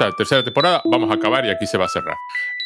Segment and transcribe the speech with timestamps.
[0.00, 2.16] esta tercera temporada, vamos a acabar y aquí se va a cerrar.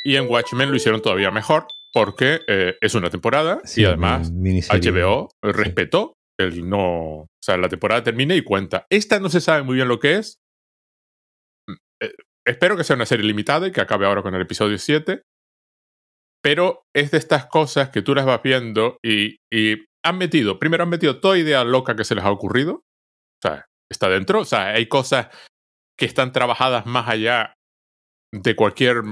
[0.04, 5.30] Y en Watchmen lo hicieron todavía mejor porque eh, es una temporada y además HBO
[5.42, 7.22] respetó el no.
[7.22, 8.87] O sea, la temporada termina y cuenta.
[8.90, 10.38] Esta no se sabe muy bien lo que es.
[11.69, 12.15] Mm, eh,
[12.47, 15.22] espero que sea una serie limitada y que acabe ahora con el episodio 7.
[16.42, 20.82] Pero es de estas cosas que tú las vas viendo y, y han metido, primero
[20.82, 22.74] han metido toda idea loca que se les ha ocurrido.
[22.74, 24.41] O sea, está dentro.
[24.41, 25.28] O sea, hay cosas
[25.98, 27.54] que están trabajadas más allá
[28.32, 29.02] de cualquier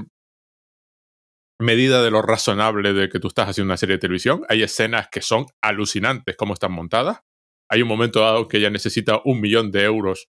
[1.59, 4.43] medida de lo razonable de que tú estás haciendo una serie de televisión.
[4.49, 7.19] Hay escenas que son alucinantes cómo están montadas.
[7.69, 10.27] Hay un momento dado que ella necesita un millón de euros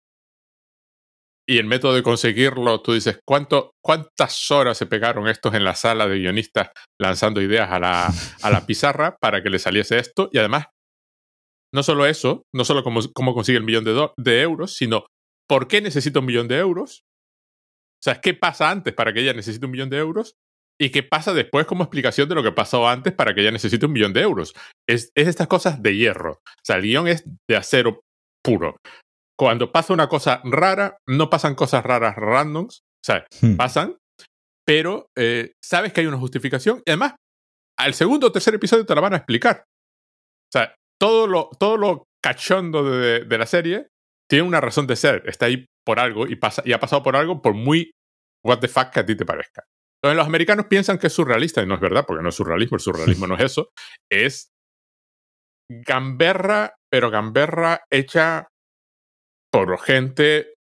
[1.49, 5.75] y el método de conseguirlo, tú dices, ¿cuánto, ¿cuántas horas se pegaron estos en la
[5.75, 8.11] sala de guionistas lanzando ideas a la,
[8.43, 10.29] a la pizarra para que le saliese esto?
[10.33, 10.67] Y además,
[11.75, 13.85] no solo eso, no solo cómo, cómo consigue el millón
[14.17, 15.07] de euros, sino
[15.49, 17.05] por qué necesita un millón de euros.
[18.01, 20.37] O sea, ¿qué pasa antes para que ella necesite un millón de euros?
[20.83, 23.87] y qué pasa después como explicación de lo que pasó antes para que ella necesite
[23.87, 24.53] un millón de euros.
[24.89, 26.33] Es, es estas cosas de hierro.
[26.33, 28.01] O sea, el guion es de acero
[28.45, 28.77] puro.
[29.39, 32.81] Cuando pasa una cosa rara, no pasan cosas raras randoms.
[32.81, 33.55] O sea, hmm.
[33.55, 33.97] pasan,
[34.67, 36.83] pero eh, sabes que hay una justificación.
[36.85, 37.15] Y además,
[37.79, 39.65] al segundo o tercer episodio te la van a explicar.
[39.67, 43.89] O sea, todo lo, todo lo cachondo de, de la serie
[44.33, 45.25] tiene una razón de ser.
[45.27, 47.91] Está ahí por algo y, pasa, y ha pasado por algo por muy
[48.43, 49.63] what the fuck que a ti te parezca.
[49.97, 52.77] Entonces, los americanos piensan que es surrealista y no es verdad, porque no es surrealismo,
[52.77, 53.69] el surrealismo no es eso.
[54.11, 54.49] Es
[55.69, 58.49] gamberra, pero gamberra hecha
[59.53, 60.55] por gente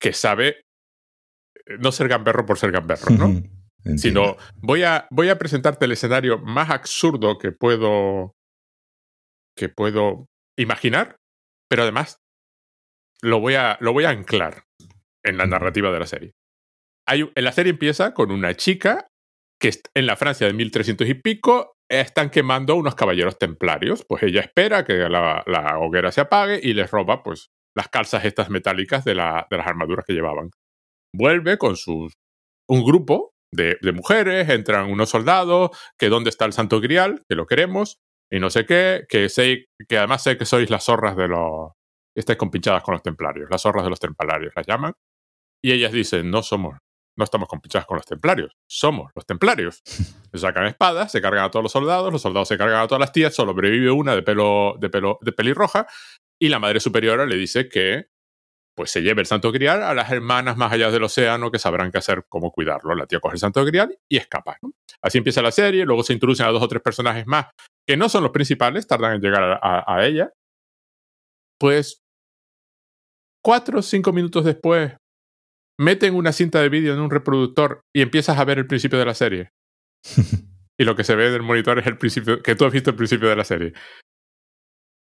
[0.00, 3.40] que sabe eh, no ser gamberro por ser gamberro, ¿no?
[3.98, 8.34] Sino voy a, voy a presentarte el escenario más absurdo que puedo
[9.56, 10.26] que puedo
[10.58, 11.18] imaginar,
[11.68, 12.19] pero además
[13.22, 14.64] lo voy a, lo voy a anclar
[15.24, 16.32] en la narrativa de la serie
[17.16, 19.08] la serie empieza con una chica
[19.60, 24.04] que en la Francia de 1300 y pico están quemando unos caballeros templarios.
[24.08, 25.44] Pues ella espera que la,
[25.80, 30.14] hoguera se apague y les roba pues las calzas estas metálicas de, las armaduras que
[30.14, 30.50] llevaban.
[31.14, 32.14] Vuelve con sus,
[32.68, 37.46] un grupo de, mujeres, entran unos soldados, que dónde está el Santo Grial, que lo
[37.46, 37.98] queremos,
[38.32, 41.72] y no sé qué, que, sé, que además sé que sois las zorras de los...
[42.14, 44.94] Estáis compinchadas con los templarios, las zorras de los templarios las llaman.
[45.62, 46.76] Y ellas dicen, no somos
[47.20, 49.82] no estamos compinchados con los templarios, somos los templarios.
[49.84, 53.00] Se sacan espadas, se cargan a todos los soldados, los soldados se cargan a todas
[53.00, 55.88] las tías, solo sobrevive una de pelo, de pelo, de pelirroja,
[56.40, 58.06] y la madre superiora le dice que
[58.76, 61.90] pues se lleve el santo grial a las hermanas más allá del océano que sabrán
[61.90, 62.94] qué hacer, cómo cuidarlo.
[62.94, 64.56] La tía coge el santo grial y escapa.
[65.02, 67.46] Así empieza la serie, luego se introducen a dos o tres personajes más
[67.86, 70.32] que no son los principales, tardan en llegar a, a ella.
[71.60, 72.00] Pues
[73.44, 74.92] cuatro o cinco minutos después
[75.78, 79.04] meten una cinta de vídeo en un reproductor y empiezas a ver el principio de
[79.04, 79.50] la serie.
[80.78, 82.96] y lo que se ve del monitor es el principio, que tú has visto el
[82.96, 83.72] principio de la serie.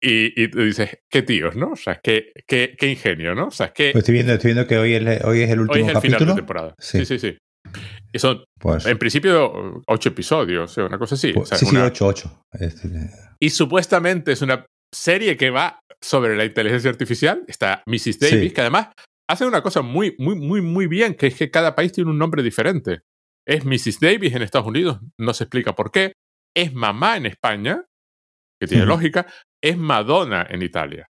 [0.04, 1.74] Y, y tú dices, qué tíos, ¿no?
[1.74, 3.48] O sea, qué, qué, qué ingenio, ¿no?
[3.48, 3.92] O sea, que.
[3.92, 6.02] Pues estoy viendo, estoy viendo que hoy es, hoy es el último hoy es el
[6.02, 6.76] Final de temporada.
[6.80, 7.38] Sí, sí, sí.
[8.12, 11.34] Y son, pues, en principio, ocho episodios, una cosa así.
[11.34, 12.44] Pues, sí, sí, ocho, ocho.
[12.52, 12.90] Este,
[13.40, 17.44] y supuestamente es una serie que va sobre la inteligencia artificial.
[17.48, 18.20] Está Mrs.
[18.20, 18.90] Davis, que además
[19.30, 22.18] hace una cosa muy, muy, muy, muy bien, que es que cada país tiene un
[22.18, 23.02] nombre diferente.
[23.48, 24.00] Es Mrs.
[24.00, 26.14] Davis en Estados Unidos, no se explica por qué.
[26.56, 27.86] Es mamá en España,
[28.60, 29.26] que tiene lógica.
[29.64, 31.08] Es Madonna en Italia.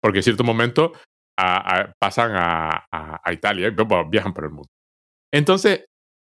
[0.00, 0.92] Porque en cierto momento
[1.36, 4.68] pasan a, Italia y viajan por el mundo.
[5.32, 5.86] Entonces,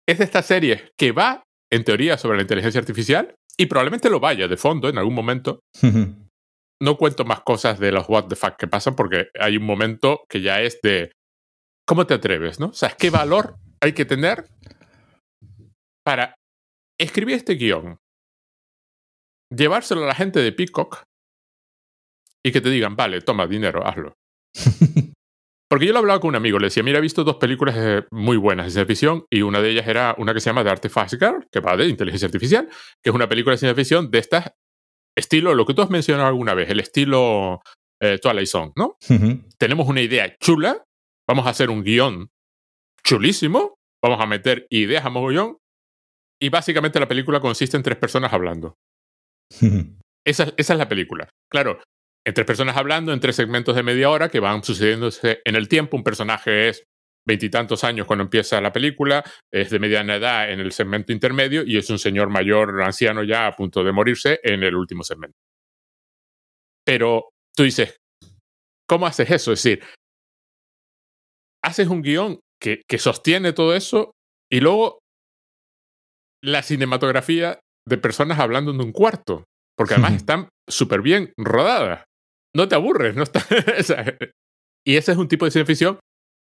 [0.08, 4.20] es de esta serie que va, en teoría, sobre la inteligencia artificial y probablemente lo
[4.20, 5.62] vaya de fondo en algún momento
[6.82, 10.22] no cuento más cosas de los what the fuck que pasan porque hay un momento
[10.30, 11.12] que ya es de
[11.88, 12.60] ¿cómo te atreves?
[12.60, 12.68] ¿no?
[12.68, 14.46] O sea, ¿qué valor hay que tener
[16.08, 16.36] para
[16.98, 17.98] escribir este guion,
[19.54, 21.04] llevárselo a la gente de Peacock
[22.46, 24.14] y que te digan, vale, toma dinero, hazlo.
[25.70, 28.06] Porque yo lo hablaba con un amigo, le decía, mira, he visto dos películas eh,
[28.12, 30.70] muy buenas de ciencia ficción y una de ellas era una que se llama The
[30.70, 32.70] Artifact Girl, que va de inteligencia artificial,
[33.04, 34.54] que es una película de ciencia ficción de estas
[35.18, 37.62] estilo, lo que tú has mencionado alguna vez, el estilo
[38.02, 38.98] eh, Twilight Zone, ¿no?
[39.58, 40.84] Tenemos una idea chula,
[41.28, 42.30] vamos a hacer un guion
[43.04, 45.58] chulísimo, vamos a meter ideas a mogollón,
[46.40, 48.76] y básicamente la película consiste en tres personas hablando.
[50.26, 51.30] esa, esa es la película.
[51.52, 51.80] Claro,
[52.28, 55.70] en tres personas hablando, en tres segmentos de media hora que van sucediéndose en el
[55.70, 55.96] tiempo.
[55.96, 56.84] Un personaje es
[57.26, 61.78] veintitantos años cuando empieza la película, es de mediana edad en el segmento intermedio y
[61.78, 65.38] es un señor mayor, anciano ya a punto de morirse en el último segmento.
[66.86, 67.96] Pero tú dices,
[68.90, 69.54] ¿cómo haces eso?
[69.54, 69.82] Es decir,
[71.64, 74.12] haces un guion que, que sostiene todo eso
[74.52, 75.00] y luego
[76.44, 79.46] la cinematografía de personas hablando en un cuarto,
[79.78, 82.07] porque además están súper bien rodadas.
[82.58, 83.46] No te aburres, no está...
[84.84, 86.00] y ese es un tipo de ciencia ficción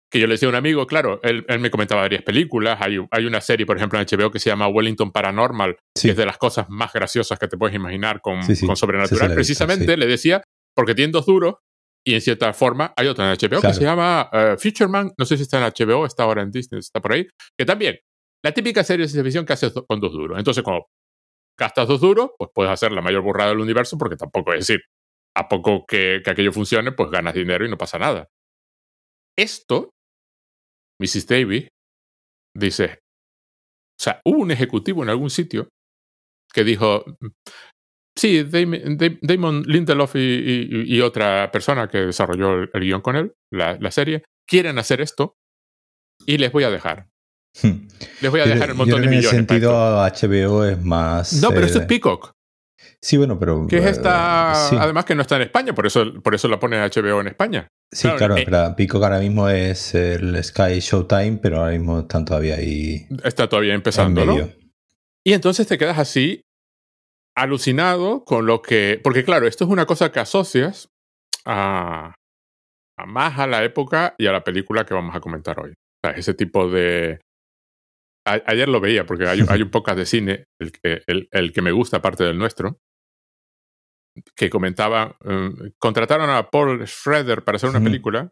[0.09, 3.25] que yo le decía a un amigo, claro, él, me comentaba varias películas, hay, hay,
[3.25, 6.37] una serie, por ejemplo, en HBO que se llama Wellington Paranormal, que es de las
[6.37, 9.33] cosas más graciosas que te puedes imaginar con, con Sobrenatural.
[9.33, 10.41] Precisamente le decía,
[10.73, 11.55] porque tiene dos duros,
[12.05, 15.35] y en cierta forma hay otra en HBO que se llama uh, Futureman, no sé
[15.35, 17.27] si está en HBO, está ahora en Disney, está por ahí,
[17.59, 17.99] que también,
[18.45, 20.37] la típica serie de ciencia ficción que haces con dos duros.
[20.37, 20.85] Entonces, cuando
[21.59, 24.79] gastas dos duros, pues puedes hacer la mayor burrada del universo, porque tampoco es decir,
[25.37, 28.27] a poco que, que aquello funcione, pues ganas dinero y no pasa nada.
[29.37, 29.91] Esto,
[30.99, 31.27] Mrs.
[31.27, 31.67] Davy,
[32.55, 32.99] dice,
[33.99, 35.69] o sea, hubo un ejecutivo en algún sitio
[36.53, 37.05] que dijo,
[38.17, 44.79] Sí, Damon, Lindelof y, otra persona que desarrolló el, guion con él, la, serie, quieren
[44.79, 45.35] hacer esto
[46.25, 47.09] y les voy a dejar.
[47.61, 47.87] Hmm.
[48.21, 49.33] Les voy a dejar un montón de millones.
[49.33, 51.33] En ese sentido, HBO es más.
[51.33, 52.31] No, pero eso es eh, Peacock.
[53.01, 53.67] Sí, bueno, pero.
[53.67, 54.69] Que es esta.
[54.71, 57.27] Eh, además, que no está en España, por eso, por eso la pone HBO en
[57.27, 57.67] España.
[57.91, 62.25] Sí, claro, eh, pero Peacock ahora mismo es el Sky Showtime, pero ahora mismo están
[62.25, 63.07] todavía ahí.
[63.23, 64.49] Está todavía empezando, ¿no?
[65.25, 66.41] Y entonces te quedas así
[67.35, 68.99] alucinado con lo que.
[69.03, 70.89] Porque, claro, esto es una cosa que asocias
[71.45, 72.15] a,
[73.05, 75.71] más a la época y a la película que vamos a comentar hoy.
[75.71, 77.19] O sea, ese tipo de.
[78.27, 81.71] Ayer lo veía, porque hay, hay un podcast de cine, el que, el, que me
[81.71, 82.79] gusta, aparte del nuestro,
[84.35, 85.17] que comentaba.
[85.23, 88.31] Um, contrataron a Paul Schrader para hacer una película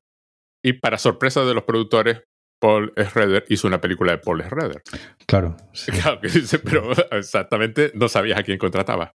[0.64, 2.24] y, para sorpresa de los productores,
[2.60, 4.82] Paul Schrader hizo una película de Paul Schrader.
[5.28, 5.56] Claro.
[5.86, 9.12] Claro, que dice, pero exactamente no sabías a quién contrataba.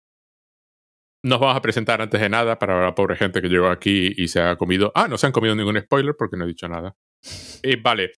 [1.25, 4.29] Nos vamos a presentar antes de nada para la pobre gente que llegó aquí y
[4.29, 4.93] se ha comido.
[4.95, 6.95] Ah, no se han comido ningún spoiler porque no he dicho nada.
[7.63, 8.13] Y vale.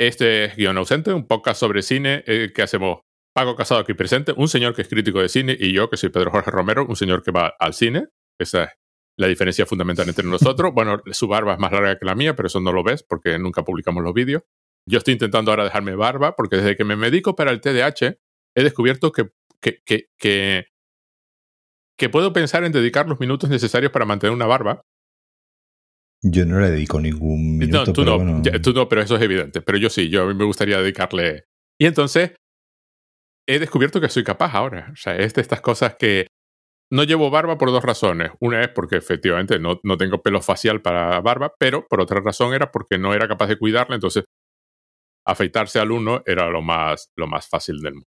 [0.00, 3.00] Este es Guión Ausente, un podcast sobre cine eh, que hacemos
[3.34, 6.08] Pago Casado aquí presente, un señor que es crítico de cine y yo, que soy
[6.08, 8.06] Pedro Jorge Romero, un señor que va al cine.
[8.38, 8.70] Esa es
[9.18, 10.72] la diferencia fundamental entre nosotros.
[10.74, 13.38] Bueno, su barba es más larga que la mía, pero eso no lo ves porque
[13.38, 14.42] nunca publicamos los vídeos.
[14.88, 18.16] Yo estoy intentando ahora dejarme barba porque desde que me medico para el TDAH
[18.54, 19.28] he descubierto que,
[19.60, 20.64] que, que,
[21.98, 24.80] que, puedo pensar en dedicar los minutos necesarios para mantener una barba.
[26.22, 27.86] Yo no le dedico ningún minuto.
[27.86, 29.62] No, tú no, tú no, pero eso es evidente.
[29.62, 31.44] Pero yo sí, yo a mí me gustaría dedicarle.
[31.78, 32.34] Y entonces
[33.48, 34.90] he descubierto que soy capaz ahora.
[34.92, 36.26] O sea, es de estas cosas que
[36.92, 38.32] no llevo barba por dos razones.
[38.40, 42.52] Una es porque efectivamente no, no, tengo pelo facial para barba, pero por otra razón
[42.52, 44.24] era porque no era capaz de cuidarla, entonces
[45.26, 48.08] afeitarse al uno era lo más, lo más fácil del mundo.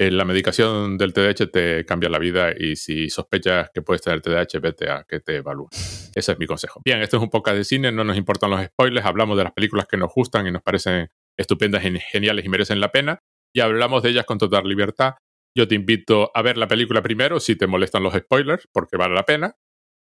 [0.00, 4.22] Eh, la medicación del TDAH te cambia la vida y si sospechas que puedes tener
[4.22, 5.68] TDAH, vete a que te evalúen.
[6.14, 6.80] Ese es mi consejo.
[6.84, 9.52] Bien, esto es un podcast de cine, no nos importan los spoilers, hablamos de las
[9.52, 13.20] películas que nos gustan y nos parecen estupendas, geniales y merecen la pena,
[13.54, 15.16] y hablamos de ellas con total libertad
[15.56, 19.14] yo te invito a ver la película primero si te molestan los spoilers, porque vale
[19.14, 19.56] la pena.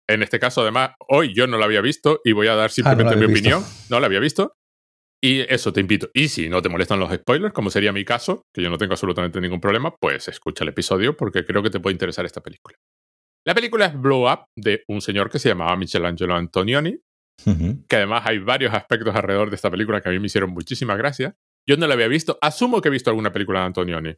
[0.07, 2.69] En este caso, además, hoy yo no la había visto y voy a dar ah,
[2.69, 3.63] simplemente mi opinión.
[3.89, 4.55] No la había visto.
[5.21, 6.09] Y eso te invito.
[6.13, 8.93] Y si no te molestan los spoilers, como sería mi caso, que yo no tengo
[8.93, 12.77] absolutamente ningún problema, pues escucha el episodio porque creo que te puede interesar esta película.
[13.45, 16.99] La película es Blow Up de un señor que se llamaba Michelangelo Antonioni,
[17.87, 20.95] que además hay varios aspectos alrededor de esta película que a mí me hicieron muchísima
[20.95, 21.35] gracia.
[21.67, 22.37] Yo no la había visto.
[22.41, 24.15] Asumo que he visto alguna película de Antonioni.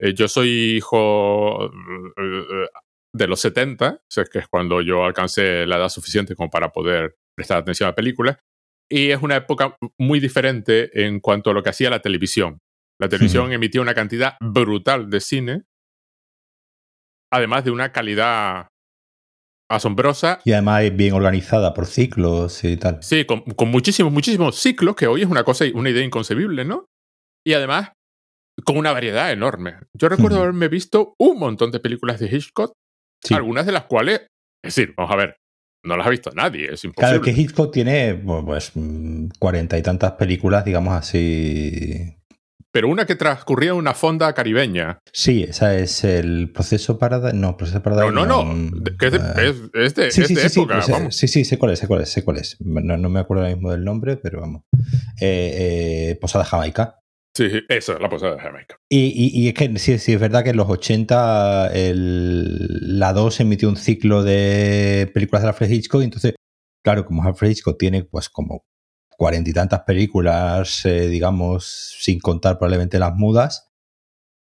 [0.00, 2.66] Eh, yo soy hijo eh,
[3.12, 7.16] de los 70, o que es cuando yo alcancé la edad suficiente como para poder
[7.36, 8.38] prestar atención a películas.
[8.90, 12.58] Y es una época muy diferente en cuanto a lo que hacía la televisión.
[13.00, 15.62] La televisión emitía una cantidad brutal de cine,
[17.32, 18.68] además de una calidad
[19.68, 20.40] asombrosa.
[20.44, 23.02] Y además bien organizada por ciclos y tal.
[23.02, 26.86] Sí, con, con, muchísimos, muchísimos ciclos, que hoy es una cosa, una idea inconcebible, ¿no?
[27.44, 27.92] Y además
[28.62, 29.78] con una variedad enorme.
[29.94, 32.72] Yo recuerdo haberme visto un montón de películas de Hitchcock,
[33.30, 34.20] algunas de las cuales,
[34.62, 35.36] es decir, vamos a ver,
[35.84, 37.20] no las ha visto nadie, es imposible.
[37.20, 38.72] Claro que Hitchcock tiene pues
[39.38, 42.16] cuarenta y tantas películas, digamos así.
[42.72, 44.98] Pero una que transcurría en una fonda caribeña.
[45.12, 48.42] Sí, esa es el proceso para No, proceso para No, no, no.
[49.00, 50.82] es, de, es, de, sí, sí, época.
[50.82, 51.14] Sí, vamos.
[51.14, 52.56] sí, sí, sé cuál es, sé cuál es, sé cuál es.
[52.60, 54.62] No, me acuerdo ahora mismo del nombre, pero vamos.
[55.20, 56.98] Eh, eh, Posada Jamaica.
[57.36, 58.78] Sí, eso, la posada de Jamaica.
[58.88, 63.68] Y, es que sí, sí, es verdad que en los 80 el, la 2 emitió
[63.68, 66.34] un ciclo de películas de Alfred Hitchcock, y entonces,
[66.84, 68.64] claro, como Alfred Hitchcock tiene pues como
[69.16, 73.72] cuarenta y tantas películas, eh, digamos, sin contar probablemente las mudas,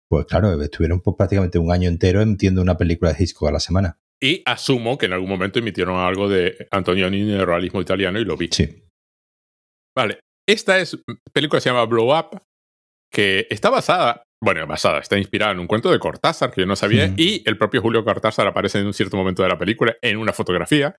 [0.09, 3.61] pues claro, estuvieron pues, prácticamente un año entero emitiendo una película de Hitchcock a la
[3.61, 3.99] semana.
[4.21, 8.37] Y asumo que en algún momento emitieron algo de Antonioni de realismo italiano y lo
[8.37, 8.49] vi.
[8.51, 8.85] Sí.
[9.95, 10.99] Vale, esta es
[11.33, 12.41] película se llama Blow Up,
[13.17, 16.77] que está basada, bueno, basada, está inspirada en un cuento de Cortázar que yo no
[16.77, 20.19] sabía, y el propio Julio Cortázar aparece en un cierto momento de la película en
[20.19, 20.95] una fotografía.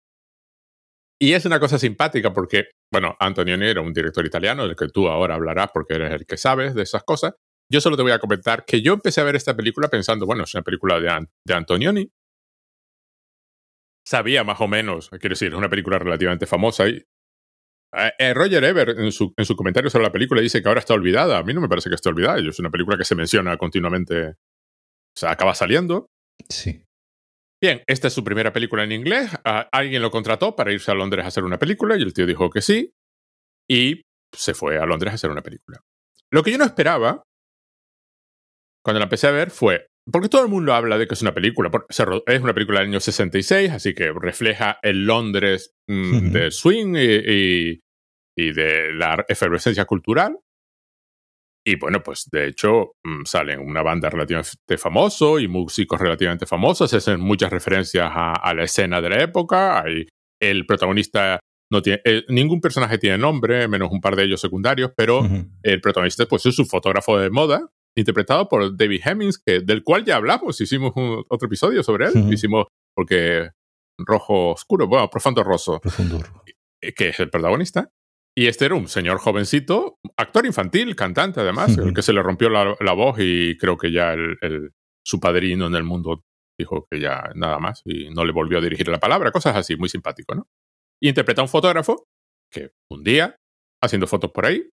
[1.22, 5.08] Y es una cosa simpática porque, bueno, Antonioni era un director italiano del que tú
[5.08, 7.36] ahora hablarás porque eres el que sabes de esas cosas.
[7.72, 10.44] Yo solo te voy a comentar que yo empecé a ver esta película pensando, bueno,
[10.44, 12.10] es una película de, de Antonioni.
[14.08, 17.04] Sabía más o menos, quiero decir, es una película relativamente famosa y
[17.91, 21.38] Roger Ebert, en su, en su, comentario sobre la película, dice que ahora está olvidada.
[21.38, 22.39] A mí no me parece que esté olvidada.
[22.39, 24.29] Es una película que se menciona continuamente.
[24.29, 26.08] O sea, acaba saliendo.
[26.50, 26.84] Sí.
[27.62, 29.32] Bien, esta es su primera película en inglés.
[29.44, 32.50] alguien lo contrató para irse a Londres a hacer una película y el tío dijo
[32.50, 32.91] que sí.
[33.70, 35.82] Y se fue a Londres a hacer una película.
[36.32, 37.24] Lo que yo no esperaba,
[38.84, 39.88] cuando la empecé a ver, fue.
[40.12, 41.70] Porque todo el mundo habla de que es una película.
[41.90, 47.82] Es una película del año 66, así que refleja el Londres mm, del swing y,
[48.38, 50.38] y de la efervescencia cultural.
[51.68, 56.94] Y bueno, pues de hecho mm, salen una banda relativamente famosa y músicos relativamente famosos,
[56.94, 59.84] hacen muchas referencias a, la escena de la época.
[59.84, 60.08] Hay,
[60.40, 64.92] el protagonista no tiene, eh, ningún personaje tiene nombre, menos un par de ellos secundarios,
[64.96, 65.28] pero
[65.62, 70.06] el protagonista pues, es un fotógrafo de moda, interpretado por David Hemmings, que, del cual
[70.06, 73.50] ya hablamos, hicimos un, otro episodio sobre él, hicimos porque
[73.98, 76.20] rojo oscuro, bueno, profundo roso, profundo.
[76.80, 77.89] que es el protagonista.
[78.38, 82.50] Y este era un señor jovencito, actor infantil, cantante además, el que se le rompió
[82.51, 84.74] la, voz y creo que ya el,
[85.04, 86.24] su padrino en el mundo
[86.60, 89.75] dijo que ya nada más y no le volvió a dirigir la palabra, cosas así,
[89.75, 90.48] muy simpático, ¿no?
[91.01, 92.06] Y interpreta a un fotógrafo
[92.51, 93.38] que un día,
[93.82, 94.70] haciendo fotos por ahí,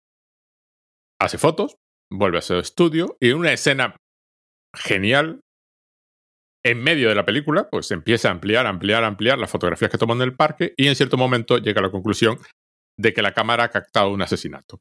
[1.19, 1.75] hace fotos,
[2.11, 3.95] vuelve a su estudio y en una escena
[4.75, 5.41] genial,
[6.63, 10.13] en medio de la película, pues empieza a ampliar, ampliar, ampliar las fotografías que tomó
[10.13, 12.39] en el parque y en cierto momento llega a la conclusión
[12.97, 14.79] de que la cámara ha captado un asesinato.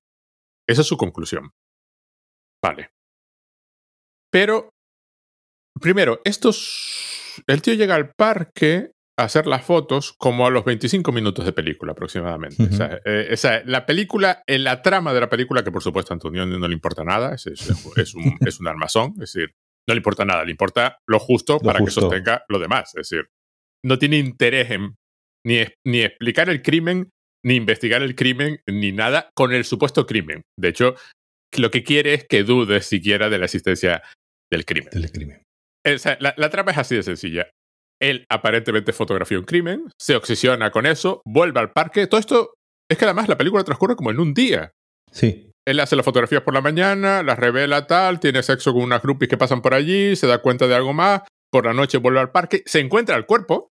[0.66, 1.50] Esa es su conclusión.
[2.62, 2.90] Vale.
[4.30, 4.70] Pero,
[5.80, 7.42] primero, estos...
[7.46, 11.92] El tío llega al parque hacer las fotos como a los 25 minutos de película
[11.92, 12.68] aproximadamente.
[13.04, 16.16] Eh, o sea, la película, en la trama de la película, que por supuesto a
[16.16, 19.52] Antonio no le importa nada, es, es, un, es un armazón, es decir,
[19.88, 22.94] no le importa nada, le importa lo justo para que sostenga lo demás.
[22.96, 23.28] Es decir,
[23.84, 24.94] no tiene interés en
[25.46, 27.10] ni, ni explicar el crimen
[27.44, 30.42] ni investigar el crimen, ni nada con el supuesto crimen.
[30.58, 30.94] De hecho,
[31.56, 34.02] lo que quiere es que dudes siquiera de la existencia
[34.50, 34.90] del crimen.
[34.90, 35.42] Del crimen.
[36.18, 37.50] la, la trama es así de sencilla.
[38.00, 42.06] Él aparentemente fotografió un crimen, se obsesiona con eso, vuelve al parque.
[42.06, 42.54] Todo esto
[42.90, 44.72] es que además la película transcurre como en un día.
[45.10, 45.50] Sí.
[45.66, 49.30] Él hace las fotografías por la mañana, las revela tal, tiene sexo con unas groupies
[49.30, 52.32] que pasan por allí, se da cuenta de algo más, por la noche vuelve al
[52.32, 53.70] parque, se encuentra el cuerpo,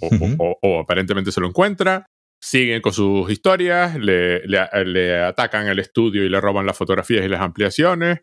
[0.00, 2.06] o aparentemente se lo encuentra,
[2.42, 7.28] siguen con sus historias, le, le, atacan el estudio y le roban las fotografías y
[7.28, 8.22] las ampliaciones.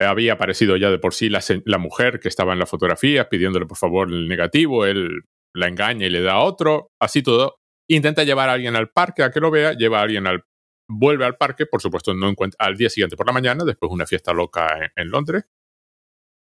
[0.00, 3.66] Había aparecido ya de por sí la, la, mujer que estaba en las fotografías pidiéndole
[3.66, 5.22] por favor el negativo, él
[5.54, 7.56] la engaña y le da otro, así todo.
[7.88, 10.44] Intenta llevar a alguien al parque a que lo vea, lleva a alguien al...
[10.92, 13.94] Vuelve al parque, por supuesto, no encuentra, al día siguiente por la mañana, después de
[13.94, 15.44] una fiesta loca en, en Londres.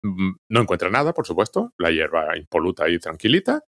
[0.02, 3.64] Mm, no encuentra nada, por supuesto, la hierba impoluta y tranquilita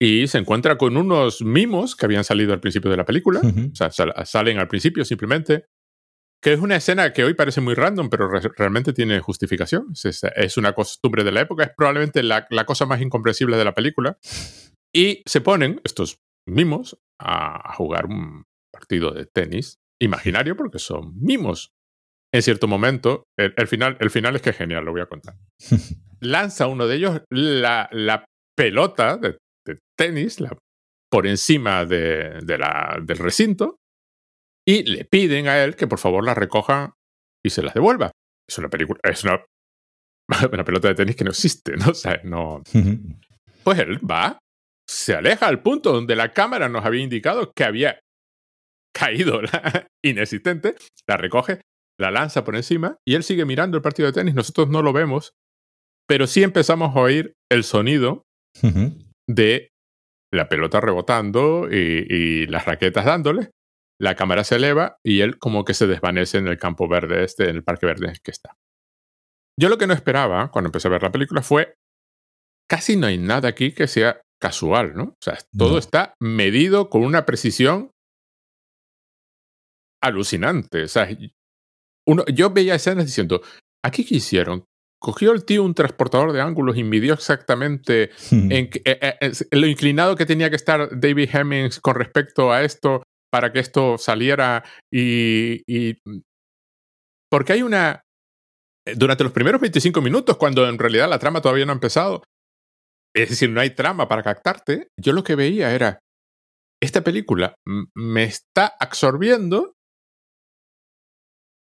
[0.00, 3.40] y se encuentra con unos mimos que habían salido al principio de la película.
[3.40, 5.66] O sea, salen al principio simplemente.
[6.40, 9.92] Que es una escena que hoy parece muy random, pero realmente tiene justificación.
[10.36, 14.18] Es, una costumbre de la época, es probablemente la, cosa más incomprensible de la película.
[14.94, 21.72] Y se ponen estos mimos a, jugar un partido de tenis imaginario, porque son mimos.
[22.32, 25.34] En cierto momento, el, final, el final es que es genial, lo voy a contar.
[26.20, 28.24] Lanza uno de ellos la, la
[28.56, 29.38] pelota de
[29.96, 30.38] tenis
[31.10, 33.77] por encima de, la, del recinto
[34.68, 36.94] y le piden a él que por favor la recoja
[37.42, 38.10] y se las devuelva.
[38.46, 39.42] Es una película, es una,
[40.52, 41.92] una pelota de tenis que no existe, ¿no?
[41.92, 42.62] O sea, no.
[43.64, 44.38] Pues él va,
[44.86, 48.00] se aleja al punto donde la cámara nos había indicado que había
[48.94, 50.74] caído la inexistente,
[51.06, 51.62] la recoge,
[51.98, 54.34] la lanza por encima y él sigue mirando el partido de tenis.
[54.34, 55.32] Nosotros no lo vemos,
[56.06, 58.26] pero sí empezamos a oír el sonido
[59.26, 59.70] de
[60.30, 63.50] la pelota rebotando y, las raquetas dándole.
[64.00, 67.50] La cámara se eleva y él como que se desvanece en el campo verde este,
[67.50, 68.56] en el parque verde que está.
[69.58, 71.74] Yo lo que no esperaba cuando empecé a ver la película fue
[72.70, 75.04] casi no hay nada aquí que sea casual, ¿no?
[75.04, 77.90] O sea, todo está medido con una precisión
[80.00, 80.84] alucinante.
[80.84, 81.08] O sea,
[82.06, 83.42] uno, yo veía escenas diciendo,
[83.84, 84.64] ¿aquí qué hicieron?
[85.00, 88.52] cogió el tío un transportador de ángulos y midió exactamente hmm.
[88.52, 93.02] en, eh, eh, lo inclinado que tenía que estar David Hemmings con respecto a esto
[93.30, 95.98] para que esto saliera y, y
[97.30, 98.02] porque hay una
[98.96, 102.22] durante los primeros 25 minutos, cuando en realidad la trama todavía no ha empezado,
[103.14, 105.98] es decir, no hay trama para captarte, yo lo que veía era,
[106.80, 107.54] esta película
[107.94, 109.74] me está absorbiendo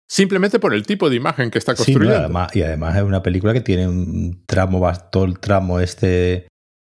[0.10, 2.48] simplemente por el tipo de imagen que está construyendo.
[2.54, 6.48] y además es una película que tiene un tramo, todo el tramo este,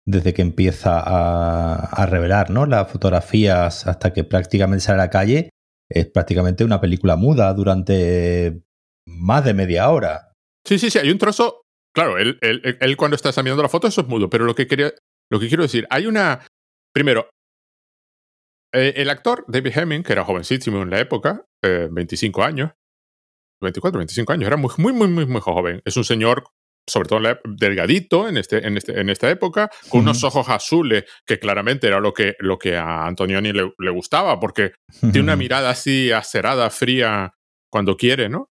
[0.06, 2.64] desde que empieza a, revelar ¿no?
[2.64, 5.50] las fotografías hasta que prácticamente sale a la calle,
[5.90, 8.62] es prácticamente una película muda durante
[9.06, 10.32] más de media hora.
[10.64, 11.62] Sí, sí, sí, hay un trozo.
[11.94, 14.92] Claro, él, él, cuando está examinando la foto, eso es mudo, pero lo que, quería,
[15.30, 16.46] lo que quiero decir, hay una.
[16.92, 17.30] Primero,
[18.74, 22.72] eh, el actor David Hemming, que era jovencísimo en la época, 25 eh, años,
[23.62, 25.80] 24, 25 años, era muy, muy, muy, muy, muy joven.
[25.84, 26.44] Es un señor,
[26.86, 31.38] sobre todo delgadito en, este, en, este, en esta época, con unos ojos azules, que
[31.38, 35.70] claramente era lo que, lo que a Antonioni le, le gustaba, porque tiene una mirada
[35.70, 37.32] así acerada, fría,
[37.70, 38.50] cuando quiere, ¿no?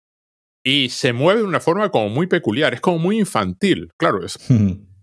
[0.65, 3.93] y se mueve de una forma como muy peculiar, es como muy infantil.
[3.97, 4.39] Claro, es,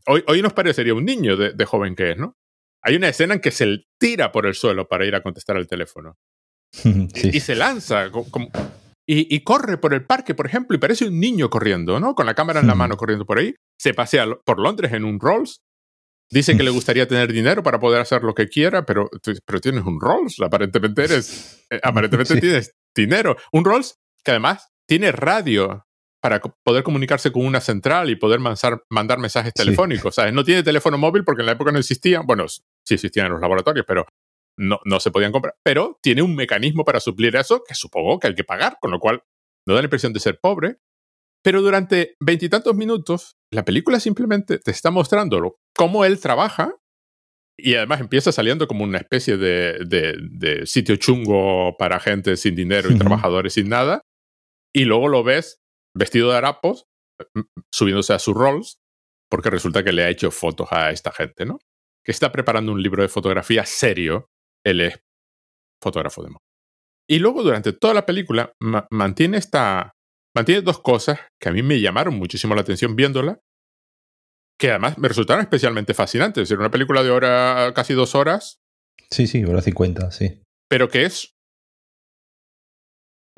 [0.06, 2.36] hoy, hoy nos parecería un niño de, joven que es, ¿no?
[2.82, 5.68] Hay una escena en que se tira por el suelo para ir a contestar al
[5.68, 6.18] teléfono.
[6.84, 8.10] y, se lanza
[9.14, 12.14] y, corre por el parque, por ejemplo, y parece un niño corriendo, ¿no?
[12.14, 13.54] Con la cámara en la mano corriendo por ahí.
[13.78, 15.60] Se pasea por Londres en un Rolls.
[16.30, 19.10] Dice que le gustaría tener dinero para poder hacer lo que quiera, pero,
[19.44, 20.40] pero tienes un Rolls.
[20.40, 21.66] Aparentemente eres.
[21.68, 23.36] Eh, aparentemente tienes dinero.
[23.52, 25.86] Un Rolls que además tiene radio
[26.22, 30.14] para poder comunicarse con una central y poder mandar mensajes telefónicos.
[30.14, 30.32] ¿sabes?
[30.32, 33.40] No tiene teléfono móvil porque en la época no existían, bueno, sí existían en los
[33.40, 34.06] laboratorios, pero
[34.58, 35.54] no, no se podían comprar.
[35.64, 38.98] Pero tiene un mecanismo para suplir eso que supongo que hay que pagar, con lo
[38.98, 39.22] cual
[39.66, 40.78] no da la impresión de ser pobre.
[41.44, 46.76] Pero durante veintitantos minutos, la película simplemente te está mostrando cómo él trabaja
[47.58, 52.90] y además empieza saliendo como una especie de, de, sitio chungo para gente sin dinero
[52.90, 54.02] y trabajadores sin nada.
[54.74, 55.60] Y luego lo ves
[55.94, 56.86] vestido de harapos,
[57.34, 57.40] mm,
[57.72, 58.78] subiéndose a sus Rolls,
[59.30, 61.58] porque resulta que le ha hecho fotos a esta gente, ¿no?
[62.04, 64.28] Que está preparando un libro de fotografía serio.
[64.64, 65.00] Él es
[65.82, 66.44] fotógrafo de moda.
[67.08, 68.52] Y luego durante toda la película
[68.90, 69.92] mantiene esta.
[70.34, 73.40] Mantiene dos cosas que a mí me llamaron muchísimo la atención viéndola,
[74.58, 76.42] que además me resultaron especialmente fascinantes.
[76.42, 78.60] Es decir, una película de hora, casi dos horas.
[79.10, 80.40] Sí, sí, hora cincuenta, sí.
[80.70, 81.34] Pero que es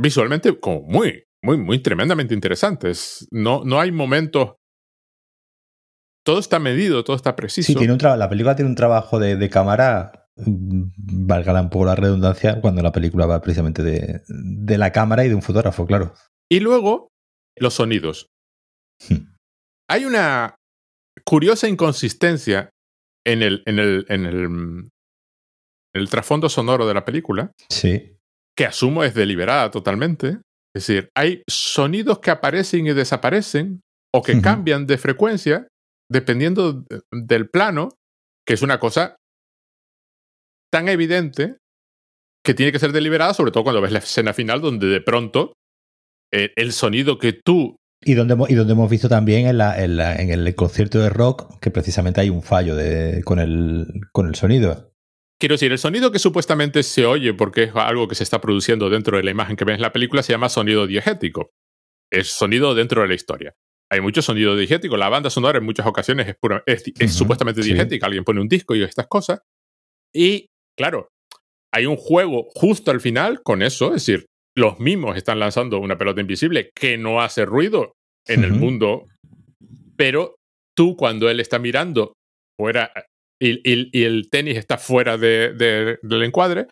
[0.00, 3.26] visualmente como muy, muy, muy tremendamente interesantes.
[3.30, 4.54] No, no hay momentos.
[6.24, 7.66] Todo está medido, todo está preciso.
[7.66, 11.94] Sí, tiene un la película tiene un trabajo de, cámara, mm, valga un poco la
[11.94, 16.14] redundancia, cuando la película va precisamente de, de la cámara y de un fotógrafo, claro.
[16.50, 17.08] Y luego,
[17.56, 18.28] los sonidos.
[19.08, 19.34] Hmm.
[19.88, 20.56] Hay una
[21.24, 22.70] curiosa inconsistencia
[23.24, 24.90] en el, en el, en el, en
[25.94, 27.52] el trasfondo sonoro de la película.
[27.68, 28.14] Sí
[28.56, 30.38] que asumo es deliberada totalmente.
[30.74, 35.68] Es decir, hay sonidos que aparecen y desaparecen o que cambian de frecuencia
[36.10, 37.90] dependiendo del plano,
[38.46, 39.16] que es una cosa
[40.74, 41.58] tan evidente
[42.44, 45.52] que tiene que ser deliberada, sobre todo cuando ves la escena final donde de pronto
[46.32, 47.76] eh, el sonido que tú...
[48.04, 51.70] Y donde, y donde hemos visto también en, la, en, el concierto de rock que
[51.70, 54.92] precisamente hay un fallo de, con, el, con el sonido.
[55.38, 58.90] Quiero decir, el sonido que supuestamente se oye porque es algo que se está produciendo
[58.90, 61.52] dentro de la imagen que ves en la película se llama sonido diegético.
[62.10, 63.54] Es sonido dentro de la historia.
[63.92, 64.96] Hay mucho sonido diegético.
[64.96, 66.34] La banda sonora en muchas ocasiones
[66.66, 68.06] es, es, supuestamente diegética.
[68.06, 69.40] Alguien pone un disco y estas cosas.
[70.12, 71.08] Y, claro,
[71.72, 73.94] hay un juego justo al final con eso.
[73.94, 77.94] Es decir, los mismos están lanzando una pelota invisible que no hace ruido
[78.26, 79.06] en el mundo,
[79.96, 80.36] pero
[80.76, 82.14] tú cuando él está mirando
[82.58, 82.92] fuera
[83.40, 86.68] y, el tenis está fuera del encuadre,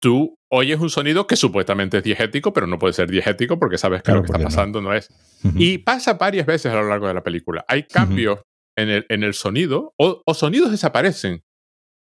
[0.00, 4.02] tú oyes un sonido que supuestamente es diegético, pero no puede ser diegético porque sabes
[4.02, 5.08] que lo que está pasando no, es.
[5.56, 7.64] Y pasa varias veces a lo largo de la película.
[7.68, 8.40] Hay cambios
[8.76, 11.42] en, el, en, el, sonido o, sonidos desaparecen,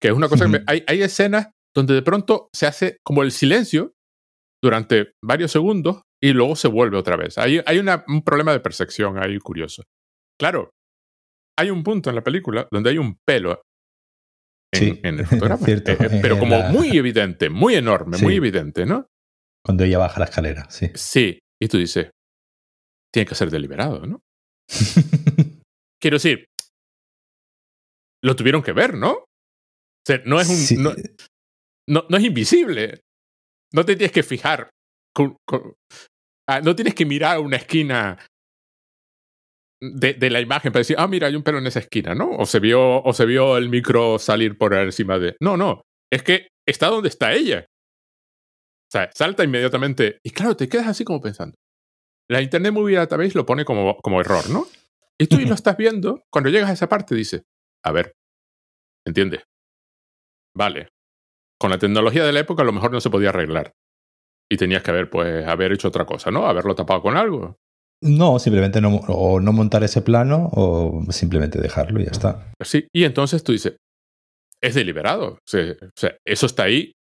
[0.02, 3.32] que es una cosa que hay, hay escenas donde de pronto se hace como el
[3.32, 3.94] silencio
[4.62, 7.38] durante varios segundos y luego se vuelve otra vez.
[7.38, 9.84] Hay, hay un problema de percepción ahí curioso.
[10.40, 10.72] Claro,
[11.58, 13.62] hay un punto en la película donde hay un pelo
[14.72, 15.68] en, el fotograma.
[15.68, 19.08] Eh, eh, pero como muy evidente, muy enorme, muy evidente, ¿no?
[19.66, 20.90] Cuando ella baja la escalera, sí.
[20.96, 22.12] Sí, y tú dices,
[23.14, 24.22] tiene que ser deliberado, ¿no?
[26.02, 26.46] Quiero decir,
[28.24, 29.26] lo tuvieron que ver, ¿no?
[30.00, 30.84] O sea, no es un.
[31.88, 33.02] No, no, es invisible.
[33.74, 34.70] No te tienes que fijar.
[36.48, 38.18] Ah, no tienes que mirar a una esquina
[39.82, 42.32] de, la imagen para decir, ah, mira, hay un pelo en esa esquina, ¿no?
[42.32, 45.36] O se vio, o se vio el micro salir por encima de.
[45.40, 45.82] No, no.
[46.12, 47.66] Es que está donde está ella.
[48.90, 50.20] O sea, salta inmediatamente.
[50.24, 51.56] Y claro, te quedas así como pensando.
[52.30, 54.68] La Internet Movie Database lo pone como, como error, ¿no?
[55.20, 57.44] Y tú lo estás viendo, cuando llegas a esa parte dices,
[57.84, 58.14] a ver,
[59.06, 59.44] ¿entiendes?
[60.56, 60.90] Vale.
[61.60, 63.74] Con la tecnología de la época a lo mejor no se podía arreglar.
[64.52, 66.48] Y tenías que haber, pues, haber hecho otra cosa, ¿no?
[66.48, 67.58] Haberlo tapado con algo.
[68.02, 72.52] No, simplemente no, o no montar ese plano o simplemente dejarlo y ya está.
[72.64, 73.76] Sí, y entonces tú dices,
[74.62, 75.34] es deliberado.
[75.34, 75.76] O sea,
[76.26, 76.94] eso está ahí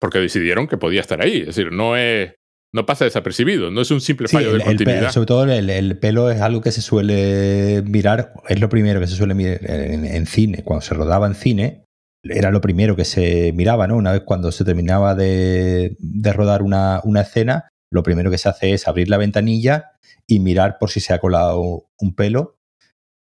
[0.00, 1.40] porque decidieron que podía estar ahí.
[1.40, 2.34] Es decir, no es.
[2.70, 5.10] No pasa desapercibido, no es un simple fallo de continuidad.
[5.10, 9.16] sobre todo el, pelo es algo que se suele mirar, es lo primero que se
[9.16, 10.62] suele mirar en, cine.
[10.64, 11.86] Cuando se rodaba en cine,
[12.22, 13.96] era lo primero que se miraba, ¿no?
[13.96, 15.96] Una vez cuando se terminaba de,
[16.34, 19.92] rodar una, escena, lo primero que se hace es abrir la ventanilla
[20.26, 22.56] y mirar por si se ha colado un pelo.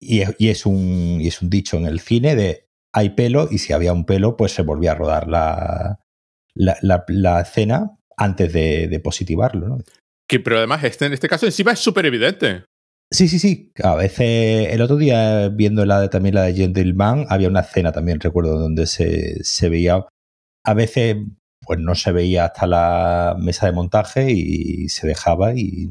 [0.00, 3.72] Y es, un, y es un dicho en el cine de hay pelo y si
[3.72, 5.98] había un pelo, pues se volvía a rodar la,
[7.40, 9.68] escena antes de, positivarlo.
[9.68, 9.78] ¿no?
[10.28, 12.64] Que, pero además, este, en este caso encima es súper evidente.
[13.10, 13.72] Sí, sí, sí.
[13.82, 17.92] A veces, el otro día, viendo la de, también la de Gentleman, había una escena
[17.92, 20.06] también, recuerdo, donde se, se veía.
[20.64, 21.16] A veces,
[21.64, 25.90] pues no se veía hasta la mesa de montaje y se dejaba y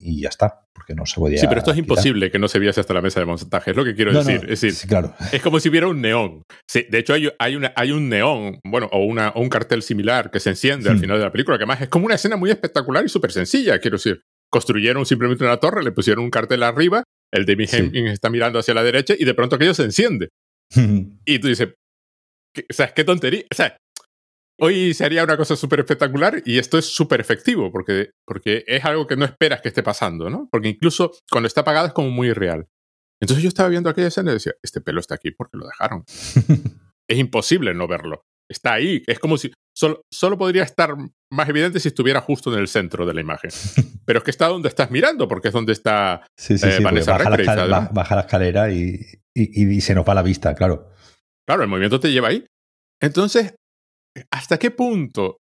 [0.00, 1.38] y ya está, porque no se podía.
[1.38, 3.76] Sí, pero esto es imposible que no se viese hasta la mesa de montaje, es
[3.76, 4.46] lo que quiero decir.
[4.48, 5.14] es decir, claro.
[5.32, 6.42] es como si hubiera un neón.
[6.68, 10.30] Sí, de hecho, hay, hay, una, hay un neón, bueno, o, una, un cartel similar
[10.30, 12.50] que se enciende al final de la película, que además es como una escena muy
[12.50, 14.22] espectacular y súper sencilla, quiero decir.
[14.50, 17.90] Construyeron simplemente una torre, le pusieron un cartel arriba, el de sí.
[18.06, 20.28] está mirando hacia la derecha y de pronto aquello se enciende.
[21.24, 21.68] y tú dices,
[22.56, 23.44] o sea, qué tontería.
[23.50, 23.76] O sea,
[24.60, 28.84] Hoy se haría una cosa súper espectacular y esto es súper efectivo porque, porque es
[28.84, 30.48] algo que no esperas que esté pasando, ¿no?
[30.50, 32.66] Porque incluso cuando está apagado es como muy irreal.
[33.20, 36.04] Entonces yo estaba viendo aquella escena y decía, este pelo está aquí porque lo dejaron.
[37.08, 38.24] es imposible no verlo.
[38.50, 39.02] Está ahí.
[39.06, 40.94] Es como si solo, solo podría estar
[41.30, 43.50] más evidente si estuviera justo en el centro de la imagen.
[44.06, 47.12] Pero es que está donde estás mirando, porque es donde está sí, sí, eh, Vanessa
[47.12, 49.00] baja, la escalera, baja, la escalera y,
[49.34, 50.90] y, se nos va la vista, claro.
[51.46, 52.46] Claro, el movimiento te lleva ahí.
[53.00, 53.54] Entonces,
[54.30, 55.38] ¿Hasta qué punto?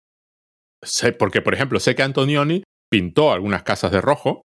[0.83, 4.43] Sé, porque, por ejemplo, sé que Antonioni pintó algunas casas de rojo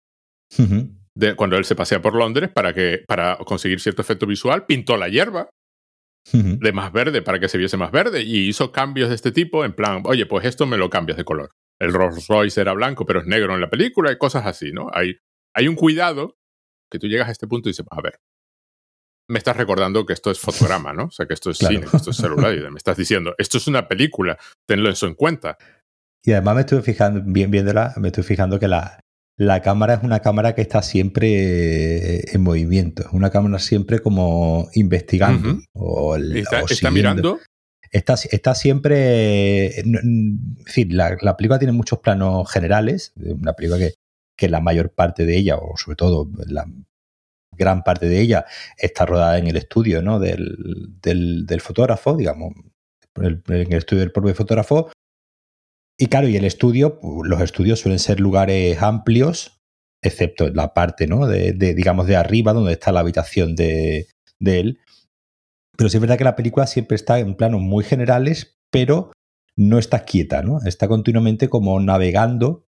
[1.15, 4.65] de, cuando él se pasea por Londres para, que, para conseguir cierto efecto visual.
[4.65, 5.49] Pintó la hierba
[6.31, 9.65] de más verde para que se viese más verde y hizo cambios de este tipo
[9.65, 11.51] en plan, oye, pues esto me lo cambias de color.
[11.79, 14.87] El Rolls Royce era blanco, pero es negro en la película y cosas así, ¿no?
[14.93, 15.17] Hay,
[15.53, 16.37] hay un cuidado
[16.89, 18.19] que tú llegas a este punto y dices, a ver,
[19.29, 21.05] me estás recordando que esto es fotograma, ¿no?
[21.05, 22.55] O sea, que esto es cine, que esto es celular.
[22.55, 25.57] Y me estás diciendo, esto es una película, tenlo eso en cuenta.
[26.23, 29.02] Y además me estuve fijando, bien viéndola, me estoy fijando que la,
[29.37, 34.69] la cámara es una cámara que está siempre en movimiento, es una cámara siempre como
[34.73, 35.59] investigando.
[35.73, 37.39] o, está, mirando.
[37.91, 39.79] Está, está siempre.
[39.79, 43.93] En fin, la, la, película tiene muchos planos generales, una película que,
[44.37, 46.65] que la mayor parte de ella, o sobre todo la
[47.57, 48.45] gran parte de ella
[48.77, 50.19] está rodada en el estudio ¿no?
[50.19, 50.55] del,
[51.01, 52.53] del, fotógrafo, digamos,
[53.15, 54.91] en el estudio del propio fotógrafo.
[56.03, 59.61] Y claro, y el estudio, pues, los estudios suelen ser lugares amplios,
[60.01, 61.27] excepto la parte, ¿no?
[61.27, 64.79] De, digamos, de arriba, donde está la habitación de, de él.
[65.77, 69.13] Pero sí es verdad que la película siempre está en planos muy generales, pero
[69.55, 70.59] no está quieta, ¿no?
[70.65, 72.65] Está continuamente como navegando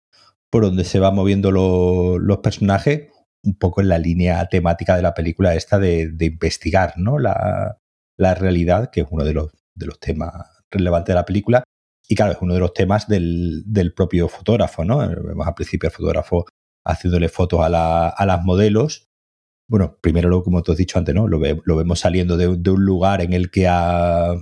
[0.49, 3.09] por donde se van moviendo los personajes
[3.43, 7.19] un poco en la línea temática de la película esta de, investigar ¿no?
[7.19, 7.75] la,
[8.17, 10.31] realidad, que es uno de de los temas
[10.71, 11.65] relevantes de la película.
[12.07, 14.99] Y claro, es uno de los temas del, propio fotógrafo, ¿no?
[14.99, 16.45] Vemos al principio el fotógrafo
[16.85, 17.69] haciéndole fotos a,
[18.25, 19.07] las modelos.
[19.67, 21.27] Bueno, primero, lo, como tú has dicho antes, ¿no?
[21.27, 24.35] Lo, lo vemos saliendo de, de, un lugar en el que ha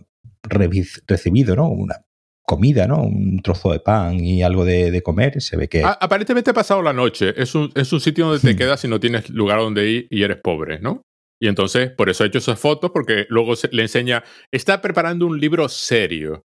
[0.43, 1.69] recibido, ¿no?
[1.69, 2.03] Una,
[2.43, 3.01] comida, ¿no?
[3.01, 5.41] Un trozo de pan y algo de, comer.
[5.41, 5.83] Se ve que.
[5.83, 7.33] aparentemente ha pasado la noche.
[7.41, 8.57] Es un, es un sitio donde te hmm.
[8.57, 11.01] quedas y no tienes lugar donde ir y eres pobre, ¿no?
[11.41, 14.23] Y entonces, por eso ha hecho esas fotos, porque luego le enseña.
[14.51, 16.43] Está preparando un libro serio.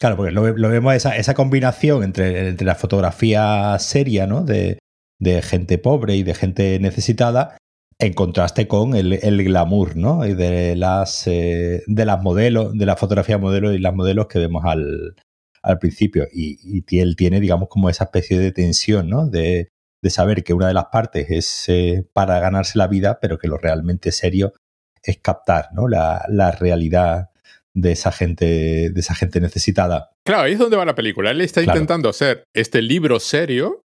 [0.00, 4.42] Claro, porque lo, vemos esa, esa combinación entre, entre, la fotografía seria, ¿no?
[4.42, 4.78] De,
[5.18, 7.58] de gente pobre y de gente necesitada,
[7.98, 10.26] en contraste con el, el glamour, ¿no?
[10.26, 14.38] Y de las, eh, de las modelos, de la fotografía modelo y las modelos que
[14.38, 15.16] vemos al,
[15.62, 16.26] al principio.
[16.32, 19.26] Y, él tiene, digamos, como esa especie de tensión, ¿no?
[19.26, 19.70] De,
[20.08, 23.58] saber que una de las partes es eh, para ganarse la vida, pero que lo
[23.58, 24.54] realmente serio
[25.02, 25.88] es captar, ¿no?
[25.88, 27.30] La, realidad
[27.74, 30.10] de esa gente, de esa gente necesitada.
[30.26, 31.30] Claro, ahí es donde va la película.
[31.30, 33.82] Él está intentando hacer este libro serio.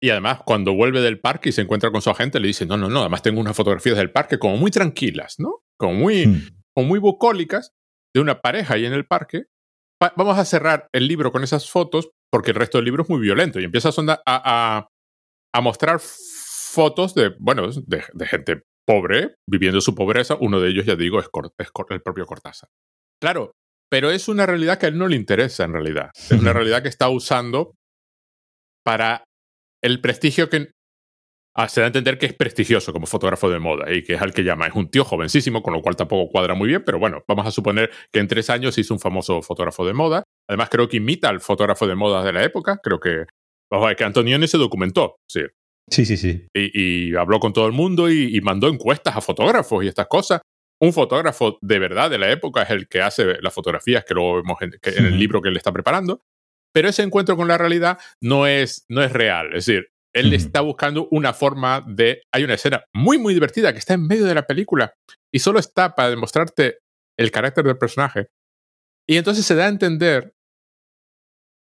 [0.00, 2.76] Y además, cuando vuelve del parque y se encuentra con su agente, le dice: No,
[2.76, 5.56] no, no, además tengo unas fotografías del parque como muy tranquilas, ¿no?
[5.76, 6.48] Como muy, hmm.
[6.74, 7.72] como muy bucólicas,
[8.14, 9.46] de una pareja ahí en el parque
[10.16, 13.20] vamos a cerrar el libro con esas fotos porque el resto del libro es muy
[13.20, 13.90] violento y empieza
[14.26, 14.88] a,
[15.52, 20.36] a, mostrar fotos de, bueno, de, gente pobre, viviendo su pobreza.
[20.40, 22.68] Uno de ellos, ya digo, es, es el propio Cortázar.
[23.20, 23.52] Claro,
[23.90, 26.10] pero es una realidad que a él no le interesa en realidad.
[26.14, 27.74] Es una realidad que está usando
[28.84, 29.24] para
[29.82, 30.70] el prestigio que
[31.56, 34.22] ah, se da a entender que es prestigioso como fotógrafo de moda y que es
[34.22, 34.66] al que llama.
[34.66, 37.50] Es un tío jovencísimo, con lo cual tampoco cuadra muy bien, pero bueno, vamos a
[37.50, 40.22] suponer que en tres años hizo un famoso fotógrafo de moda.
[40.48, 42.78] Además, creo que imita al fotógrafo de moda de la época.
[42.82, 43.24] Creo que,
[43.70, 45.16] vamos a que Antonioni se documentó.
[45.28, 45.42] Sí,
[45.90, 46.16] sí, sí.
[46.16, 46.46] sí.
[46.54, 50.40] Y, habló con todo el mundo y, mandó encuestas a fotógrafos y estas cosas.
[50.80, 54.36] Un fotógrafo de verdad de la época es el que hace las fotografías que luego
[54.36, 56.22] vemos en, el libro que él está preparando.
[56.72, 59.48] Pero ese encuentro con la realidad no es, no es real.
[59.48, 62.22] Es decir, él está buscando una forma de...
[62.32, 64.94] Hay una escena muy, muy divertida que está en medio de la película
[65.32, 66.78] y solo está para demostrarte
[67.18, 68.28] el carácter del personaje.
[69.08, 70.34] Y entonces se da a entender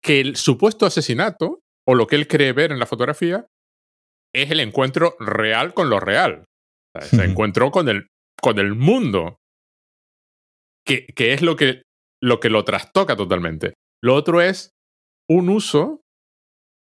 [0.04, 3.48] que el supuesto asesinato, o lo que él cree ver en la fotografía,
[4.34, 6.46] es el encuentro real con lo real.
[7.02, 8.10] se encuentró con el,
[8.46, 9.40] con el mundo,
[10.86, 11.82] que, que es lo que,
[12.22, 13.74] lo que lo trastoca totalmente.
[14.04, 14.70] Lo otro es
[15.28, 16.02] un uso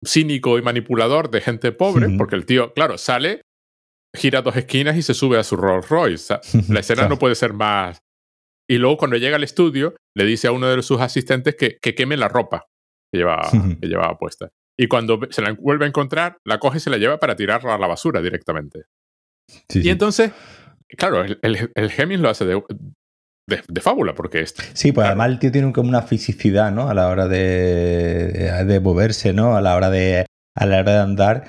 [0.05, 3.43] cínico y manipulador de gente pobre, porque el tío, claro, sale,
[4.13, 6.37] gira dos esquinas y se sube a su Rolls Royce.
[6.67, 7.99] La escena no puede ser más.
[8.69, 11.95] Y luego cuando llega al estudio, le dice a uno de sus asistentes que, que
[11.95, 12.65] queme la ropa
[13.09, 14.49] que llevaba, que llevaba puesta.
[14.77, 17.75] Y cuando se la vuelve a encontrar, la coge y se la lleva para tirarla
[17.75, 18.81] a la basura directamente.
[19.69, 20.33] y entonces,
[20.95, 22.61] claro, el, el, lo hace de,
[23.47, 24.55] de, fábula, porque es.
[24.73, 26.89] Sí, pues además el tío tiene como una fisicidad, ¿no?
[26.89, 29.55] A la hora de, de moverse, ¿no?
[29.55, 31.43] A la hora de, a la hora de andar,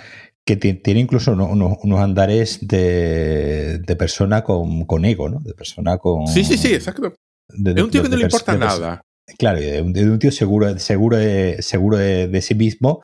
[0.45, 5.41] que tiene incluso unos, andares de, de persona con, con, ego, ¿no?
[5.41, 6.27] De persona con.
[6.27, 7.15] Sí, sí, sí, exacto.
[7.49, 9.03] De, un tío que no le importa nada.
[9.37, 13.03] Claro, de un, tío seguro, seguro, de, seguro de, sí mismo.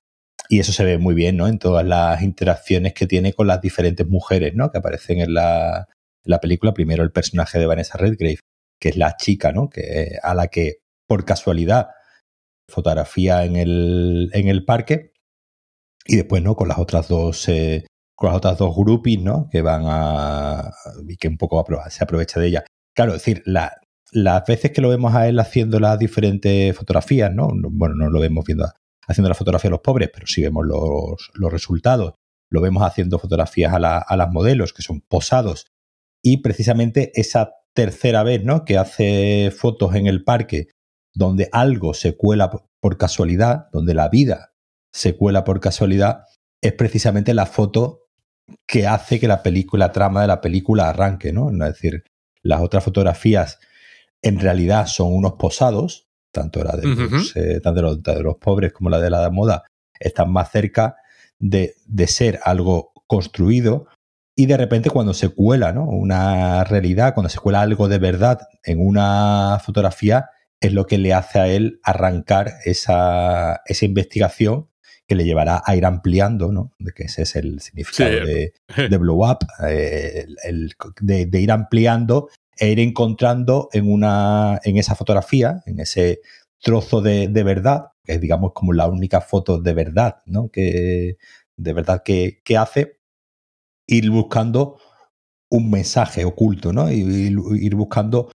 [0.48, 1.48] Y eso se ve muy bien, ¿no?
[1.48, 4.70] En todas las interacciones que tiene con las diferentes mujeres, ¿no?
[4.70, 5.88] Que aparecen en la,
[6.24, 6.74] la película.
[6.74, 8.40] Primero el personaje de Vanessa Redgrave,
[8.80, 9.68] que es la chica, ¿no?
[9.68, 11.88] Que, a la que por casualidad
[12.70, 15.12] fotografía en el, en el parque.
[16.06, 16.56] Y después, ¿no?
[16.56, 19.48] Con las otras dos, eh, con las otras dos groupies, ¿no?
[19.50, 20.70] Que van a.
[21.08, 22.64] y que un poco se aprovecha de ella.
[22.94, 23.72] Claro, es decir, la,
[24.12, 27.48] las veces que lo vemos a él haciendo las diferentes fotografías, ¿no?
[27.52, 28.66] Bueno, no lo vemos viendo
[29.06, 32.14] haciendo la fotografía de los pobres, pero sí vemos los, los resultados.
[32.50, 35.66] Lo vemos haciendo fotografías a, la, a las modelos, que son posados.
[36.26, 38.64] Y precisamente esa tercera vez, ¿no?
[38.64, 40.68] Que hace fotos en el parque
[41.12, 44.54] donde algo se cuela por casualidad, donde la vida
[44.90, 46.24] se cuela por casualidad,
[46.62, 48.06] es precisamente la foto
[48.66, 51.50] que hace que la película, la trama de la película arranque, ¿no?
[51.50, 52.04] Es decir,
[52.42, 53.58] las otras fotografías
[54.22, 58.88] en realidad son unos posados, tanto la de, los, eh, tanto de los, pobres como
[58.88, 59.64] la de la moda,
[60.00, 60.96] están más cerca
[61.38, 63.86] de, de ser algo construido
[64.36, 65.84] y de repente cuando se cuela ¿no?
[65.84, 71.12] una realidad, cuando se cuela algo de verdad en una fotografía, es lo que le
[71.12, 74.68] hace a él arrancar esa, esa investigación
[75.06, 76.72] que le llevará a ir ampliando, ¿no?
[76.78, 78.54] De que ese es el significado de,
[78.88, 84.78] de, blow up, eh, el, de, de, ir ampliando e ir encontrando en una, en
[84.78, 86.20] esa fotografía, en ese
[86.62, 90.48] trozo de, de verdad, que es digamos como la única foto de verdad, ¿no?
[90.48, 91.18] Que,
[91.56, 93.00] de verdad que, que hace,
[93.86, 94.78] ir buscando
[95.50, 96.90] un mensaje oculto, ¿no?
[96.90, 98.30] Y, ir buscando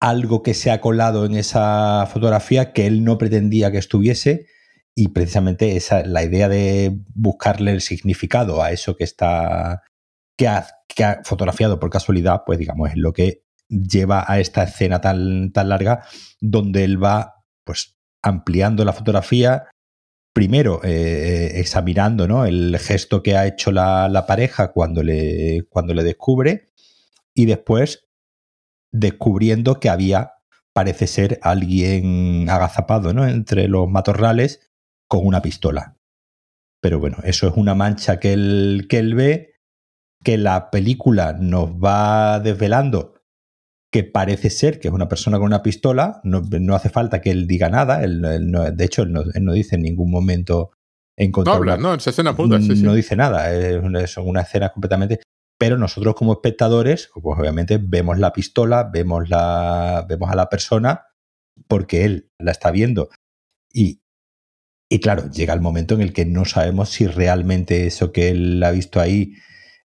[0.00, 4.46] algo que se ha colado en esa fotografía que él no pretendía que estuviese
[4.94, 9.82] y precisamente esa la idea de buscarle el significado a eso que está
[10.36, 10.66] que ha,
[11.24, 16.04] fotografiado por casualidad, pues digamos es lo que lleva a esta escena tan, tan larga
[16.40, 19.68] donde él va pues ampliando la fotografía
[20.32, 22.44] primero eh, examinando ¿no?
[22.44, 26.68] el gesto que ha hecho la, pareja cuando le, cuando le descubre
[27.34, 28.08] y después
[28.90, 30.34] descubriendo que había,
[30.72, 33.26] parece ser, alguien agazapado ¿no?
[33.26, 34.70] entre los matorrales
[35.08, 35.96] con una pistola.
[36.80, 39.54] Pero bueno, eso es una mancha que él, que él ve,
[40.22, 43.17] que la película nos va desvelando
[43.90, 47.30] que parece ser que es una persona con una pistola, no, no hace falta que
[47.30, 50.72] él diga nada, él, de hecho él no, dice en ningún momento
[51.16, 55.20] en contra no, habla, no, escena no dice nada, es, son una escena completamente...
[55.60, 61.06] Pero nosotros como espectadores, pues obviamente vemos la pistola, vemos, la, vemos a la persona
[61.66, 63.08] porque él la está viendo.
[63.72, 64.00] Y,
[64.88, 68.62] y claro, llega el momento en el que no sabemos si realmente eso que él
[68.62, 69.34] ha visto ahí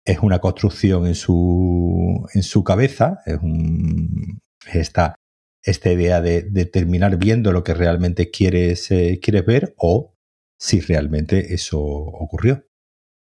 [0.07, 4.39] es una construcción en su, en su cabeza, es un,
[4.71, 5.15] esta,
[5.61, 10.15] esta idea de, terminar viendo lo que realmente quieres, eh, quieres ver o
[10.57, 12.63] si realmente eso ocurrió.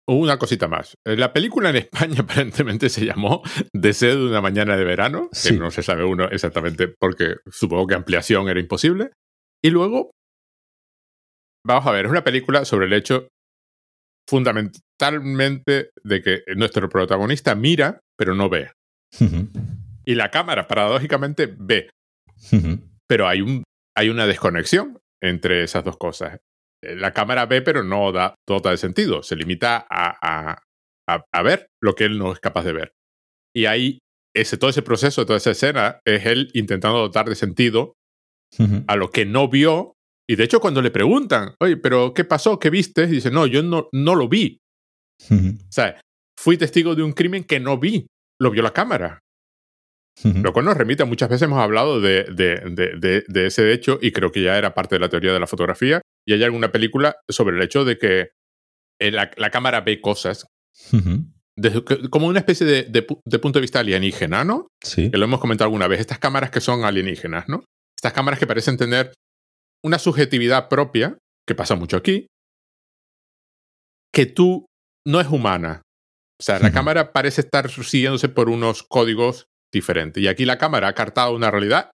[0.08, 0.96] Una cosita más.
[1.04, 5.72] La película en España aparentemente se llamó Deseo de una mañana de verano, que no
[5.72, 9.12] se sabe uno exactamente porque supongo que ampliación era imposible.
[9.62, 10.12] Y luego,
[11.66, 13.28] vamos a ver, es una película sobre el hecho
[15.00, 18.72] fundamentalmente de que nuestro protagonista mira, pero no ve.
[20.06, 21.90] Y la cámara, paradójicamente, ve.
[23.08, 23.64] Pero hay, un,
[23.96, 26.40] hay una desconexión entre esas dos cosas.
[26.84, 29.24] Eh, la cámara ve, pero no da dota de sentido.
[29.24, 30.58] Se limita a,
[31.08, 32.92] a, ver lo que él no es capaz de ver.
[33.56, 34.00] Y ahí,
[34.36, 37.94] ese, todo ese proceso, toda esa escena, es él intentando dotar de sentido
[38.88, 39.94] a lo que no vio.
[40.30, 42.60] Y de hecho, cuando le preguntan, oye, pero ¿qué pasó?
[42.60, 43.08] ¿Qué viste?
[43.08, 44.60] Dice, no, yo no, no lo vi.
[45.32, 46.00] O sea,
[46.40, 48.08] fui testigo de un crimen que no vi.
[48.40, 49.20] Lo vio la cámara.
[50.24, 54.34] Lo cual nos remite, muchas veces hemos hablado de, de, de, ese hecho y creo
[54.34, 56.02] que ya era parte de la teoría de la fotografía.
[56.28, 58.32] Y hay alguna película sobre el hecho de que
[59.00, 60.46] eh, la, la cámara ve cosas
[62.10, 64.68] como una especie de, punto de vista alienígena, ¿no?
[64.82, 65.12] Sí.
[65.12, 66.00] Que lo hemos comentado alguna vez.
[66.00, 67.64] Estas cámaras que son alienígenas, ¿no?
[67.98, 69.14] Estas cámaras que parecen tener
[69.84, 72.28] una subjetividad propia, que pasa mucho aquí,
[74.14, 74.66] que tú
[75.10, 75.82] no es humana.
[76.40, 80.22] O sea, la cámara parece estar siguiéndose por unos códigos diferente.
[80.22, 81.92] Y aquí la cámara ha cartado una realidad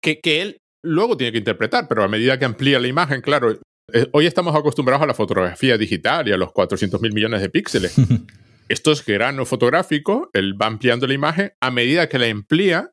[0.00, 3.58] que, que él luego tiene que interpretar, pero a medida que amplía la imagen, claro,
[3.92, 7.50] eh, hoy estamos acostumbrados a la fotografía digital y a los 400 mil millones de
[7.50, 7.96] píxeles.
[8.68, 12.90] Esto es grano fotográfico, él va ampliando la imagen, a medida que la amplía,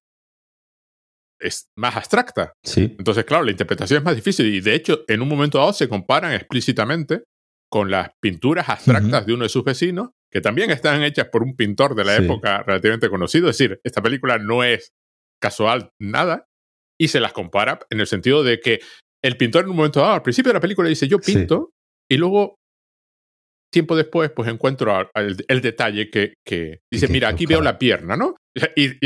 [1.40, 2.54] es más abstracta.
[2.64, 2.96] Sí.
[2.98, 5.90] Entonces, claro, la interpretación es más difícil y de hecho, en un momento dado se
[5.90, 7.24] comparan explícitamente
[7.72, 11.56] con las pinturas abstractas de uno de sus vecinos que también están hechas por un
[11.56, 13.50] pintor de la época relativamente conocido.
[13.50, 14.94] Es decir, esta película no es
[15.42, 16.48] casual nada
[17.00, 18.80] y se las compara en el sentido de que
[19.24, 21.72] el pintor en un momento dado, al principio de la película, dice yo pinto
[22.10, 22.56] y luego
[23.72, 28.36] tiempo después pues encuentro el, detalle que, dice, mira, aquí veo la pierna, ¿no?
[28.76, 28.98] Y,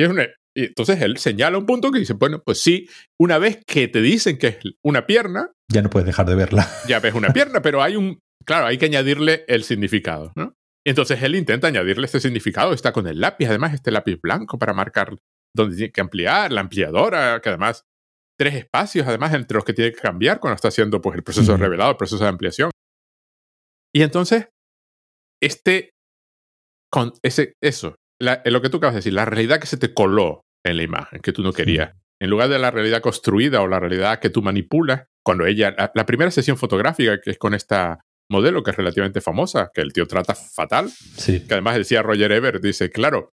[0.57, 2.87] entonces él señala un punto que dice, bueno, pues sí,
[3.19, 5.51] una vez que te dicen que es una pierna...
[5.69, 6.69] Ya no puedes dejar de verla.
[6.87, 8.19] Ya ves una pierna, pero hay un...
[8.45, 10.53] Claro, hay que añadirle el significado, ¿no?
[10.85, 14.73] Entonces él intenta añadirle este significado, está con el lápiz, además este lápiz blanco para
[14.73, 15.17] marcar
[15.55, 17.85] dónde tiene que ampliar, la ampliadora, que además
[18.37, 21.53] tres espacios además entre los que tiene que cambiar cuando está haciendo pues, el proceso
[21.53, 22.69] de revelado, el proceso de ampliación.
[23.93, 24.49] Y entonces,
[25.41, 25.91] este,
[26.91, 30.41] con ese, eso, lo que tú acabas de decir, la realidad que se te coló
[30.65, 33.79] en la imagen, que tú no querías, en lugar de la realidad construida o la
[33.79, 38.63] realidad que tú manipulas, cuando ella, la primera sesión fotográfica que es con esta modelo
[38.63, 40.89] que es relativamente famosa, que el tío trata fatal.
[40.89, 41.45] Sí.
[41.45, 43.33] Que además decía Roger Ebert, dice, claro,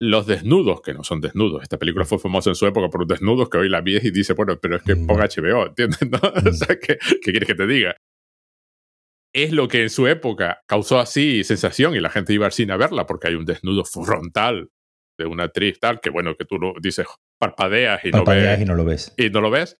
[0.00, 3.08] los desnudos, que no son desnudos, esta película fue famosa en su época por los
[3.08, 5.06] desnudos, que hoy la ves y dice, bueno, pero es que mm.
[5.06, 5.98] ponga HBO, ¿entiendes?
[6.46, 7.96] o sea, ¿qué, ¿qué, quieres que te diga?
[9.34, 12.72] Es lo que en su época causó así sensación y la gente iba al cine
[12.72, 14.70] a verla porque hay un desnudo frontal
[15.18, 17.06] de una actriz tal, que bueno, que tú lo dices,
[17.38, 19.14] parpadeas y, parpadeas y no lo ves.
[19.16, 19.78] Y no lo ves.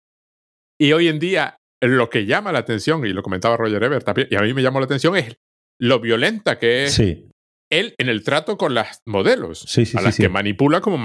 [0.79, 4.29] Y hoy en día lo que llama la atención, y lo comentaba Roger Ebert también,
[4.31, 5.37] y a mí me llamó la atención, es
[5.79, 6.99] lo violenta que es
[7.71, 10.99] él en el trato con las modelos, a las que manipula como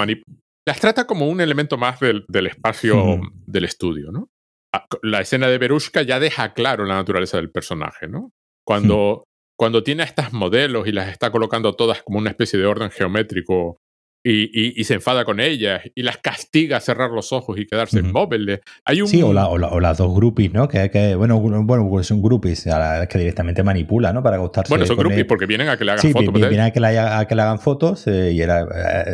[0.65, 4.29] las trata como un elemento más del, espacio del estudio, ¿no?
[4.73, 8.31] Ah, la escena de Berushka ya deja claro la naturaleza del personaje, ¿no?
[8.65, 9.25] Cuando,
[9.57, 12.89] cuando tiene a estas modelos y las está colocando todas como una especie de orden
[12.89, 13.79] geométrico
[14.23, 18.59] y, se enfada con ellas y las castiga a cerrar los ojos y quedarse inmóviles.
[18.85, 19.07] Hay un...
[19.07, 20.67] Sí, o, las dos groupies, ¿no?
[20.67, 24.21] Que, que bueno, bueno, pues son groupies a que directamente manipula, ¿no?
[24.21, 24.69] Para gustarse.
[24.69, 26.33] Bueno, son groupies porque vienen a que le hagan sí, fotos.
[26.33, 28.47] vienen a que, le, hagan fotos eh, y eh,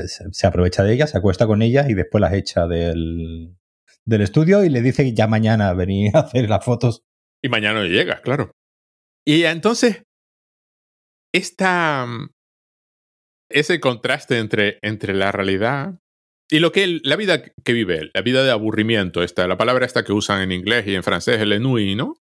[0.08, 3.56] se aprovecha de ellas, se acuesta con ellas y después las echa del,
[4.06, 7.04] del estudio y le dice que ya mañana venir a hacer las fotos.
[7.42, 8.52] Y mañana no llega, claro.
[9.26, 10.04] Y entonces,
[11.34, 12.08] esta,
[13.50, 16.00] ese contraste entre, entre la realidad
[16.50, 19.86] y lo que la vida que vive él, la vida de aburrimiento, esta, la palabra
[19.86, 22.16] esta que usan en inglés y en francés, el ennui, ¿no?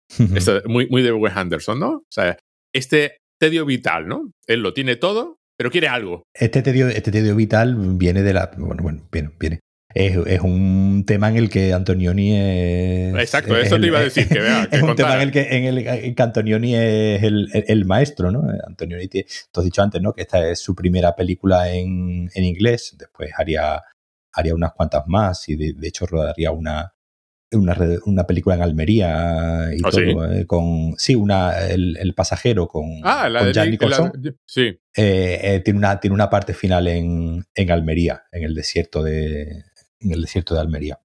[0.66, 1.90] muy, muy de Wes Anderson, ¿no?
[1.90, 2.38] O sea,
[2.74, 4.32] este tedio vital, ¿no?
[4.48, 6.24] Él lo tiene todo, pero quiere algo.
[6.34, 8.52] Este tedio, este tedio vital viene de la.
[8.58, 9.60] Bueno, bueno, viene, viene
[9.96, 13.16] es, un tema en el que Antonioni es.
[13.16, 14.28] Exacto, eso te iba a decir.
[14.28, 18.30] Que vea, es un tema en el que, en el, que Antonioni es el, maestro,
[18.30, 18.44] ¿no?
[18.68, 20.12] Antonioni, tú has dicho antes, ¿no?
[20.12, 23.82] Que esta es su primera película en, inglés, después haría,
[24.34, 26.94] haría unas cuantas más y de, hecho rodaría una,
[27.54, 30.40] una, película en Almería y ¿Ah, todo, ¿sí?
[30.40, 34.12] Eh, con sí, una el, pasajero con, ah, la con Jack Nicholson.
[34.46, 34.78] sí.
[34.98, 39.64] Eh, eh, tiene una tiene una parte final en, en Almería, en el desierto de
[40.06, 41.00] en el desierto de Almería.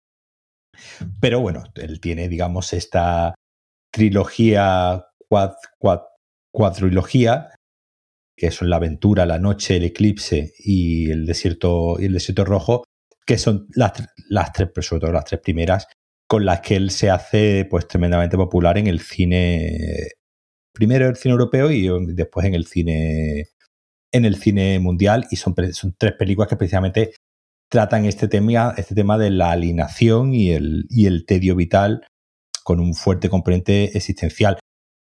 [1.21, 3.35] Pero bueno, él tiene, digamos, esta
[3.93, 5.05] trilogía
[6.53, 7.51] cuadrilogía,
[8.37, 12.85] que son la aventura, la noche, el eclipse y el desierto, el desierto rojo,
[13.27, 13.93] que son las,
[14.29, 15.87] las tres, sobre todo las tres primeras,
[16.27, 20.13] con las que él se hace pues tremendamente popular en el cine,
[20.73, 23.51] primero el cine europeo y después en el cine
[24.13, 27.15] en el cine mundial y son, son tres películas que precisamente
[27.71, 32.05] tratan este tema, este tema de la alienación y el, y el tedio vital
[32.65, 34.59] con un fuerte componente existencial.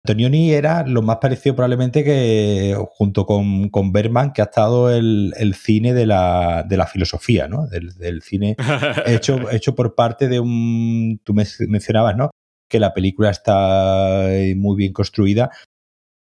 [0.06, 5.34] Antonioni era lo más parecido probablemente que junto con, con Berman, que ha estado el,
[5.38, 7.68] el cine de la, de la filosofía, ¿no?
[7.68, 8.56] Del, cine
[9.06, 11.22] hecho, hecho por parte de un...
[11.24, 12.32] Tú mencionabas, ¿no?
[12.70, 14.28] Que la película está
[14.58, 15.52] muy bien construida.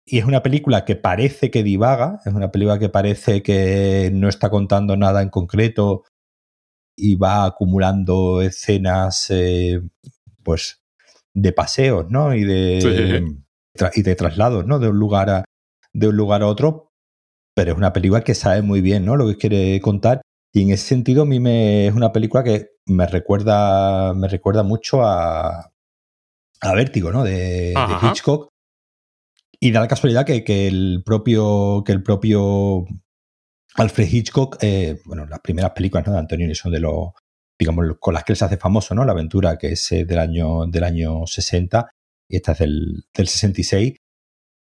[0.06, 4.28] Y es una película que parece que divaga, es una película que parece que no
[4.28, 6.04] está contando nada en concreto
[6.96, 9.80] y va acumulando escenas, eh,
[10.42, 10.82] pues,
[11.34, 12.34] de paseos, ¿no?
[12.34, 13.36] Y de
[13.94, 14.78] y de traslados, ¿no?
[14.78, 15.44] De un lugar a,
[15.92, 16.92] de un lugar a otro,
[17.54, 19.16] pero es una película que sabe muy bien, ¿no?
[19.16, 20.22] Lo que quiere contar.
[20.52, 24.62] Y en ese sentido, a mí me, es una película que me recuerda, me recuerda
[24.62, 25.70] mucho a,
[26.60, 27.24] a Vértigo, ¿no?
[27.24, 28.48] De, Hitchcock.
[29.58, 32.86] Y da la casualidad que, que, el propio, que el propio
[33.76, 37.10] Alfred Hitchcock, eh, bueno, las primeras películas de Antonio son de los,
[37.58, 39.04] digamos, con las que él se hace famoso, ¿no?
[39.04, 41.90] La aventura, que es eh, del año, del año 60,
[42.28, 43.94] y esta es del, 66.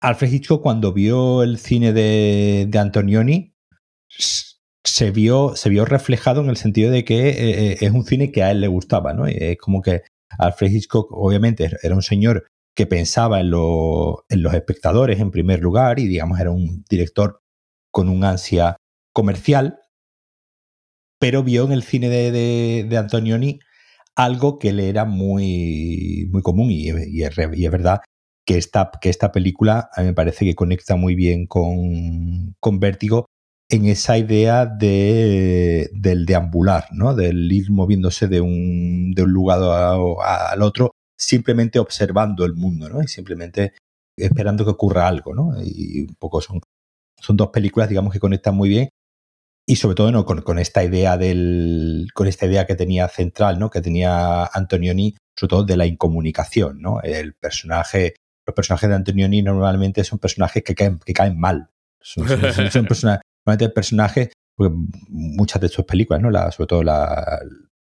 [0.01, 3.55] Alfred Hitchcock, cuando vio el cine de, Antonioni,
[4.09, 8.43] se vio, se vio reflejado en el sentido de que eh, es un cine que
[8.43, 9.27] a él le gustaba, ¿no?
[9.27, 10.03] Es como que
[10.39, 16.01] Alfred Hitchcock, obviamente, era un señor que pensaba en, en los espectadores en primer lugar
[16.01, 17.41] y, digamos, era un director
[17.93, 18.77] con un ansia
[19.15, 19.81] comercial,
[21.19, 23.61] pero vio en el cine de, de Antonioni
[24.17, 28.01] algo que le era muy, muy común y, es, verdad
[28.47, 32.79] que esta, que esta película a mí me parece que conecta muy bien con, con
[32.81, 33.27] Vértigo
[33.71, 37.15] en esa idea de, del deambular, ¿no?
[37.15, 39.59] del ir moviéndose de un, de un lugar
[40.23, 43.03] al otro, simplemente observando el mundo ¿no?
[43.03, 43.73] y simplemente
[44.17, 45.35] esperando que ocurra algo.
[45.35, 45.53] ¿no?
[45.65, 46.61] Y un poco son,
[47.19, 48.91] son dos películas, digamos, que conectan muy bien
[49.67, 50.25] y sobre todo ¿no?
[50.25, 55.49] con, esta idea del con esta idea que tenía central no que tenía Antonioni sobre
[55.49, 58.15] todo de la incomunicación no el personaje
[58.47, 61.71] los personajes de Antonioni normalmente son personajes que caen que caen mal.
[62.01, 62.27] Son,
[62.89, 64.75] personajes normalmente personajes porque
[65.09, 67.41] muchas de sus películas no la, sobre todo la,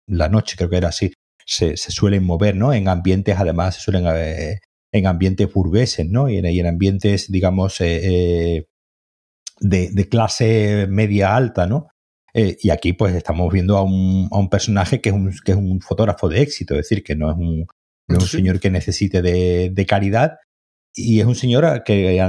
[0.06, 1.12] la noche creo que era así
[1.46, 4.58] se, se, suelen mover no en ambientes además se suelen eh,
[4.92, 8.66] en ambientes burgueses no y en, en ambientes digamos eh, eh
[9.61, 11.88] de, clase media alta, ¿no?
[12.32, 15.52] Eh, y aquí pues estamos viendo a un, a un personaje que es un, que
[15.52, 17.66] es un, fotógrafo de éxito, es decir, que no es un,
[18.08, 20.38] un señor que necesite de, de, caridad
[20.94, 22.20] y es un señor que,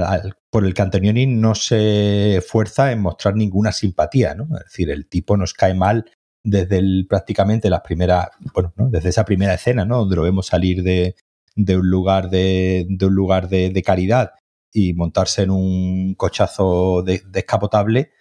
[0.49, 4.45] por el que Antonioni no se esfuerza en mostrar ninguna simpatía, ¿no?
[4.57, 6.05] Es decir, el tipo nos cae mal
[6.43, 8.89] desde el, prácticamente las primeras, bueno, ¿no?
[8.89, 9.99] desde esa primera escena, ¿no?
[9.99, 11.15] Donde lo vemos salir de,
[11.55, 14.31] de un lugar de, de un lugar de, de caridad
[14.73, 18.11] y montarse en un cochazo descapotable,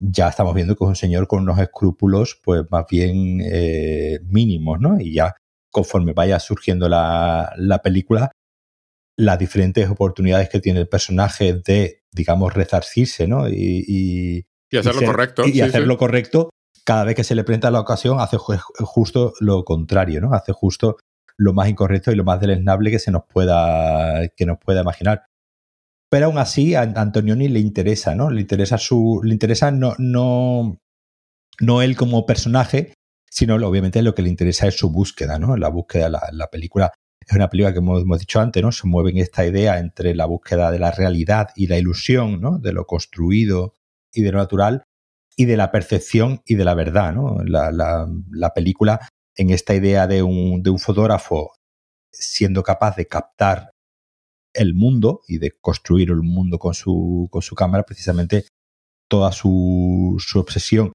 [0.00, 4.80] ya estamos viendo que es un señor con unos escrúpulos, pues más bien eh, mínimos,
[4.80, 5.00] ¿no?
[5.00, 5.34] Y ya
[5.70, 8.30] conforme vaya surgiendo la, la, película,
[9.16, 13.48] las diferentes oportunidades que tiene el personaje de, digamos, resarcirse, ¿no?
[13.48, 13.84] Y,
[14.70, 15.46] y, hacer lo correcto.
[15.46, 16.50] Y, hacer lo correcto,
[16.84, 20.32] cada vez que se le presenta la ocasión, hace justo lo contrario, ¿no?
[20.32, 20.96] Hace justo
[21.36, 25.24] lo más incorrecto y lo más deleznable que se nos pueda, que nos pueda imaginar.
[26.10, 28.30] Pero aún así a Antonioni le interesa, ¿no?
[28.30, 29.20] Le interesa su.
[29.22, 30.78] Le interesa no, no,
[31.60, 32.94] no él como personaje,
[33.30, 35.56] sino obviamente lo que le interesa es su búsqueda, ¿no?
[35.56, 36.92] La búsqueda, la, la película
[37.28, 38.72] es una película que hemos, dicho antes, ¿no?
[38.72, 42.58] Se mueve en esta idea entre la búsqueda de la realidad y la ilusión, ¿no?
[42.58, 43.74] De lo construido
[44.12, 44.84] y de lo natural,
[45.36, 47.36] y de la percepción y de la verdad, ¿no?
[47.44, 51.52] La, la, la película en esta idea de un, de un fotógrafo
[52.10, 53.70] siendo capaz de captar
[54.54, 58.46] el mundo y de construir el mundo con su, con su cámara, precisamente
[59.08, 60.92] toda su, su obsesión.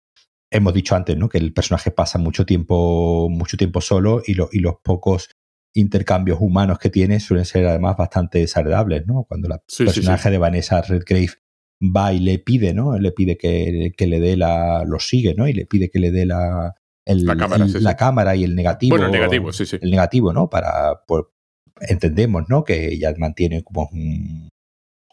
[0.52, 1.30] Hemos dicho antes, ¿no?
[1.30, 5.30] Que el personaje pasa mucho tiempo, mucho tiempo solo y, y los pocos
[5.74, 9.26] intercambios humanos que tiene suelen ser además bastante desagradables, ¿no?
[9.28, 11.32] Cuando el personaje de Vanessa Redgrave
[11.84, 12.98] va y le pide, ¿no?
[12.98, 14.84] Le pide que, que le dé la.
[14.86, 15.48] lo sigue, ¿no?
[15.48, 16.76] Y le pide que le dé la.
[17.06, 18.92] la, cámara, la cámara y el negativo.
[18.92, 19.78] Bueno, el negativo, sí, sí.
[19.82, 20.50] El negativo, ¿no?
[20.50, 21.02] Para,
[21.82, 22.64] entendemos, ¿no?
[22.64, 23.90] Que ella mantiene como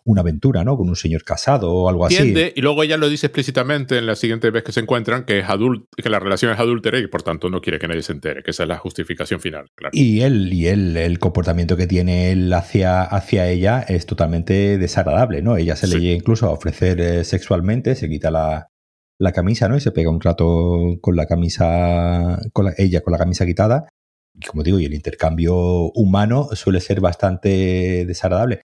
[0.05, 0.77] una aventura, ¿no?
[0.77, 2.35] Con un señor casado o algo así.
[2.55, 5.49] Y luego ella lo dice explícitamente en la siguiente vez que se encuentran que es
[5.49, 8.43] adult, que la relación es adúltera y por tanto no quiere que nadie se entere,
[8.43, 9.67] que esa es la justificación final.
[9.93, 15.43] Y él, y él, el comportamiento que tiene él hacia, hacia ella es totalmente desagradable,
[15.43, 15.57] ¿no?
[15.57, 18.69] Ella se le llega incluso a ofrecer eh, sexualmente, se quita la,
[19.19, 19.77] la, camisa, ¿no?
[19.77, 23.89] Y se pega un rato con la camisa, con ella con la camisa quitada.
[24.47, 25.55] Como digo, y el intercambio
[25.93, 28.63] humano suele ser bastante desagradable.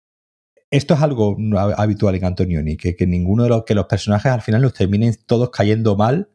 [0.71, 1.37] Esto es algo
[1.77, 5.15] habitual en Antonioni, que, que ninguno de los que los personajes al final los terminen
[5.25, 6.29] todos cayendo mal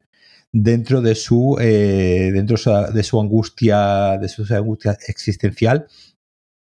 [0.52, 2.56] dentro de su eh, dentro
[2.92, 5.86] de su angustia de su angustia existencial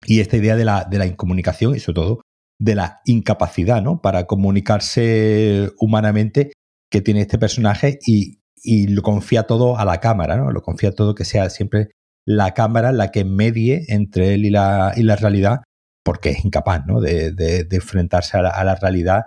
[0.06, 2.22] y esta idea de la, de la incomunicación y sobre todo
[2.60, 4.02] de la incapacidad ¿no?
[4.02, 6.54] para comunicarse humanamente
[6.90, 10.52] que tiene este personaje y, y, lo confía todo a la cámara, ¿no?
[10.52, 11.92] lo confía todo que sea siempre
[12.26, 15.62] la cámara la que medie entre él y la, y la realidad
[16.04, 17.02] porque es incapaz ¿no?
[17.02, 19.26] de, de, enfrentarse a la, realidad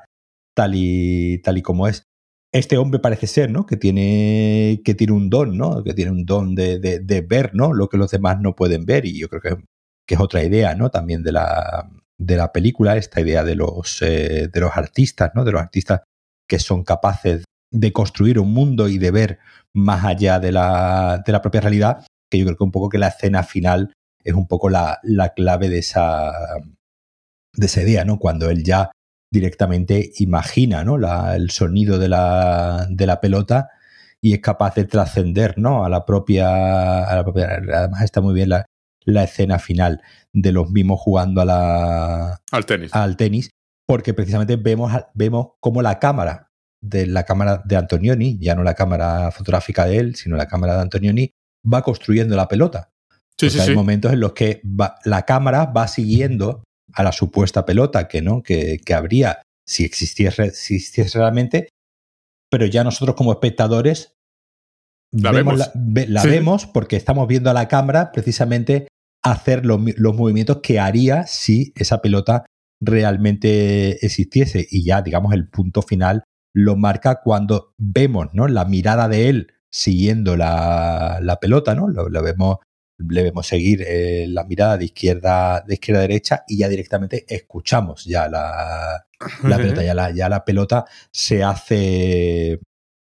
[0.55, 2.05] tal y, tal y como es.
[2.53, 3.65] Este hombre parece ser, ¿no?
[3.67, 5.83] Que tiene, que tiene un don, ¿no?
[5.85, 7.73] Que tiene un don de, de, ver, ¿no?
[7.73, 9.07] Lo que los demás no pueden ver.
[9.07, 9.65] Y yo creo que,
[10.07, 10.91] que es otra idea, ¿no?
[10.91, 11.89] También de la,
[12.19, 15.45] de la película, esta idea de los, eh, de los artistas, ¿no?
[15.45, 16.03] De los artistas
[16.49, 19.39] que son capaces de construir un mundo y de ver
[19.73, 22.99] más allá de la, de la propia realidad, que yo creo que un poco que
[22.99, 23.93] la escena final
[24.25, 25.01] es un poco la,
[25.37, 26.33] clave de esa,
[27.55, 28.19] de esa idea, ¿no?
[28.19, 28.91] Cuando él ya
[29.31, 30.97] directamente imagina ¿no?
[31.33, 33.69] el sonido de la, de la pelota
[34.21, 35.85] y es capaz de trascender ¿no?
[35.85, 37.61] a, la propia, a la propia.
[37.75, 38.65] Además, está muy bien la,
[39.05, 40.01] la escena final
[40.33, 42.95] de los mismos jugando a la, al tenis.
[42.95, 43.51] Al tenis,
[43.87, 46.49] porque precisamente vemos, vemos cómo la cámara
[46.81, 50.77] de la cámara de Antonioni, ya no la cámara fotográfica de él, sino la cámara
[50.77, 51.33] de Antonioni,
[51.71, 52.91] va construyendo la pelota.
[53.39, 54.61] Sí, sí, hay momentos en los que
[55.05, 60.51] la cámara va siguiendo a la supuesta pelota que no, que, que habría si existiese,
[60.51, 61.69] si existiese realmente,
[62.51, 64.15] pero ya nosotros como espectadores
[65.13, 68.89] la vemos, la, vemos porque estamos viendo a la cámara precisamente
[69.23, 72.47] hacer los, los, movimientos que haría si esa pelota
[72.81, 74.67] realmente existiese.
[74.71, 78.49] Y ya, digamos, el punto final lo marca cuando vemos ¿no?
[78.49, 81.89] la mirada de él siguiendo la, la pelota, ¿no?
[81.89, 82.59] Lo, lo, vemos
[83.09, 87.25] le vemos seguir eh, la mirada de izquierda, de izquierda a derecha y ya directamente
[87.29, 89.07] escuchamos ya la,
[89.41, 92.61] pelota, ya la, ya la pelota se hace,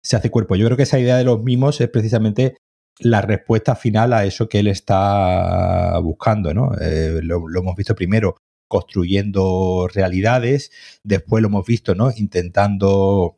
[0.03, 0.55] se hace cuerpo.
[0.55, 2.57] Yo creo que esa idea de los mimos es precisamente
[2.99, 6.71] la respuesta final a eso que él está buscando, ¿no?
[6.79, 8.37] Eh, lo, hemos visto primero
[8.67, 10.71] construyendo realidades,
[11.03, 12.11] después lo hemos visto, ¿no?
[12.15, 13.37] Intentando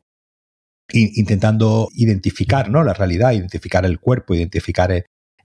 [0.92, 2.82] intentando identificar ¿no?
[2.82, 4.90] la realidad, identificar el cuerpo, identificar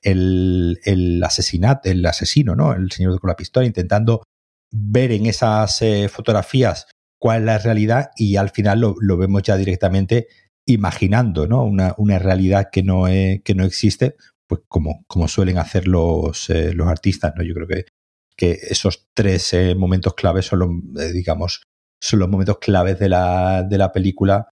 [0.02, 2.74] el, el asesinato, el asesino, ¿no?
[2.74, 4.24] El señor con la pistola, intentando
[4.72, 6.88] ver en esas eh, fotografías
[7.20, 10.28] cuál es la realidad y al final lo, vemos ya directamente
[10.66, 11.64] imaginando, ¿no?
[11.64, 14.16] Una, una realidad que no, que no existe,
[14.48, 17.44] pues como, como suelen hacer los, eh, los artistas, ¿no?
[17.44, 17.86] Yo creo que,
[18.36, 21.64] que esos tres eh, momentos claves son los, digamos,
[22.02, 24.50] son los momentos claves de la, de la película,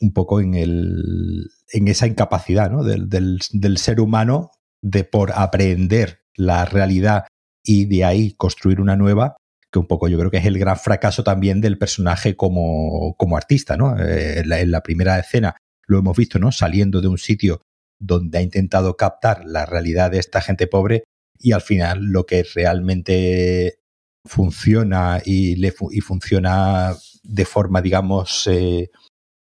[0.00, 2.82] un poco en, el, en esa incapacidad ¿no?
[2.82, 4.50] del, del, ser humano
[4.82, 7.26] de por aprender la realidad
[7.64, 9.36] y de ahí construir una nueva,
[9.70, 13.36] que un poco yo creo que es el gran fracaso también del personaje como, como
[13.36, 13.98] artista, ¿no?
[13.98, 16.52] Eh, en, la, primera escena lo hemos visto, ¿no?
[16.52, 17.62] Saliendo de un sitio
[17.98, 21.04] donde ha intentado captar la realidad de esta gente pobre
[21.38, 23.78] y al final lo que realmente
[24.26, 28.90] funciona y, le y funciona de forma, digamos, eh,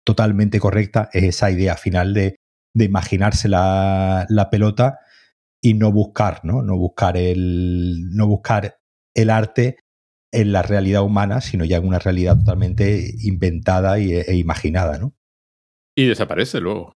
[0.04, 2.36] totalmente correcta es esa idea final de,
[2.74, 4.98] de imaginarse la, la pelota
[5.62, 6.62] y no buscar, ¿no?
[6.62, 8.78] No buscar el, no buscar
[9.14, 9.78] el arte
[10.32, 15.14] en la realidad humana, sino ya en una realidad totalmente inventada e, imaginada, ¿no?
[15.96, 16.94] Y desaparece luego.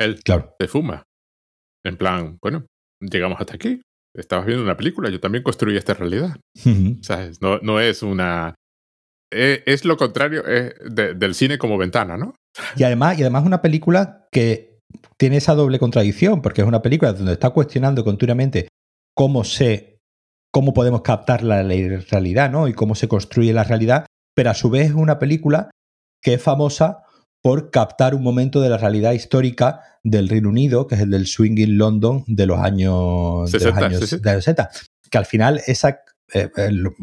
[0.00, 0.56] Él claro.
[0.58, 1.04] se fuma.
[1.84, 2.66] En plan, bueno,
[3.00, 3.82] llegamos hasta aquí.
[4.16, 6.36] Estabas viendo una película, yo también construí esta realidad.
[7.02, 7.40] ¿Sabes?
[7.40, 8.54] No, no es una.
[9.32, 12.34] E, es, lo contrario del cine como ventana, ¿no?
[12.76, 14.78] Y además, y además una película que
[15.16, 18.68] tiene esa doble contradicción, porque es una película donde está cuestionando continuamente
[19.14, 19.92] cómo se
[20.52, 22.68] cómo podemos captar la realidad, ¿no?
[22.68, 24.04] Y cómo se construye la realidad,
[24.34, 25.70] pero a su vez es una película
[26.22, 27.04] que es famosa
[27.42, 31.26] por captar un momento de la realidad histórica del Reino Unido, que es el del
[31.26, 34.70] swinging London de los años 60,
[35.10, 36.00] que al final esa
[36.34, 36.50] eh,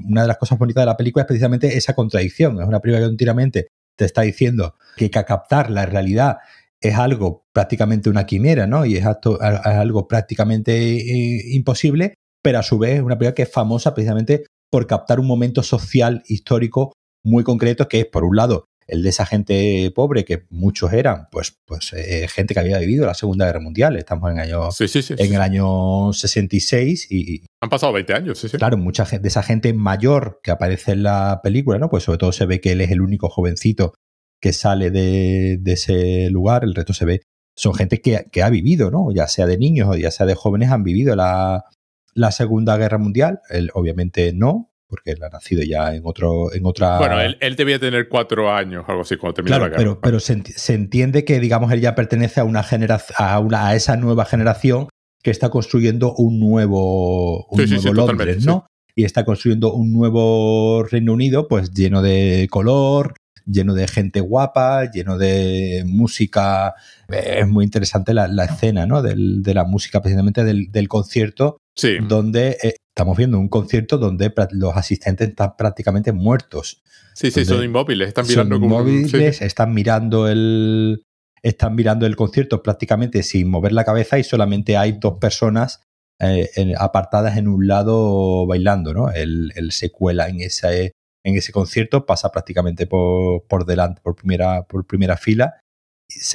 [0.07, 2.59] una de las cosas bonitas de la película es precisamente esa contradicción.
[2.61, 6.37] Es una película que continuamente te está diciendo que captar la realidad
[6.81, 8.85] es algo prácticamente una quimera, ¿no?
[8.85, 13.51] Y es, algo prácticamente eh, imposible, pero a su vez es una película que es
[13.51, 18.65] famosa precisamente por captar un momento social, histórico muy concretos, que es, por un lado,
[18.89, 23.05] el de esa gente pobre, que muchos eran, pues, pues eh, gente que había vivido
[23.05, 23.95] la Segunda Guerra Mundial.
[23.95, 27.43] Estamos en, año, en el año 66 y...
[27.61, 28.57] Han pasado 20 años, sí, sí.
[28.57, 31.89] Claro, mucha gente, de esa gente mayor que aparece en la película, ¿no?
[31.89, 33.93] Pues sobre todo se ve que él es el único jovencito
[34.41, 37.21] que sale de, ese lugar, el resto se ve,
[37.55, 39.11] son gente que, que, ha vivido, ¿no?
[39.13, 41.65] Ya sea de niños o ya sea de jóvenes, han vivido la,
[42.13, 43.41] la Segunda Guerra Mundial.
[43.49, 47.55] Él obviamente no, porque él ha nacido ya en otro en otra bueno él, él
[47.55, 51.39] debía tener cuatro años algo así cuando terminó la guerra pero pero se, entiende que
[51.39, 54.89] digamos él ya pertenece a una generación a, una, a esa nueva generación
[55.21, 58.65] que está construyendo un nuevo un nuevo Londres no
[58.95, 63.13] y está construyendo un nuevo Reino Unido pues lleno de color
[63.45, 66.73] lleno de gente guapa lleno de música
[67.07, 69.03] es muy interesante la, escena ¿no?
[69.03, 71.97] Del, de la música precisamente del, del concierto sí.
[72.01, 76.83] donde eh, estamos viendo un concierto donde los asistentes están prácticamente muertos.
[77.13, 81.05] Sí, sí, son inmóviles, están mirando son inmóviles, están mirando el
[81.41, 85.81] están mirando el concierto prácticamente sin mover la cabeza y solamente hay dos personas
[86.19, 89.09] eh, apartadas en un lado bailando, ¿no?
[89.11, 90.91] Él, se cuela en ese,
[91.23, 95.61] en ese concierto, pasa prácticamente por, por delante, por primera, por primera fila,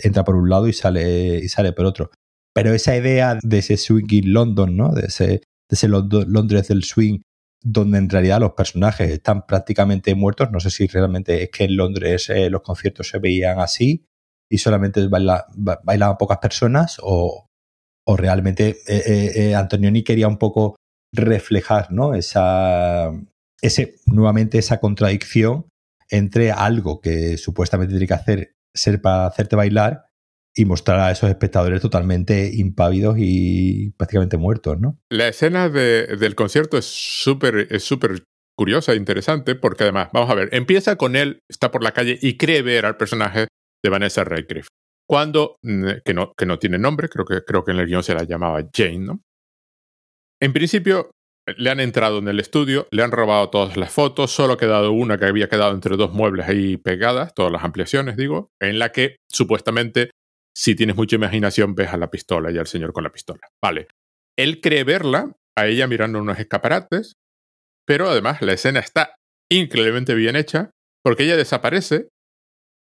[0.03, 2.11] entra por un lado y sale, y sale por otro.
[2.55, 4.89] Pero esa idea de ese swinging London, ¿no?
[4.93, 7.21] De ese, de ese Londres del swing,
[7.63, 10.51] donde en realidad los personajes están prácticamente muertos.
[10.51, 14.05] No sé si realmente es que en Londres eh, los conciertos se veían así
[14.51, 17.47] y solamente bailaban pocas personas o,
[18.07, 20.77] o realmente eh, eh, Antonioni quería un poco
[21.13, 22.15] reflejar ¿no?
[22.15, 23.11] esa,
[23.63, 25.67] ese, nuevamente esa contradicción
[26.11, 30.07] entre algo que supuestamente tiene que hacer ser para hacerte bailar
[30.55, 34.99] y mostrar a esos espectadores totalmente impávidos y prácticamente muertos, ¿no?
[35.11, 38.23] La escena del concierto es súper es súper
[38.57, 42.19] curiosa e interesante porque además, vamos a ver, empieza con él, está por la calle
[42.21, 43.49] y cree ver al personaje
[43.83, 44.67] de Vanessa Redgrave.
[45.07, 48.03] Cuando, mm, que no, que no tiene nombre, creo que, creo que en el guion
[48.03, 49.21] se la llamaba Jane, ¿no?
[50.41, 51.11] En principio,
[51.57, 54.93] le han entrado en el estudio, le han robado todas las fotos, solo ha quedado
[54.93, 58.93] una que había quedado entre dos muebles ahí pegadas, todas las ampliaciones, digo, en la
[58.93, 60.11] que supuestamente
[60.57, 63.49] si tienes mucha imaginación, ves a la pistola y al señor con la pistola.
[63.63, 63.89] Vale.
[64.39, 67.15] Él cree verla, a ella mirando unos escaparates,
[67.87, 69.17] pero además la escena está
[69.51, 70.71] increíblemente bien hecha,
[71.05, 72.09] porque ella desaparece,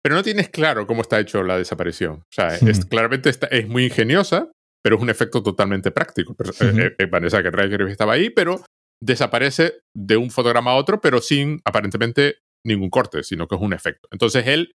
[0.04, 2.20] pero no tienes claro cómo está hecho la desaparición.
[2.22, 4.52] O sea, es, claramente está, es muy ingeniosa,
[4.84, 6.36] pero es un efecto totalmente práctico.
[6.62, 8.64] Eh, eh, Vanessa que estaba ahí, pero
[9.02, 13.74] desaparece de un fotograma a otro, pero sin aparentemente ningún corte, sino que es un
[13.74, 14.08] efecto.
[14.12, 14.72] Entonces él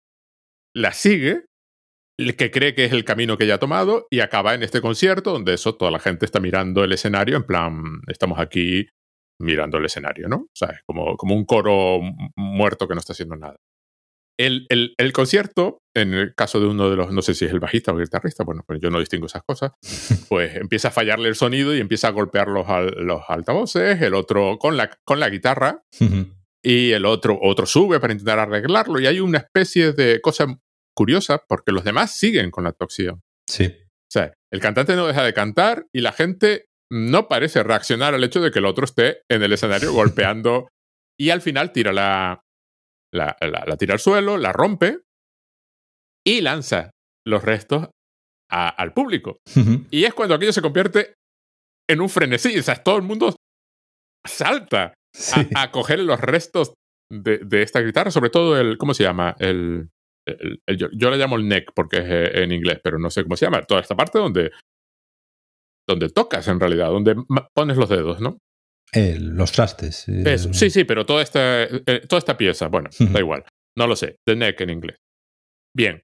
[0.75, 1.45] la sigue
[2.35, 5.31] que cree que es el camino que ella ha tomado y acaba en este concierto
[5.31, 8.87] donde eso toda la gente está mirando el escenario en plan estamos aquí
[9.41, 10.37] mirando el escenario, ¿no?
[10.37, 11.99] O sea, como, como un coro
[12.35, 13.57] muerto que no está haciendo nada.
[14.39, 17.51] El, el, el, concierto, en el caso de uno de los, no sé si es
[17.51, 19.71] el bajista o el guitarrista, bueno, pues yo no distingo esas cosas,
[20.29, 22.65] pues empieza a fallarle el sonido y empieza a golpear los,
[22.97, 25.83] los altavoces, el otro con la, con la guitarra
[26.63, 30.47] y el otro, otro sube para intentar arreglarlo y hay una especie de cosa
[30.95, 33.21] curiosa porque los demás siguen con la actuación.
[33.49, 33.65] Sí.
[33.65, 38.23] O sea, el cantante no deja de cantar y la gente no parece reaccionar al
[38.23, 40.67] hecho de que el otro esté en el escenario golpeando
[41.17, 42.41] y al final tira la,
[43.13, 44.99] la, la, tira al suelo, la rompe
[46.25, 46.91] y lanza
[47.25, 47.89] los restos
[48.49, 49.39] al público.
[49.91, 51.13] Y es cuando aquello se convierte
[51.89, 52.57] en un frenesí.
[52.59, 53.33] O sea, todo el mundo
[54.27, 54.93] salta
[55.33, 56.73] a, a, coger los restos
[57.09, 59.35] de, de, esta guitarra, sobre todo el, ¿cómo se llama?
[59.39, 59.89] El,
[60.67, 63.45] yo, le llamo el neck porque es eh, en inglés, pero no sé cómo se
[63.45, 63.63] llama.
[63.63, 64.51] Toda esta parte donde,
[65.87, 67.15] donde tocas en realidad, donde
[67.53, 68.37] pones los dedos, ¿no?
[68.93, 70.05] los trastes.
[70.51, 73.45] sí, sí, pero toda esta, eh, toda esta pieza, bueno, da igual.
[73.77, 74.17] No lo sé.
[74.27, 74.97] The neck en inglés.
[75.75, 76.01] Bien.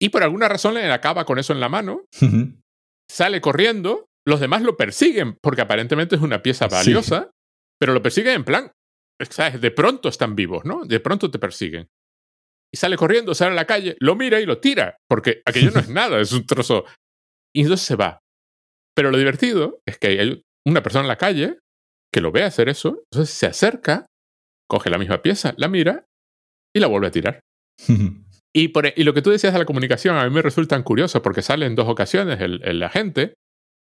[0.00, 2.06] Y por alguna razón le acaba con eso en la mano,
[3.08, 7.30] sale corriendo, los demás lo persiguen porque aparentemente es una pieza valiosa,
[7.78, 8.72] pero lo persiguen en plan,
[9.30, 9.60] ¿sabes?
[9.60, 10.84] De pronto están vivos, ¿no?
[10.84, 11.86] De pronto te persiguen
[12.74, 15.80] y sale corriendo, sale a la calle, lo mira y lo tira, porque aquello no
[15.80, 16.84] es nada, es un trozo.
[17.54, 18.20] Y entonces se va.
[18.96, 21.58] Pero lo divertido es que hay una persona en la calle
[22.12, 24.06] que lo ve hacer eso, entonces se acerca,
[24.68, 26.06] coge la misma pieza, la mira
[26.74, 27.40] y la vuelve a tirar.
[28.54, 30.82] y, por, e, y lo que tú decías de la comunicación a mí me resulta
[30.82, 33.34] curioso porque sale en dos ocasiones el, el agente.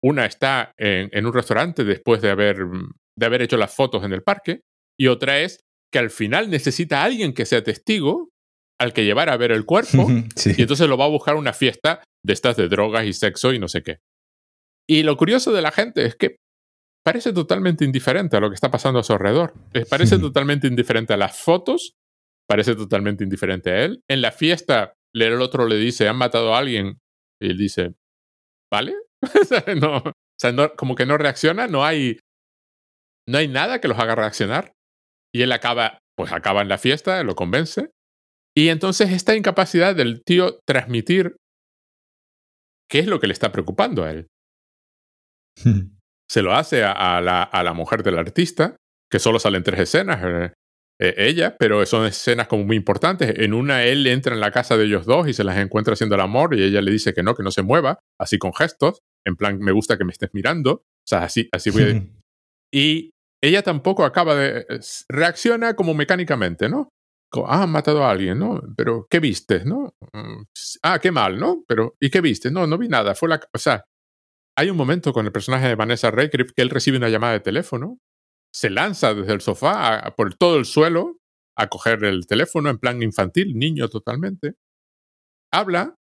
[0.03, 2.57] Una está en, en, un restaurante después de haber,
[3.15, 4.61] de haber hecho las fotos en el parque
[4.99, 5.59] y otra es
[5.91, 8.30] que al final necesita a alguien que sea testigo
[8.81, 12.03] al que llevar a ver el cuerpo y entonces lo va a buscar una fiesta
[12.25, 13.99] de estas de drogas y sexo y no sé qué.
[14.89, 16.37] Y lo curioso de la gente es que
[17.05, 19.53] parece totalmente indiferente a lo que está pasando a su alrededor.
[19.89, 21.93] Parece totalmente indiferente a las fotos
[22.51, 24.03] parece totalmente indiferente a él.
[24.09, 26.99] En la fiesta, el otro le dice, han matado a alguien,
[27.41, 27.93] y él dice,
[28.69, 28.93] ¿vale?
[29.81, 32.19] no, o sea, como que no reacciona, no hay,
[33.25, 34.73] no hay nada que los haga reaccionar.
[35.33, 37.89] Y él acaba, pues acaba en la fiesta, lo convence.
[38.55, 41.35] Y entonces esta incapacidad del tío transmitir
[42.89, 44.27] qué es lo que le está preocupando a él.
[46.29, 48.77] Se lo hace a, la, a, la, mujer del artista,
[49.11, 50.53] que solo salen tres escenas, eh,
[51.01, 53.33] eh, ella, pero son escenas como muy importantes.
[53.37, 56.15] En una él entra en la casa de ellos dos y se las encuentra haciendo
[56.15, 58.99] el amor y ella le dice que no, que no se mueva, así con gestos,
[59.25, 60.71] en plan, me gusta que me estés mirando.
[60.73, 62.03] O sea, así, así voy a...
[62.73, 63.11] Y
[63.43, 64.65] ella tampoco acaba de...
[65.09, 66.87] reacciona como mecánicamente, ¿no?
[67.47, 68.61] Ah, han matado a alguien, ¿no?
[68.75, 69.93] Pero, ¿qué viste, no?
[70.13, 70.43] Mm,
[70.83, 71.63] ah, qué mal, ¿no?
[71.67, 72.51] Pero, ¿y qué viste?
[72.51, 73.15] No, no vi nada.
[73.15, 73.39] Fue la.
[73.53, 73.85] O sea,
[74.57, 77.39] hay un momento con el personaje de Vanessa Redgrave que él recibe una llamada de
[77.39, 77.97] teléfono,
[78.53, 81.17] se lanza desde el sofá por todo el suelo
[81.57, 84.55] a coger el teléfono en plan infantil, niño totalmente,
[85.53, 85.95] habla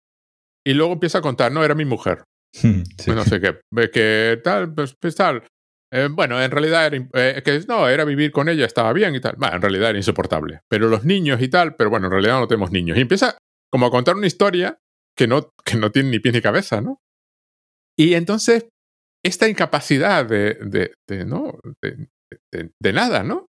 [0.65, 2.23] y luego empieza a contar, no, era mi mujer.
[3.05, 3.59] Pues no sé qué,
[3.91, 5.43] que tal, pues, pues tal,
[5.91, 9.19] eh, bueno, en realidad era, eh, que no, era vivir con ella, estaba bien y
[9.19, 9.35] tal.
[9.37, 10.61] Bueno, en realidad era insoportable.
[10.69, 12.97] Pero los niños y tal, pero bueno, en realidad no tenemos niños.
[12.97, 13.37] Y empieza
[13.71, 14.77] como a contar una historia
[15.17, 16.99] que no, que no tiene ni pies ni cabeza, ¿no?
[17.97, 18.69] Y entonces,
[19.25, 21.59] esta incapacidad de, de, de ¿no?
[21.81, 23.47] De, nada, ¿no?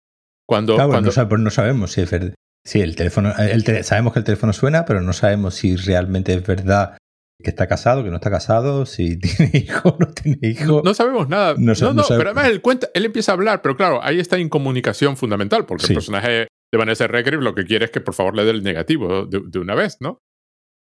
[0.48, 1.12] Cuando, cuando...
[1.12, 2.36] No, no, sabemos si es verdad.
[2.64, 6.46] Sí, el teléfono, el sabemos que el teléfono suena, pero no sabemos si realmente es
[6.46, 6.98] verdad
[7.44, 10.82] que está casado, que no está casado, si tiene hijo no tiene hijo.
[10.84, 11.56] No, sabemos nada.
[11.58, 15.18] No, no, pero además él, cuenta, él empieza a hablar, pero claro, ahí está incomunicación
[15.18, 18.46] fundamental, porque el personaje de Vanessa Redgrave lo que quiere es que por favor le
[18.46, 20.20] dé el negativo de, una vez, ¿no?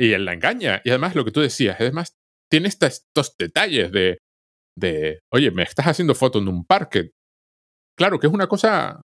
[0.01, 0.81] Y él la engaña.
[0.85, 2.15] Y además lo que tú decías, además
[2.51, 4.19] tiene estos detalles de,
[4.79, 7.11] de, oye, me estás haciendo fotos en un parque.
[7.99, 9.01] Claro que es una cosa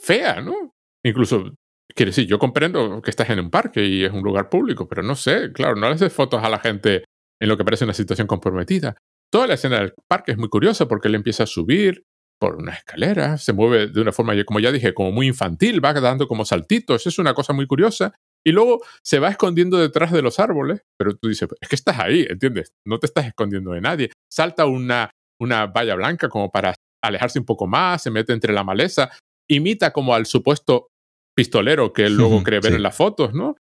[0.00, 0.72] fea, ¿no?
[1.04, 1.54] Incluso
[1.96, 5.02] Quiere decir, yo comprendo que estás en un parque y es un lugar público, pero
[5.02, 7.04] no sé, claro, no le haces fotos a la gente
[7.40, 8.96] en lo que parece una situación comprometida.
[9.32, 12.04] Toda la escena del parque es muy curiosa porque él empieza a subir
[12.38, 15.94] por una escalera, se mueve de una forma, como ya dije, como muy infantil, va
[15.94, 18.12] dando como saltitos, es una cosa muy curiosa.
[18.44, 21.98] Y luego se va escondiendo detrás de los árboles, pero tú dices, es que estás
[21.98, 22.72] ahí, ¿entiendes?
[22.86, 24.10] No te estás escondiendo de nadie.
[24.30, 28.64] Salta una, una valla blanca como para alejarse un poco más, se mete entre la
[28.64, 29.10] maleza,
[29.48, 30.88] imita como al supuesto
[31.36, 33.56] pistolero que él luego cree ver en las fotos, ¿no?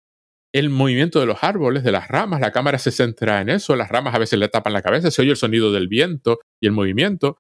[0.53, 3.89] El movimiento de los árboles, de las ramas, la cámara se centra en eso, las
[3.89, 6.74] ramas a veces le tapan la cabeza, se oye el sonido del viento y el
[6.74, 7.39] movimiento.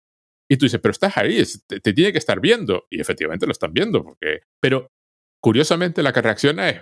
[0.49, 2.85] Y tú dices, pero estás ahí, te, tiene que estar viendo.
[2.89, 4.41] Y efectivamente lo están viendo, porque...
[4.59, 4.87] Pero
[5.41, 6.81] curiosamente la que reacciona es,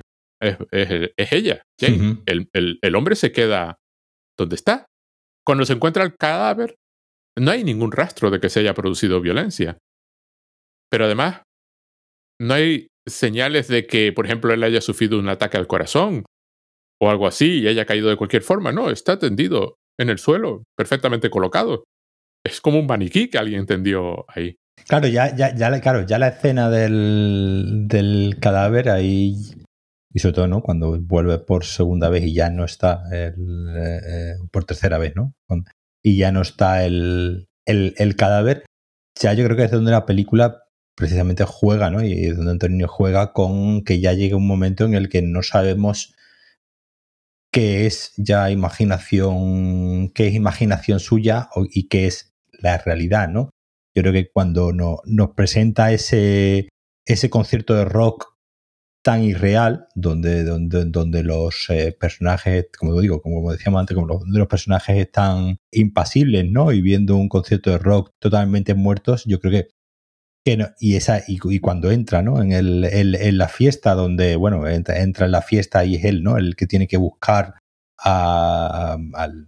[0.72, 3.78] es, ella, el, el hombre se queda
[4.40, 4.86] donde está.
[5.46, 6.76] Cuando se encuentra el cadáver,
[7.38, 9.78] no hay ningún rastro de que se haya producido violencia.
[10.90, 11.44] Pero además,
[12.40, 16.26] no hay señales de que, por ejemplo, él haya sufrido un ataque al corazón
[17.00, 18.72] o algo así y haya caído de cualquier forma.
[18.72, 21.84] No, está tendido en el suelo, perfectamente colocado.
[22.44, 24.56] Es como un maniquí que alguien tendió ahí.
[24.88, 29.36] Claro, ya, ya, ya, claro, ya la escena del, del cadáver ahí,
[30.14, 30.62] y sobre todo, ¿no?
[30.62, 33.36] Cuando vuelve por segunda vez y ya no está, el,
[33.78, 35.34] eh, por tercera vez, ¿no?
[36.04, 38.66] Y ya no está el, el, el cadáver,
[39.20, 40.64] ya yo creo que es donde la película
[40.96, 42.04] precisamente juega, ¿no?
[42.04, 46.14] Y donde Antonio juega con que ya llegue un momento en el que no sabemos
[47.52, 53.50] qué es ya imaginación, qué es imaginación suya y qué es la realidad, ¿no?
[53.96, 56.70] Yo creo que cuando nos presenta ese,
[57.06, 58.32] ese concierto de rock
[59.04, 64.22] tan irreal, donde, donde, donde los eh, personajes, como digo, como decíamos antes, como los,
[64.28, 66.72] los personajes están impasibles, ¿no?
[66.72, 69.70] Y viendo un concierto de rock totalmente muertos, yo creo que
[70.44, 72.42] y, esa, y, cuando entra ¿no?
[72.42, 76.38] en, el, en, la fiesta, donde, bueno, entra, en la fiesta y es él, ¿no?
[76.38, 77.56] El que tiene que buscar
[78.00, 79.48] a, al,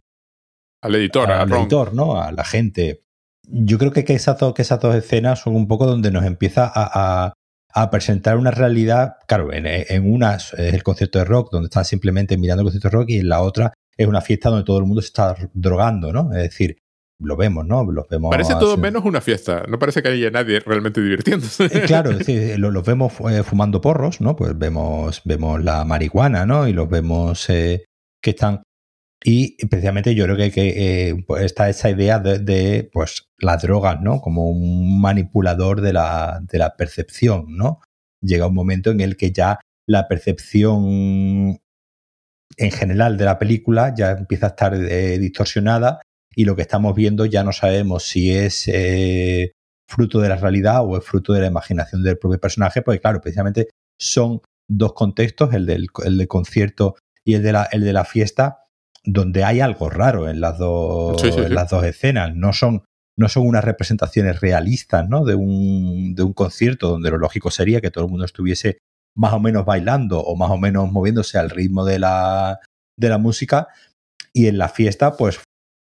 [0.82, 2.22] al editor, al editor, ¿no?
[2.22, 3.02] A la gente.
[3.48, 6.26] Yo creo que, que, esas dos, que esas dos escenas son un poco donde nos
[6.26, 7.34] empieza a,
[7.74, 9.16] a, presentar una realidad.
[9.28, 12.90] Claro, en, en una es el concierto de rock, donde está simplemente mirando el concierto
[12.90, 15.36] de rock, y en la otra es una fiesta donde todo el mundo se está
[15.54, 16.32] drogando, ¿no?
[16.34, 16.78] Es decir,
[17.24, 17.84] lo vemos, ¿no?
[17.92, 19.64] Los vemos parece todo menos una fiesta.
[19.68, 21.66] No parece que haya nadie realmente divirtiéndose.
[21.66, 24.36] Eh, claro, sí, los, vemos eh, fumando porros, ¿no?
[24.36, 26.68] Pues vemos, vemos la marihuana, ¿no?
[26.68, 27.86] Y los vemos eh,
[28.22, 28.64] que están.
[29.26, 34.20] Y precisamente yo creo que, que pues está esa idea de, pues, las drogas, ¿no?
[34.20, 37.80] Como un manipulador de la, de la percepción, ¿no?
[38.22, 41.60] Llega un momento en el que ya la percepción
[42.58, 46.02] en general de la película ya empieza a estar distorsionada
[46.36, 49.54] y lo que estamos viendo ya no sabemos si es eh,
[49.88, 53.22] fruto de la realidad o es fruto de la imaginación del propio personaje, porque claro,
[53.22, 53.70] precisamente
[54.00, 58.64] son dos contextos, el del, el concierto y el de, la, el de la fiesta,
[59.04, 62.36] donde hay algo raro en las dos, las dos escenas.
[62.36, 62.84] No son,
[63.18, 65.26] no son unas representaciones realistas ¿no?
[65.26, 68.78] de, un, de un concierto donde lo lógico sería que todo el mundo estuviese
[69.16, 72.60] más o menos bailando o más o menos moviéndose al ritmo de la,
[72.98, 73.68] de la música.
[74.34, 75.40] Y en la fiesta, pues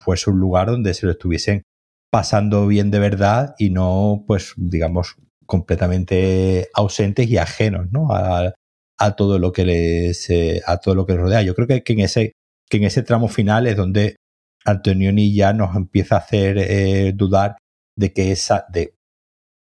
[0.06, 1.64] fuese un lugar donde se lo estuviesen
[2.12, 8.08] pasando bien de verdad y no, pues, digamos, completamente ausentes y ajenos, ¿no?
[8.12, 8.53] A,
[9.18, 11.41] todo lo que les, eh, a todo lo que les rodea.
[11.41, 12.32] Yo creo que, que, en ese,
[12.70, 14.16] que en ese tramo final es donde
[14.64, 17.58] Antonioni ya nos empieza a hacer eh, dudar
[17.97, 18.95] de que esa, de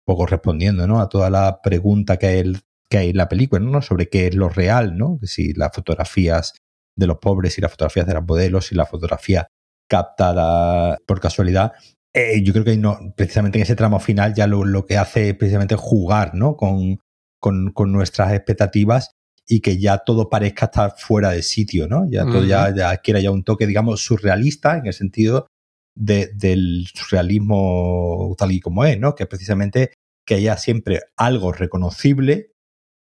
[0.04, 1.00] poco respondiendo, ¿no?
[1.00, 2.52] A toda la pregunta que hay,
[2.90, 3.80] que hay en la película, ¿no?
[3.80, 5.18] Sobre qué es lo real, ¿no?
[5.22, 6.52] Si las fotografías
[6.96, 9.48] de los pobres y las fotografías de los modelos y la fotografía
[9.88, 11.72] captada por casualidad.
[12.12, 15.30] Eh, yo creo que no, precisamente en ese tramo final ya lo, lo que hace
[15.30, 16.56] es precisamente jugar ¿no?
[16.56, 17.00] con,
[17.40, 19.10] con, con, nuestras expectativas
[19.46, 22.08] y que ya todo parezca estar fuera de sitio, ¿no?
[22.08, 25.48] Ya todo ya, ya un toque, digamos, surrealista en el sentido
[25.94, 29.14] de, del surrealismo tal y como es, ¿no?
[29.14, 29.92] Que precisamente
[30.26, 32.52] que haya siempre algo reconocible,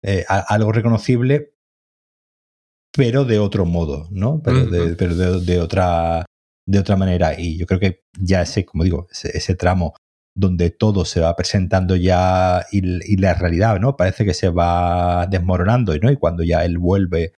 [0.03, 1.55] eh, algo reconocible,
[2.93, 4.43] pero de otro modo, ¿no?
[4.43, 6.27] Pero, de, pero de, de, otra,
[6.67, 7.39] de otra manera.
[7.39, 9.95] Y yo creo que ya ese, como digo, ese, tramo
[10.35, 13.97] donde todo se va presentando ya y, la realidad, ¿no?
[13.97, 16.11] Parece que se va desmoronando, ¿no?
[16.11, 17.33] Y cuando ya él vuelve,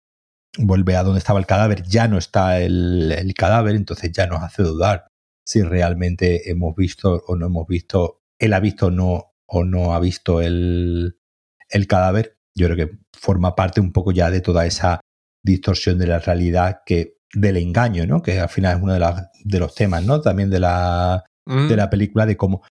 [0.57, 4.41] vuelve a donde estaba el cadáver, ya no está el, el cadáver, entonces ya nos
[4.41, 5.07] hace dudar
[5.47, 9.93] si realmente hemos visto o no hemos visto, él ha visto o no, o no
[9.93, 11.17] ha visto el,
[11.69, 12.37] el cadáver.
[12.53, 14.99] Yo creo que forma parte un poco ya de toda esa
[15.41, 18.21] distorsión de la realidad que del engaño, ¿no?
[18.21, 19.05] Que al final es uno de,
[19.43, 20.21] de los temas, ¿no?
[20.21, 21.71] También de la, de mm.
[21.71, 22.63] la película, de cómo,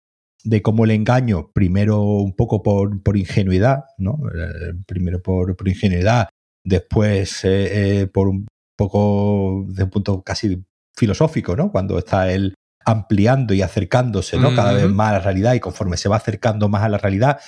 [0.44, 4.18] de cómo el engaño, primero un poco por, por ingenuidad, ¿no?
[4.34, 6.28] Eh, primero por, por, ingenuidad,
[6.64, 8.46] después eh, eh, por un
[8.76, 10.62] poco, de un punto casi
[10.96, 11.72] filosófico, ¿no?
[11.72, 12.54] Cuando está él
[12.86, 14.54] ampliando y acercándose, ¿no?
[14.54, 17.40] Cada vez más a la realidad y conforme se va acercando más a la realidad,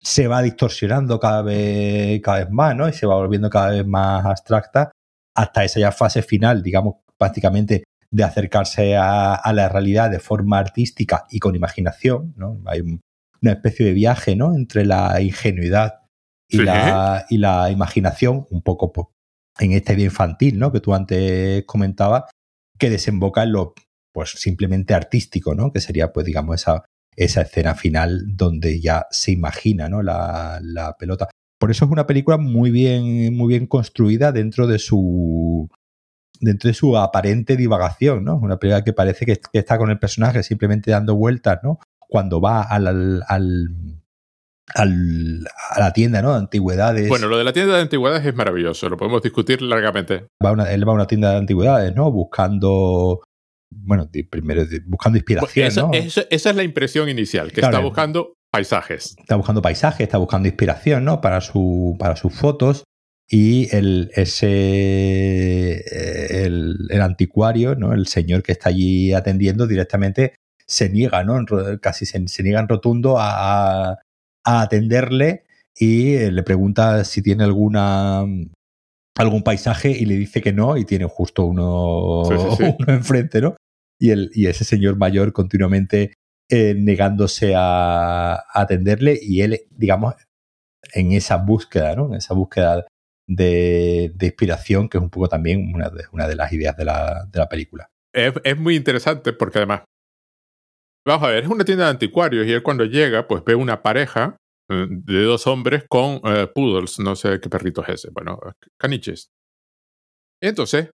[0.00, 2.88] se va distorsionando cada vez, cada vez más, ¿no?
[2.88, 4.92] Y se va volviendo cada vez más abstracta
[5.36, 11.26] hasta esa ya fase final, digamos, prácticamente de acercarse a, la realidad de forma artística
[11.30, 12.60] y con imaginación, ¿no?
[12.66, 14.54] Hay una especie de viaje, ¿no?
[14.54, 16.00] Entre la ingenuidad
[16.48, 19.08] y, la, y la imaginación, un poco pues,
[19.58, 20.72] en esta idea infantil, ¿no?
[20.72, 22.24] Que tú antes comentabas,
[22.78, 23.74] que desemboca en lo,
[24.12, 25.72] pues, simplemente artístico, ¿no?
[25.72, 26.84] Que sería, pues, digamos, esa,
[27.16, 30.02] esa escena final donde ya se imagina, ¿no?
[30.02, 31.28] La, la pelota.
[31.58, 35.68] Por eso es una película muy bien, muy bien construida dentro de su
[36.40, 38.36] dentro de su aparente divagación, ¿no?
[38.36, 41.78] Una película que parece que, está con el personaje simplemente dando vueltas, ¿no?
[41.98, 43.22] Cuando va al, al,
[44.74, 46.32] al, a la tienda, ¿no?
[46.32, 47.08] De antigüedades.
[47.08, 50.26] Bueno, lo de la tienda de antigüedades es maravilloso, lo podemos discutir largamente.
[50.44, 52.10] Va una, él va a una tienda de antigüedades, ¿no?
[52.12, 53.22] Buscando
[53.70, 55.90] bueno, primero buscando inspiración.
[55.90, 55.90] ¿no?
[55.92, 59.16] esa es la impresión inicial, que está buscando Paisajes.
[59.18, 61.20] Está buscando paisajes, está buscando inspiración, ¿no?
[61.20, 62.84] Para, su, para sus fotos.
[63.28, 65.82] Y el, ese,
[66.44, 67.92] el, el, anticuario, ¿no?
[67.92, 70.36] El señor que está allí atendiendo directamente
[70.66, 71.44] se niega, ¿no?
[71.80, 73.98] Casi se, niega en rotundo a, a,
[74.44, 75.44] atenderle
[75.76, 78.24] y le pregunta si tiene alguna
[79.16, 82.22] algún paisaje y le dice que no y tiene justo uno,
[82.78, 83.56] uno enfrente, ¿no?
[83.98, 86.12] Y, el, y ese señor mayor continuamente
[86.48, 90.14] eh, negándose a, atenderle y él, digamos,
[90.94, 92.06] en esa búsqueda, ¿no?
[92.06, 92.86] En esa búsqueda
[93.28, 97.48] de, inspiración, que es un poco también una de, las ideas de la, de la
[97.48, 97.90] película.
[98.14, 99.82] Es, es, muy interesante porque además,
[101.06, 103.82] vamos a ver, es una tienda de anticuarios y él cuando llega, pues ve una
[103.82, 104.36] pareja
[104.70, 108.38] eh, de dos hombres con uh, poodles, no sé qué perrito es ese, bueno,
[108.78, 109.30] caniches.
[110.40, 110.90] Entonces,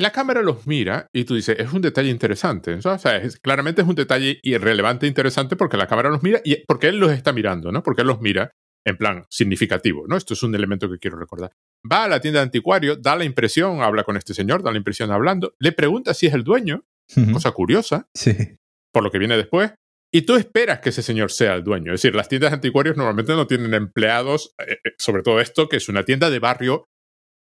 [0.00, 2.74] la cámara los mira y tú dices, es un detalle interesante.
[2.74, 6.40] O sea, es, claramente es un detalle irrelevante e interesante porque la cámara los mira
[6.44, 7.82] y porque él los está mirando, ¿no?
[7.82, 8.52] Porque él los mira
[8.84, 10.16] en plan significativo, ¿no?
[10.16, 11.52] Esto es un elemento que quiero recordar.
[11.90, 14.78] Va a la tienda de anticuario, da la impresión, habla con este señor, da la
[14.78, 16.84] impresión hablando, le pregunta si es el dueño,
[17.32, 18.56] cosa curiosa, sí.
[18.92, 19.72] por lo que viene después,
[20.12, 21.94] y tú esperas que ese señor sea el dueño.
[21.94, 25.68] Es decir, las tiendas de anticuarios normalmente no tienen empleados, eh, eh, sobre todo esto,
[25.68, 26.86] que es una tienda de barrio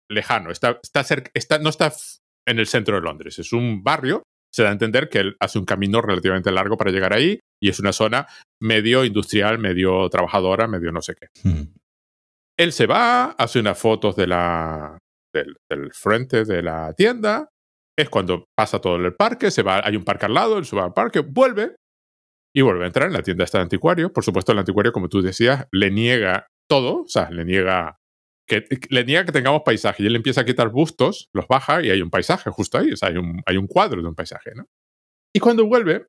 [0.09, 1.91] lejano, está, está, cerca, está no está
[2.47, 3.39] en el centro de Londres.
[3.39, 4.23] Es un barrio,
[4.53, 7.69] se da a entender que él hace un camino relativamente largo para llegar ahí y
[7.69, 8.27] es una zona
[8.61, 11.27] medio industrial, medio trabajadora, medio no sé qué.
[11.43, 11.73] Hmm.
[12.57, 14.97] Él se va, hace unas fotos de la,
[15.33, 17.49] del, frente de la tienda,
[17.97, 20.75] es cuando pasa todo el parque, se va, hay un parque al lado, él se
[20.75, 21.75] va al parque, vuelve
[22.55, 24.13] y vuelve a entrar en la tienda esta de anticuario.
[24.13, 27.97] Por supuesto, el anticuario, como tú decías, le niega todo, o sea, le niega
[28.47, 30.03] que le niega que tengamos paisaje.
[30.03, 32.91] Y él empieza a quitar bustos, los baja y hay un paisaje justo ahí.
[32.91, 34.65] O sea, hay un, hay un cuadro de un paisaje, ¿no?
[35.33, 36.07] Y cuando vuelve,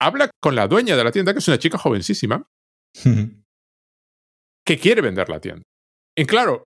[0.00, 2.46] habla con la dueña de la tienda, que es una chica jovencísima,
[4.66, 5.62] que quiere vender la tienda.
[6.16, 6.64] Y claro,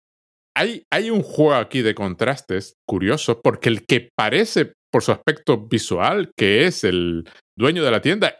[0.55, 5.67] hay, hay un juego aquí de contrastes curioso, porque el que parece por su aspecto
[5.67, 7.25] visual, que es el
[7.57, 8.39] dueño de la tienda,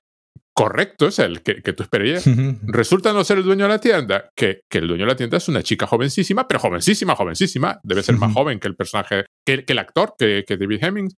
[0.55, 2.25] correcto es el que, tú esperarías,
[2.63, 5.39] resulta no ser el dueño de la tienda, que, que, el dueño de la tienda
[5.39, 9.65] es una chica jovencísima, pero jovencísima, jovencísima, debe ser más joven que el personaje, que,
[9.65, 11.15] que el actor, que, que, David Hemmings.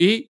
[0.00, 0.30] Y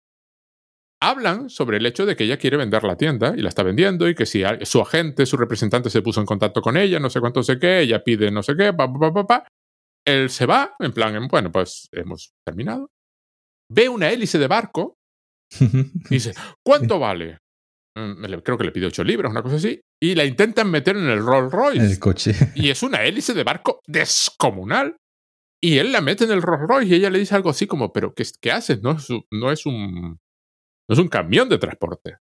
[1.01, 4.09] hablan sobre el hecho de que ella quiere vender la tienda y la está vendiendo
[4.09, 7.19] y que si su agente, su representante se puso en contacto con ella, no sé
[7.19, 9.47] cuánto sé qué, ella pide no sé qué, pa, pa, pa, pa,
[10.05, 12.89] él se va, en plan, bueno, pues hemos terminado.
[13.69, 14.95] Ve una hélice de barco
[15.59, 16.33] y dice,
[16.65, 17.37] ¿cuánto vale?
[17.97, 21.09] Mm, creo que le pide ocho libras, una cosa así, y la intentan meter en
[21.09, 21.83] el Rolls Royce.
[21.83, 22.35] El coche.
[22.53, 24.97] Y es una hélice de barco descomunal.
[25.59, 27.91] Y él la mete en el Rolls Royce y ella le dice algo así como,
[27.91, 28.83] pero ¿qué, qué haces?
[28.83, 30.19] No es, no, es un,
[30.87, 32.17] no es un camión de transporte.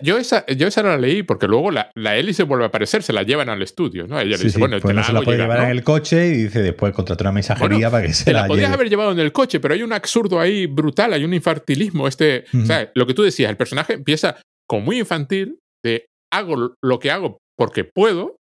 [0.00, 3.12] Yo esa, yo esa la leí porque luego la, la hélice vuelve a aparecer, se
[3.12, 4.20] la llevan al estudio, ¿no?
[4.20, 6.44] Ella le dice, bueno, pues te la, se la puede llevar en el coche y
[6.44, 9.18] dice después contratar una mensajería para que se te la, la podrías haber llevado en
[9.18, 12.06] el coche, pero hay un absurdo ahí brutal, hay un infantilismo.
[12.06, 14.36] Este, o sea, lo que tú decías, el personaje empieza
[14.68, 18.36] como muy infantil, de hago lo que hago porque puedo,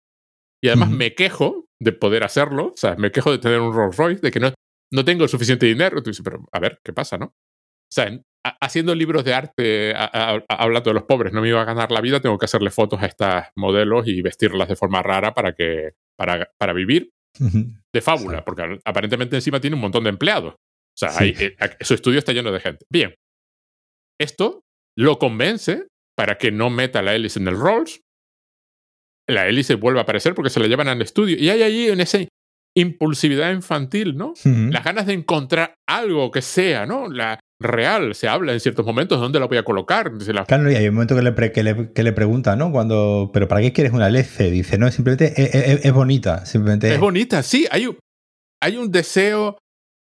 [0.63, 3.97] y además me quejo de poder hacerlo, o sea, me quejo de tener un Rolls
[3.97, 4.53] Royce, de que no,
[4.91, 6.01] no tengo el suficiente dinero.
[6.01, 7.26] Tú dices, pero a ver, ¿qué pasa, no?
[7.26, 8.09] O sea,
[8.61, 12.21] haciendo libros de arte, hablando de los pobres, no me iba a ganar la vida,
[12.21, 16.49] tengo que hacerle fotos a estas modelos y vestirlas de forma rara para, que, para,
[16.57, 20.53] para vivir de fábula, porque aparentemente encima tiene un montón de empleados.
[20.53, 22.86] O sea, eh, su estudio está lleno de gente.
[22.89, 23.15] Bien,
[24.19, 24.61] esto
[24.97, 28.01] lo convence para que no meta la hélice en el Rolls.
[29.28, 31.38] La hélice vuelve a aparecer porque se la llevan al estudio.
[31.38, 32.20] Y hay allí en esa
[32.76, 34.34] impulsividad infantil, ¿no?
[34.43, 37.07] Las ganas de encontrar algo que sea, ¿no?
[37.07, 38.14] La, real.
[38.14, 40.11] Se habla en ciertos momentos dónde la voy a colocar.
[40.47, 42.72] Claro, y hay un momento que le, que le, que le pregunta, ¿no?
[42.72, 44.51] Cuando, ¿pero para qué quieres una hélice?
[44.51, 45.34] Dice, no, simplemente
[45.88, 46.45] es, bonita.
[46.45, 46.93] Simplemente...
[46.93, 47.66] Es bonita, sí.
[47.72, 47.97] Hay un,
[48.61, 49.57] hay un deseo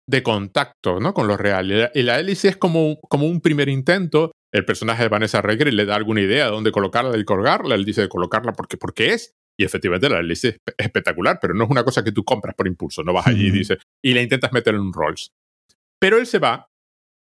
[0.10, 1.14] de contacto, ¿no?
[1.14, 1.92] Con lo real.
[1.94, 4.32] Y la, hélice es como, como un primer intento.
[4.54, 7.76] El personaje de Vanessa Redgrave le da alguna idea de dónde colocarla y colgarla.
[7.76, 9.34] Él dice de colocarla porque, porque es.
[9.60, 12.68] Y efectivamente la hélice es espectacular, pero no es una cosa que tú compras por
[12.68, 13.04] impulso.
[13.04, 15.32] No vas allí y dices, y la intentas meter en un Rolls.
[16.00, 16.70] Pero él se va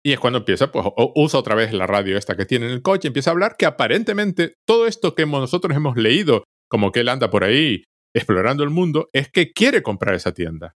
[0.07, 2.81] y es cuando empieza, pues usa otra vez la radio esta que tiene en el
[2.81, 7.09] coche, empieza a hablar que aparentemente todo esto que nosotros hemos leído, como que él
[7.09, 7.83] anda por ahí
[8.15, 10.75] explorando el mundo, es que quiere comprar esa tienda.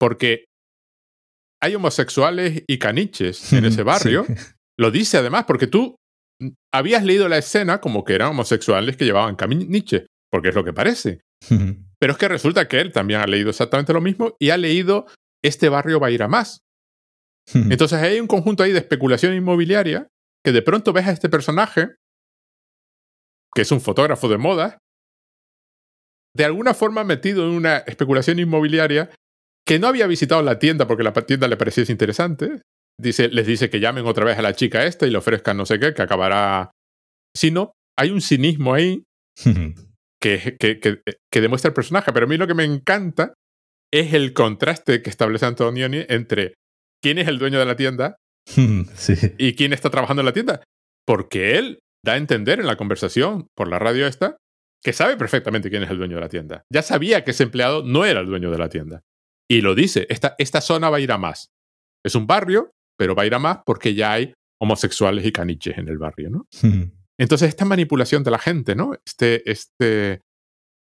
[0.00, 0.46] Porque
[1.62, 4.26] hay homosexuales y caniches en ese barrio.
[4.78, 5.96] Lo dice además, porque tú
[6.72, 10.72] habías leído la escena como que eran homosexuales que llevaban caniches, porque es lo que
[10.72, 11.20] parece.
[11.98, 15.06] Pero es que resulta que él también ha leído exactamente lo mismo y ha leído
[15.42, 16.64] Este barrio va a ir a más,
[17.54, 20.08] entonces hay un conjunto ahí de especulación inmobiliaria
[20.44, 21.96] que de pronto ves a este personaje,
[23.54, 24.78] que es un fotógrafo de moda,
[26.36, 29.10] de alguna forma metido en una especulación inmobiliaria
[29.66, 32.62] que no había visitado la tienda porque la tienda le parecía interesante.
[33.00, 35.66] Dice, les dice que llamen otra vez a la chica esta y le ofrezcan no
[35.66, 36.70] sé qué, que acabará.
[37.36, 39.02] Sino, hay un cinismo ahí
[40.20, 42.12] que, que, que, demuestra el personaje.
[42.12, 43.34] Pero a mí lo que me encanta
[43.92, 46.54] es el contraste que establece Antonioni entre
[47.02, 48.16] quién es el dueño de la tienda
[49.38, 50.62] y quién está trabajando en la tienda.
[51.06, 54.36] Porque él da a entender en la conversación por la radio esta
[54.84, 56.64] que sabe perfectamente quién es el dueño de la tienda.
[56.72, 59.00] Ya sabía que ese empleado no era el dueño de la tienda.
[59.50, 61.48] Y lo dice, esta, esta zona va a ir a más.
[62.04, 65.78] Es un barrio, pero va a ir a más porque ya hay homosexuales y caniches
[65.78, 66.46] en el barrio, ¿no?
[67.18, 68.92] Entonces, esta manipulación de la gente, ¿no?
[69.06, 70.20] Este, este,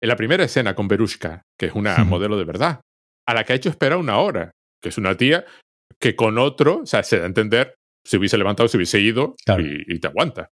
[0.01, 2.81] en la primera escena con Berushka, que es una modelo de verdad,
[3.27, 5.45] a la que ha hecho esperar una hora, que es una tía
[5.99, 7.75] que con otro, o sea, se da a entender,
[8.05, 10.49] si hubiese levantado, si hubiese ido y, te aguanta.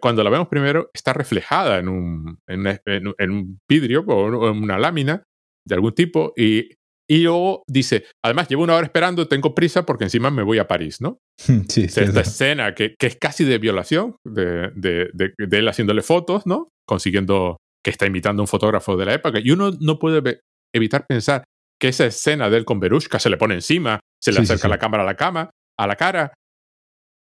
[0.00, 5.22] cuando la vemos primero, está reflejada en un, en, un vidrio o en una lámina
[5.66, 6.68] de algún tipo y,
[7.12, 10.66] y luego dice, además llevo una hora esperando, tengo prisa porque encima me voy a
[10.66, 11.18] París, ¿no?
[11.68, 12.00] Sí, sí.
[12.00, 16.46] Esta escena que, que, es casi de violación, de, de, de, de, él haciéndole fotos,
[16.46, 16.68] ¿no?
[16.88, 19.40] Consiguiendo que está imitando a un fotógrafo de la época.
[19.44, 20.40] Y uno no puede
[20.74, 21.44] evitar pensar
[21.78, 24.78] que esa escena de él con Berushka se le pone encima, se le acerca la
[24.78, 26.32] cámara a la cama, a la cara.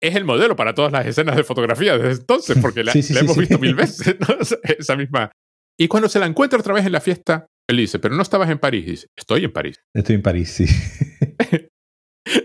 [0.03, 3.59] Es el modelo para todas las escenas de fotografía desde entonces, porque la, hemos visto
[3.59, 4.17] mil veces,
[4.63, 5.31] esa misma.
[5.79, 8.51] Y cuando se la encuentra otra vez en la fiesta, él dice, pero no estabas
[8.51, 8.87] en París.
[8.87, 9.81] Dice, estoy en París.
[9.95, 10.67] Estoy en París, sí.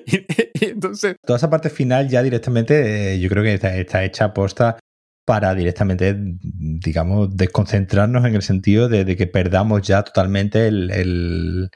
[0.06, 1.16] y, entonces...
[1.26, 4.80] Toda esa parte final ya directamente, eh, yo creo que está, hecha aposta
[5.26, 11.70] para directamente, digamos, desconcentrarnos en el sentido de, que perdamos ya totalmente el,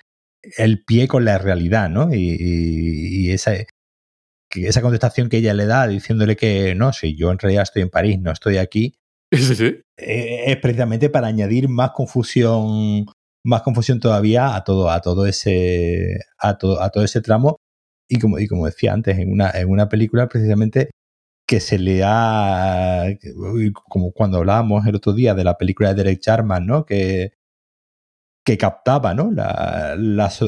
[0.88, 2.10] pie con la realidad, ¿no?
[2.12, 3.54] Y, esa,
[4.56, 7.90] esa contestación que ella le da diciéndole que no, si yo en realidad estoy en
[7.90, 8.96] París, no estoy aquí,
[9.32, 13.06] eh, es precisamente para añadir más confusión,
[13.44, 17.58] más confusión todavía a todo, a todo ese, a todo, a todo ese tramo.
[18.10, 20.92] Y como, y como decía antes, en una, en una película precisamente
[21.48, 23.06] que se le ha,
[23.90, 26.86] como cuando hablábamos el otro día de la película de Derek Jarman, ¿no?
[26.86, 27.34] Que,
[28.46, 29.32] que captaba, ¿no?
[29.32, 29.96] La,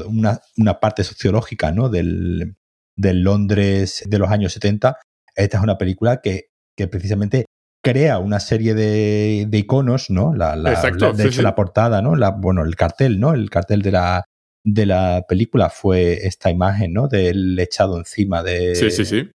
[0.08, 1.90] una, una, parte sociológica, ¿no?
[1.90, 2.56] Del,
[2.96, 4.98] del, Londres de los años 70.
[5.36, 7.46] Esta es una película que, que precisamente
[7.86, 10.34] crea una serie de, de iconos, ¿no?
[10.34, 12.16] La, la, de hecho, la portada, ¿no?
[12.16, 13.36] La, bueno, el cartel, ¿no?
[13.36, 14.26] El cartel de la,
[14.64, 17.08] de la película fue esta imagen, ¿no?
[17.08, 18.74] Del echado encima de...
[18.74, 19.30] Sí, sí, sí.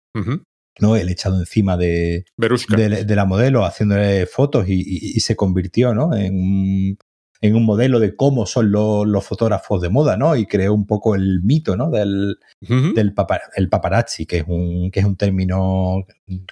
[0.78, 0.94] ¿no?
[0.94, 6.14] El echado encima de, de, la modelo, haciéndole fotos y, se convirtió, ¿no?
[6.14, 6.98] En un,
[7.40, 10.36] en un modelo de cómo son los, fotógrafos de moda, ¿no?
[10.36, 11.90] Y creó un poco el mito, ¿no?
[11.90, 13.14] Del, del
[13.56, 16.04] el paparazzi, que es, un, que es un término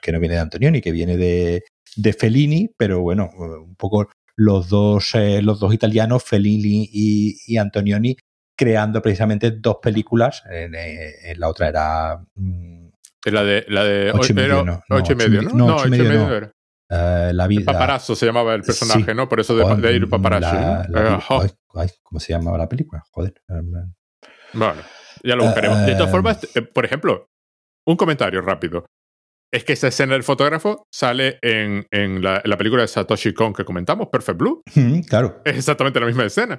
[0.02, 1.62] que no viene de Antonioni, que viene de,
[1.96, 8.16] de Fellini, pero bueno, un poco los dos, eh, los dos italianos, Fellini y, Antonioni,
[8.56, 10.42] creando precisamente dos películas.
[10.50, 12.24] En, eh, la otra era...
[12.34, 12.88] Mm,
[13.24, 15.50] la de, la de ocho, y medio, no, ocho y medio, ¿no?
[15.54, 16.52] No, ocho y medio, era.
[16.90, 17.72] Uh, la vida.
[17.72, 19.16] Paparazzo se llamaba el personaje, sí.
[19.16, 19.28] ¿no?
[19.28, 20.54] Por eso de, de ir paparazzo.
[20.54, 21.42] La, la, uh,
[21.74, 23.02] ay, ¿Cómo se llamaba la película?
[23.10, 23.34] Joder.
[24.52, 24.82] Bueno,
[25.22, 25.78] ya lo buscaremos.
[25.78, 27.30] Uh, de todas formas, eh, por ejemplo,
[27.86, 28.84] un comentario rápido.
[29.54, 33.32] Es que esa escena del fotógrafo sale en, en, la, en la, película de Satoshi
[33.32, 34.62] Kon que comentamos, Perfect Blue.
[34.74, 35.42] Mm, claro.
[35.44, 36.58] Es exactamente la misma escena.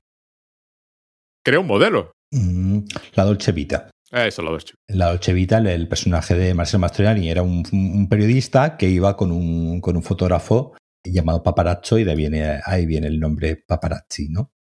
[1.43, 2.13] Crea un modelo.
[2.31, 2.79] Mm,
[3.15, 3.89] la Dolce Vita.
[4.09, 4.75] Eso, la Dolce.
[4.87, 9.81] La Dolce Vita, el personaje de Marcelo Mastroianni era un, periodista que iba con un,
[9.81, 14.53] con un fotógrafo llamado Paparazzo y de ahí viene, ahí viene el nombre Paparazzi, ¿no?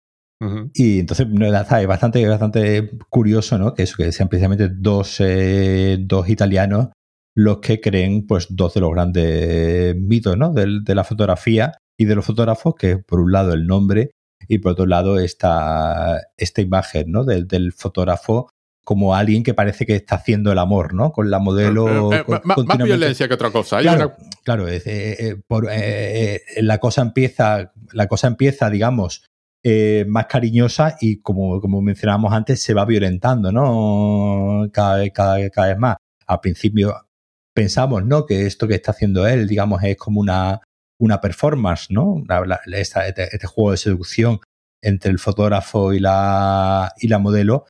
[0.72, 3.74] Y entonces es bastante, bastante curioso, ¿no?
[3.74, 6.88] Que eso, que sean precisamente dos, eh, dos italianos
[7.34, 10.52] los que creen, pues, dos de los grandes mitos, ¿no?
[10.52, 14.10] De, de, la fotografía y de los fotógrafos, que por un lado el nombre
[14.48, 17.24] y por otro lado esta, esta imagen, ¿no?
[17.24, 18.48] Del, del fotógrafo
[18.84, 21.12] como alguien que parece que está haciendo el amor, ¿no?
[21.12, 22.12] Con la modelo.
[22.12, 23.80] Eh, más violencia que otra cosa.
[23.80, 25.68] claro, claro eh, eh, por,
[26.56, 29.24] la cosa empieza, la cosa empieza, digamos,
[30.08, 34.68] más cariñosa y como, como mencionábamos antes, se va violentando, ¿no?
[34.72, 35.96] Cada, cada, cada vez más.
[36.26, 36.94] Al principio
[37.54, 38.26] pensamos, ¿no?
[38.26, 40.60] Que esto que está haciendo él, digamos, es como una,
[40.98, 42.24] una performance, ¿no?
[42.72, 44.40] Este, este, juego de seducción
[44.82, 47.66] entre el fotógrafo y la, y la modelo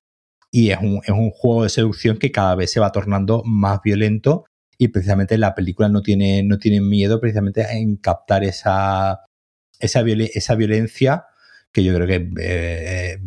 [0.50, 3.80] y es un, es un juego de seducción que cada vez se va tornando más
[3.82, 4.44] violento
[4.78, 9.24] y precisamente la película no tiene, no tiene miedo precisamente en captar esa,
[9.78, 11.26] esa, esa violencia
[11.72, 13.18] que yo creo que eh,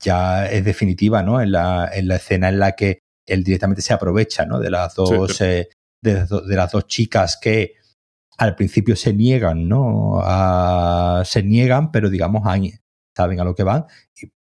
[0.00, 1.40] ya es definitiva ¿no?
[1.40, 4.58] en, la, en la escena en la que él directamente se aprovecha ¿no?
[4.58, 5.68] de, las dos, eh,
[6.04, 7.74] de, de, las dos chicas que
[8.38, 10.20] al principio se niegan, ¿no?
[10.22, 12.42] A, se niegan, pero digamos,
[13.16, 13.86] saben a lo que van,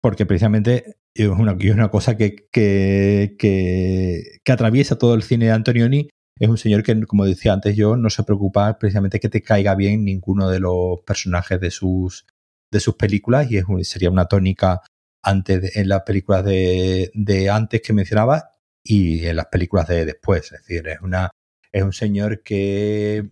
[0.00, 6.08] porque precisamente es una, es una cosa que, que, atraviesa todo el cine de Antonioni.
[6.38, 9.74] Es un señor que, como decía antes yo, no se preocupa precisamente que te caiga
[9.74, 12.26] bien ninguno de los personajes de sus,
[12.70, 14.82] de sus películas y es, sería una tónica
[15.22, 20.52] antes en las películas de, de antes que mencionaba y en las películas de después.
[20.52, 21.30] Es decir, es, una,
[21.72, 23.30] es un señor que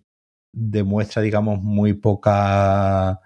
[0.52, 3.20] demuestra, digamos, muy poca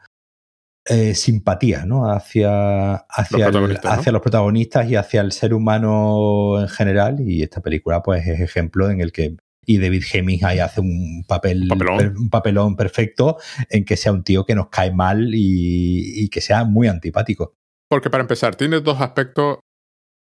[0.87, 2.11] eh, simpatía ¿no?
[2.11, 7.21] hacia, hacia, los hacia los protagonistas y hacia el ser humano en general.
[7.21, 9.37] Y esta película pues es ejemplo en el que
[9.67, 12.75] y David Hemmings ahí hace un papel un papelón.
[12.75, 13.37] perfecto
[13.69, 17.53] en que sea un tío que nos cae mal y, y, que sea muy antipático.
[17.87, 19.59] Porque para empezar, tiene dos aspectos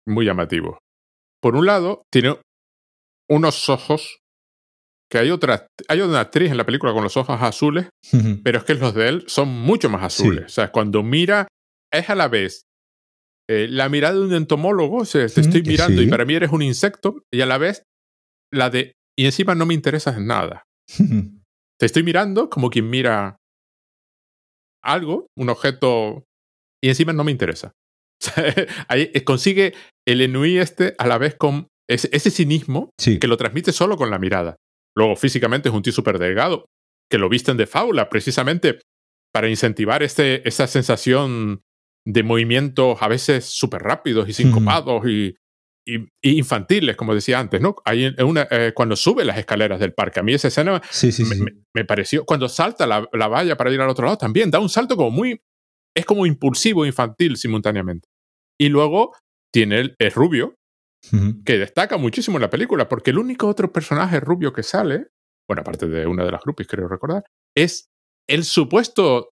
[0.06, 0.78] muy llamativos.
[1.40, 2.36] Por un lado, tiene
[3.28, 4.20] unos ojos
[5.10, 7.88] que hay otra, hay una actriz en la película con los ojos azules,
[8.42, 10.46] pero es que los de él son mucho más azules.
[10.46, 11.48] O sea, cuando mira,
[11.92, 12.62] es a la vez
[13.48, 16.50] eh, la mirada de un entomólogo, o sea, te estoy mirando y para mí eres
[16.50, 17.82] un insecto, y a la vez
[18.52, 20.64] la de, y encima no me interesas en nada.
[21.78, 23.36] te estoy mirando como quien mira
[24.82, 26.24] algo, un objeto,
[26.82, 27.72] y encima no me interesa.
[28.88, 29.74] ahí eh, consigue
[30.06, 34.10] el enui este a la vez con ese, ese cinismo que lo transmite solo con
[34.10, 34.56] la mirada.
[34.96, 36.66] Luego, físicamente es un tío súper delgado,
[37.10, 38.78] que lo visten de faula precisamente
[39.32, 41.62] para incentivar este, esa sensación
[42.06, 45.34] de movimientos a veces súper rápidos y sincopados y
[46.22, 47.76] infantiles, como decía antes, ¿no?
[47.84, 50.80] Hay una, eh, cuando sube las escaleras del parque, a mí esa escena
[51.74, 54.96] me, pareció, cuando salta la, valla para ir al otro lado, también da un salto
[54.96, 55.40] como muy,
[55.94, 58.08] es como impulsivo, infantil simultáneamente.
[58.58, 59.12] Y luego
[59.52, 60.54] tiene el, es rubio,
[61.44, 65.08] que destaca muchísimo en la película, porque el único otro personaje rubio que sale,
[65.48, 67.24] bueno, aparte de una de las groupies, creo recordar,
[67.56, 67.90] es
[68.28, 69.30] el supuesto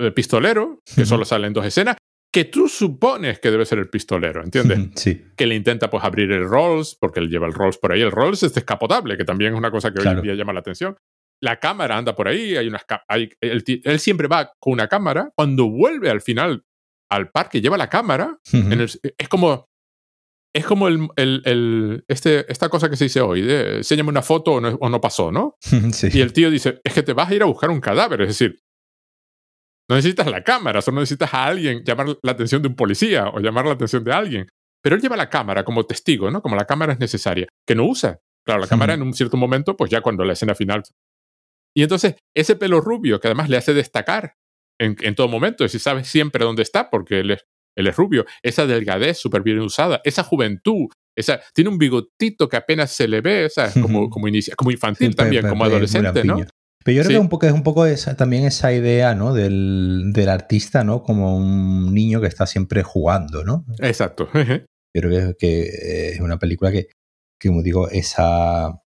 [0.00, 1.96] eh, pistolero, que solo sale en dos escenas,
[2.32, 4.90] que tú supones que debe ser el pistolero, ¿entiendes?
[4.96, 5.24] Sí.
[5.36, 8.02] Que le intenta pues abrir el Rolls, porque él lleva el Rolls por ahí.
[8.02, 10.58] El Rolls es descapotable, que también es una cosa que hoy en día llama la
[10.58, 10.96] atención.
[11.40, 15.30] La cámara anda por ahí, hay unas hay, él, siempre va con una cámara.
[15.36, 16.64] Cuando vuelve al final
[17.08, 18.40] al parque, lleva la cámara.
[18.52, 19.66] es como
[20.54, 24.52] es como el, el, este, esta cosa que se dice hoy, de enséñame una foto
[24.52, 25.56] o no, o no pasó, ¿no?
[25.92, 26.08] Sí.
[26.12, 28.28] Y el tío dice, es que te vas a ir a buscar un cadáver, es
[28.28, 28.60] decir,
[29.88, 33.40] no necesitas la cámara, solo necesitas a alguien llamar la atención de un policía o
[33.40, 34.48] llamar la atención de alguien.
[34.82, 36.40] Pero él lleva la cámara como testigo, ¿no?
[36.40, 38.20] Como la cámara es necesaria, que no usa.
[38.46, 40.82] Claro, la cámara en un cierto momento, pues ya cuando la escena final.
[41.74, 44.36] Y entonces, ese pelo rubio que además le hace destacar
[44.78, 47.44] en, en todo momento, si sabes siempre dónde está, porque él es,
[47.76, 50.86] él es rubio, esa delgadez súper bien usada, esa juventud,
[51.16, 53.74] esa, tiene un bigotito que apenas se le ve, ¿sabes?
[53.82, 56.38] Como, como, inicia, como infantil también, como adolescente, ¿no?
[56.84, 59.32] Pero yo creo que un poco es un poco esa, también esa idea, ¿no?
[59.32, 61.02] Del, del, artista, ¿no?
[61.02, 63.64] Como un niño que está siempre jugando, ¿no?
[63.78, 64.28] Exacto.
[64.34, 66.88] yo creo que, es una película que,
[67.40, 68.82] que, como digo, esa,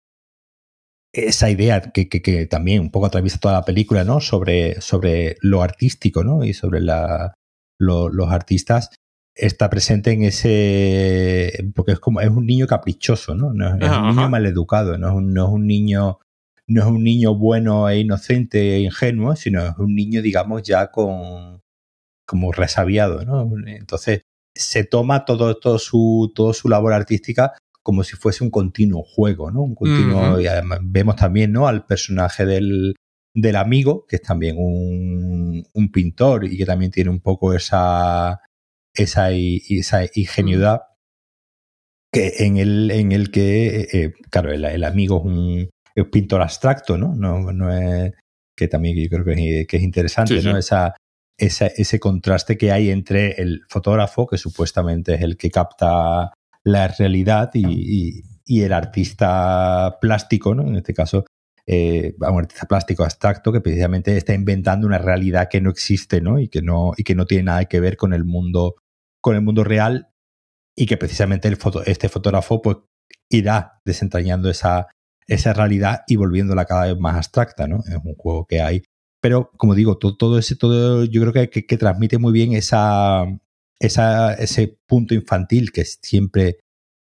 [1.13, 4.23] esa idea que, que, que, también un poco atraviesa toda la película, ¿no?
[4.23, 6.45] Sobre, sobre lo artístico, ¿no?
[6.45, 7.35] Y sobre la,
[7.83, 8.91] los artistas
[9.35, 14.17] está presente en ese porque es como es un niño caprichoso no, no es, un
[14.17, 16.19] niño maleducado no es un, no es un niño
[16.67, 20.91] no es un niño bueno e inocente e ingenuo, sino es un niño, digamos, ya
[20.91, 21.61] con
[22.27, 23.51] como resabiado, ¿no?
[23.67, 24.23] Entonces
[24.55, 27.53] se toma todo, todo, su, todo su labor artística
[27.83, 29.63] como si fuese un continuo juego, ¿no?
[29.63, 31.67] Un continuo, y además vemos también, ¿no?
[31.67, 32.95] Al personaje del,
[33.35, 38.41] del amigo, que es también un, un, pintor y que también tiene un poco esa,
[38.95, 40.83] esa, esa ingenuidad
[42.13, 46.05] que en el, en el que, eh, eh, claro, el, el, amigo es un, es
[46.07, 47.15] pintor abstracto, ¿no?
[47.15, 48.13] No, no es
[48.57, 50.57] que también yo creo que, es interesante, ¿no?
[50.57, 50.95] Esa,
[51.39, 56.33] ese contraste que hay entre el fotógrafo, que supuestamente es el que capta
[56.65, 60.69] la realidad, y, el artista plástico, ¿no?
[60.69, 61.25] En este caso,
[61.67, 66.39] eh, un artista plástico abstracto que precisamente está inventando una realidad que no existe, ¿no?
[66.41, 68.77] Y que no, y que no tiene nada que ver con el mundo,
[69.21, 70.09] con el mundo real,
[70.77, 71.55] y que precisamente
[71.87, 72.79] este fotógrafo pues
[73.31, 74.89] irá desentrañando esa,
[75.27, 77.81] esa realidad y volviéndola cada vez más abstracta, ¿no?
[77.87, 78.83] Es un juego que hay.
[79.21, 83.25] Pero, como digo, todo, todo ese, todo, yo creo que, que, transmite muy bien esa,
[83.79, 86.59] esa, ese punto infantil que siempre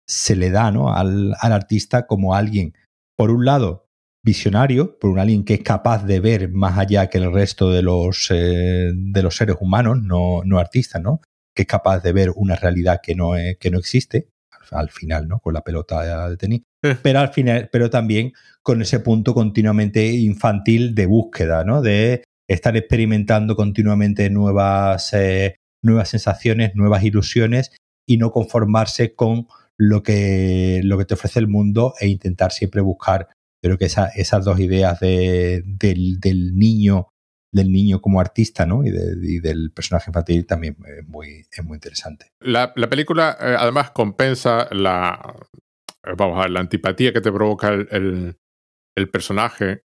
[0.05, 0.93] se le da ¿no?
[0.93, 2.73] al, al, artista como alguien,
[3.15, 3.87] por un lado,
[4.23, 7.81] visionario, por un alguien que es capaz de ver más allá que el resto de
[7.81, 11.21] los, eh, de los seres humanos, no, no artistas, ¿no?
[11.55, 14.29] Que es capaz de ver una realidad que no, que no existe,
[14.71, 15.39] al final, ¿no?
[15.39, 16.61] Con la pelota de tenis.
[16.83, 16.95] Eh.
[17.01, 18.33] Pero al final, pero también
[18.63, 21.81] con ese punto continuamente infantil de búsqueda, ¿no?
[21.81, 27.71] De estar experimentando continuamente nuevas, eh, nuevas sensaciones, nuevas ilusiones
[28.07, 32.81] y no conformarse con lo que, lo que te ofrece el mundo e intentar siempre
[32.81, 33.29] buscar.
[33.61, 37.07] Creo que esa, esas dos ideas de, del, del niño
[37.53, 38.83] del niño como artista ¿no?
[38.85, 38.91] y,
[39.39, 42.27] del personaje infantil también es muy, es muy interesante.
[42.39, 45.35] La, la película eh, además compensa la,
[46.05, 48.37] eh, vamos a ver, la antipatía que te provoca el,
[48.95, 49.83] el, personaje,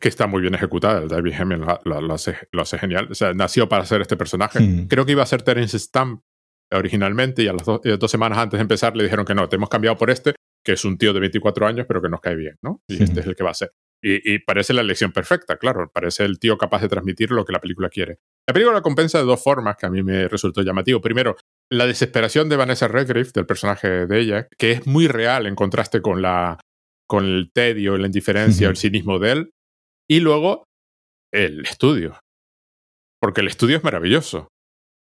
[0.00, 1.02] que está muy bien ejecutada.
[1.02, 3.08] El David Hemming lo, hace, lo, hace, genial.
[3.10, 4.60] O sea, nació para hacer este personaje.
[4.60, 4.88] Hmm.
[4.88, 6.22] Creo que iba a ser Terence Stamp
[6.70, 9.56] originalmente y a las eh, dos semanas antes de empezar le dijeron que no, te
[9.56, 12.36] hemos cambiado por este, que es un tío de 24 años, pero que nos cae
[12.36, 12.82] bien, ¿no?
[12.88, 13.72] Y este es el que va a ser.
[14.00, 15.90] Y, parece la elección perfecta, claro.
[15.92, 18.18] Parece el tío capaz de transmitir lo que la película quiere.
[18.46, 21.00] La película compensa de dos formas que a mí me resultó llamativo.
[21.00, 21.36] Primero,
[21.70, 26.00] la desesperación de Vanessa Redgrave, del personaje de ella, que es muy real en contraste
[26.00, 26.60] con, la,
[27.08, 29.50] con el tedio, la indiferencia, el cinismo de él.
[30.08, 30.64] Y luego,
[31.32, 32.20] el estudio.
[33.20, 34.48] Porque el estudio es maravilloso.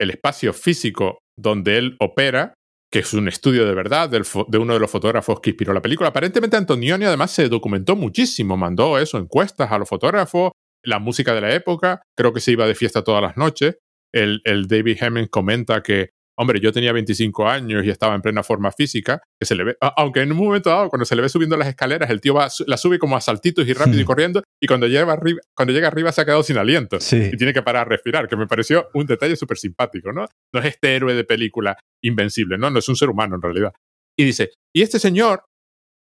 [0.01, 2.55] El espacio físico donde él opera
[2.93, 6.10] que es un estudio de verdad de uno de los fotógrafos que inspiró la película.
[6.10, 10.52] Aparentemente Antonioni además se documentó muchísimo, mandó eso, encuestas a los fotógrafos,
[10.85, 13.78] la música de la época, creo que se iba de fiesta todas las noches.
[14.12, 18.43] El, el David Hemming comenta que, hombre, yo tenía 25 años y estaba en plena
[18.43, 21.31] forma física, que se le ve, aunque en un momento dado, cuando se le ve
[21.31, 24.43] subiendo las escaleras, el tío va, la sube como a saltitos y rápido y corriendo,
[24.62, 27.62] y cuando llega arriba, cuando llega arriba se ha quedado sin aliento y tiene que
[27.62, 30.26] parar a respirar, que me pareció un detalle súper simpático, ¿no?
[30.55, 32.70] No es este héroe de película invencible, ¿no?
[32.70, 33.72] No es un ser humano en realidad.
[34.16, 35.47] Y dice, y este señor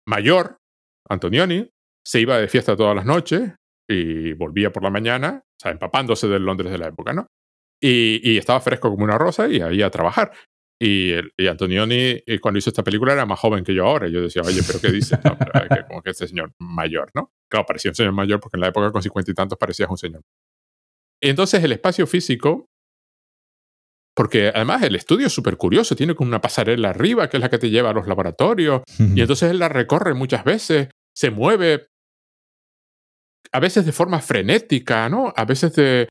[0.07, 0.59] mayor,
[1.09, 1.71] Antonioni,
[2.05, 3.55] se iba de fiesta todas las noches
[3.89, 7.25] y volvía por la mañana, o sea, empapándose del Londres de la época, ¿no?
[7.81, 10.31] Y, estaba fresco como una rosa y ahí a trabajar.
[10.79, 14.07] Y, y, Antonioni, eh, cuando hizo esta película, era más joven que yo ahora.
[14.07, 15.17] Y yo decía, oye, ¿pero qué dice?
[15.87, 17.31] como que este señor mayor, ¿no?
[17.49, 19.97] Claro, parecía un señor mayor porque en la época con cincuenta y tantos parecías un
[19.97, 20.21] señor.
[21.21, 22.67] Y entonces el espacio físico,
[24.15, 27.49] porque además el estudio es súper curioso, tiene como una pasarela arriba que es la
[27.49, 28.81] que te lleva a los laboratorios.
[28.99, 31.87] Y entonces él la recorre muchas veces, se mueve,
[33.51, 35.33] a veces de forma frenética, ¿no?
[35.35, 36.09] A veces de,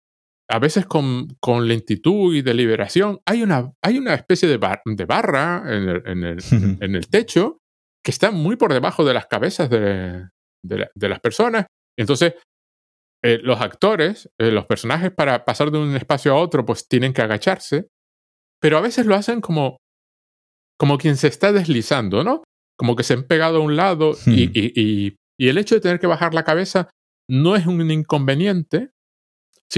[0.48, 5.62] a veces con, con, lentitud y deliberación, hay una, hay una especie de, de barra
[5.66, 6.38] en el, en, el,
[6.80, 7.58] en el, techo
[8.04, 10.28] que está muy por debajo de las cabezas de,
[10.62, 11.66] de, las personas.
[11.98, 12.34] Entonces,
[13.24, 17.14] eh, los actores, eh, los personajes, para pasar de un espacio a otro, pues tienen
[17.14, 17.88] que agacharse,
[18.60, 19.78] pero a veces lo hacen como,
[20.78, 22.42] como quien se está deslizando, ¿no?
[22.78, 25.80] Como que se han pegado a un lado y, y, y, y el hecho de
[25.80, 26.90] tener que bajar la cabeza
[27.28, 28.90] no es un inconveniente,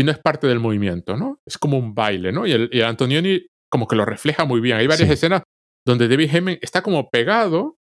[0.04, 1.40] no es parte del movimiento, ¿no?
[1.46, 2.46] Es como un baile, ¿no?
[2.46, 4.76] Y, el, Antonioni como que lo refleja muy bien.
[4.76, 5.42] Hay varias escenas
[5.84, 7.78] donde David Hemming está como pegado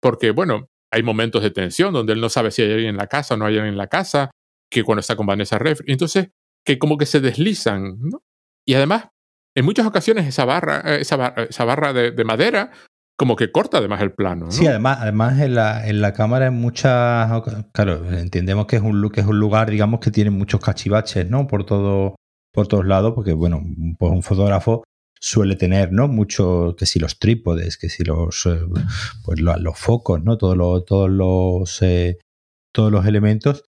[0.00, 3.06] porque, bueno, hay momentos de tensión donde él no sabe si hay alguien en la
[3.06, 4.30] casa o no hay alguien en la casa,
[4.70, 6.28] que cuando está con Vanessa Redgrave, entonces
[6.64, 8.22] que como que se deslizan, ¿no?
[8.66, 9.08] Y además,
[9.56, 12.72] en muchas ocasiones esa barra, eh, esa, esa barra de, madera
[13.16, 14.46] como que corta además el plano.
[14.46, 14.52] ¿no?
[14.52, 17.30] Sí, además, además en la, en la cámara en muchas
[17.72, 21.46] claro, entendemos que es un que es un lugar, digamos, que tiene muchos cachivaches, ¿no?
[21.46, 22.16] Por todo,
[22.52, 23.62] por todos lados, porque bueno,
[23.98, 24.84] pues un fotógrafo
[25.18, 26.08] suele tener, ¿no?
[26.08, 28.60] Mucho, que si los trípodes, que si los eh,
[29.24, 30.36] pues los, focos, ¿no?
[30.36, 32.18] Todos los, todos los eh,
[32.72, 33.64] todos los elementos.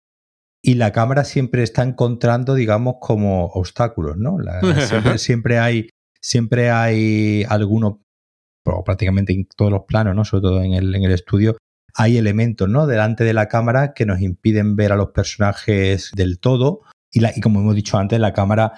[0.62, 4.38] Y la cámara siempre está encontrando, digamos, como obstáculos, ¿no?
[4.88, 8.02] siempre, siempre, hay, siempre hay alguno
[8.86, 10.26] prácticamente en todos los planos, ¿no?
[10.26, 11.58] sobre todo en el, en el estudio,
[11.96, 12.86] hay elementos ¿no?
[12.86, 16.82] delante de la cámara que nos impiden ver a los personajes del todo.
[17.12, 18.74] Y, la, y como hemos dicho antes, la cámara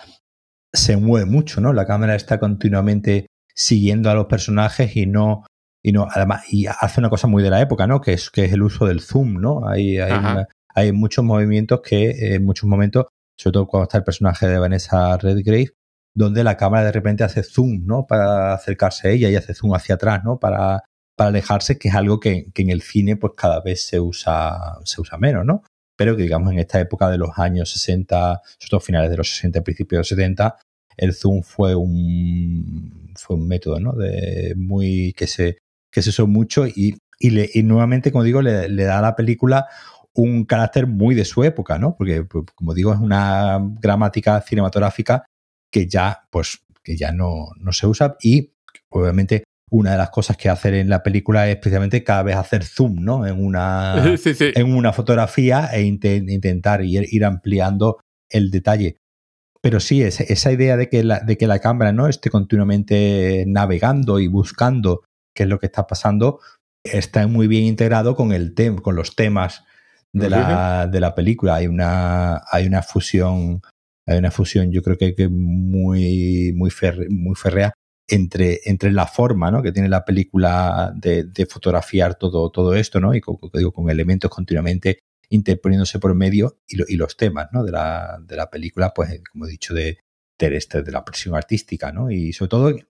[0.72, 1.74] se mueve mucho, ¿no?
[1.74, 5.46] La cámara está continuamente siguiendo a los personajes y no,
[5.84, 8.02] y no, además, y hace una cosa muy de la época, ¿no?
[8.02, 9.68] Que es, que es el uso del zoom, ¿no?
[9.68, 10.46] Hay, hay,
[10.76, 13.08] hay muchos movimientos que en muchos momentos,
[13.38, 15.72] sobre todo cuando está el personaje de Vanessa Redgrave,
[16.20, 18.06] donde la cámara de repente hace zoom, ¿no?
[18.06, 20.38] Para acercarse a ella y hace zoom hacia atrás, ¿no?
[20.38, 20.84] Para,
[21.16, 24.80] para alejarse, que es algo que, que, en el cine pues cada vez se usa,
[24.84, 25.64] se usa menos, ¿no?
[25.96, 29.30] Pero que digamos en esta época de los años 60, sobre todo finales de los
[29.30, 30.58] 60, principios de los 70,
[30.98, 33.94] el zoom fue un, fue un método, ¿no?
[33.94, 35.60] De muy, que se,
[35.90, 39.16] que se usó mucho y, y, le, nuevamente, como digo, le, le da a la
[39.16, 39.68] película
[40.16, 41.96] un carácter muy de su época, ¿no?
[41.96, 45.29] Porque, pues, como digo, es una gramática cinematográfica
[45.72, 48.54] que ya, pues, que ya no, no se usa y
[48.90, 52.64] obviamente una de las cosas que hacer en la película es precisamente cada vez hacer
[52.64, 53.26] zoom, ¿no?
[53.28, 53.96] En una,
[54.56, 58.98] En una fotografía e intentar ir, ir, ampliando el detalle.
[59.62, 63.44] Pero sí, es, esa idea de que, la, de que la cámara no esté continuamente
[63.48, 65.04] navegando y buscando
[65.36, 66.40] qué es lo que está pasando,
[66.84, 69.66] está muy bien integrado con, el con los temas
[70.14, 71.56] de la, de la película.
[71.56, 73.62] Hay una, hay una fusión
[74.10, 76.72] hay una fusión, yo creo que, que muy, muy,
[77.10, 77.74] muy férrea
[78.08, 79.62] entre, entre la forma ¿no?
[79.62, 83.14] que tiene la película de, de fotografiar todo, todo esto, ¿no?
[83.14, 85.00] Y con, digo, con elementos continuamente
[85.30, 87.64] interponiéndose por medio y, y los temas ¿no?
[87.64, 90.00] de, la, de la película, pues como he dicho, de,
[90.40, 92.10] este, de la presión artística, ¿no?
[92.10, 92.88] Y sobre todo el,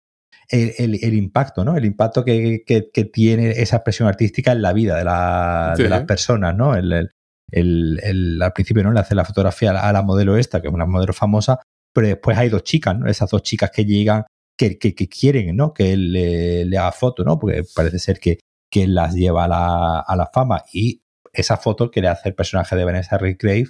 [0.49, 1.75] el, el, impacto, ¿no?
[1.75, 5.89] El impacto que, que, que, tiene esa presión artística en la vida de, la, de
[5.89, 6.75] las personas, ¿no?
[6.75, 7.11] El,
[7.53, 11.13] al principio no le hace la fotografía a la, modelo esta, que es una modelo
[11.13, 11.59] famosa,
[11.93, 13.07] pero después hay dos chicas, ¿no?
[13.07, 14.25] Esas dos chicas que llegan,
[14.57, 14.77] que,
[15.09, 15.73] quieren, ¿no?
[15.73, 17.39] Que él le, le, haga foto, ¿no?
[17.39, 18.39] Porque parece ser que,
[18.71, 20.63] que las lleva a la, a la fama.
[20.73, 21.01] Y
[21.33, 23.69] esa foto que le hace el personaje de Vanessa Redgrave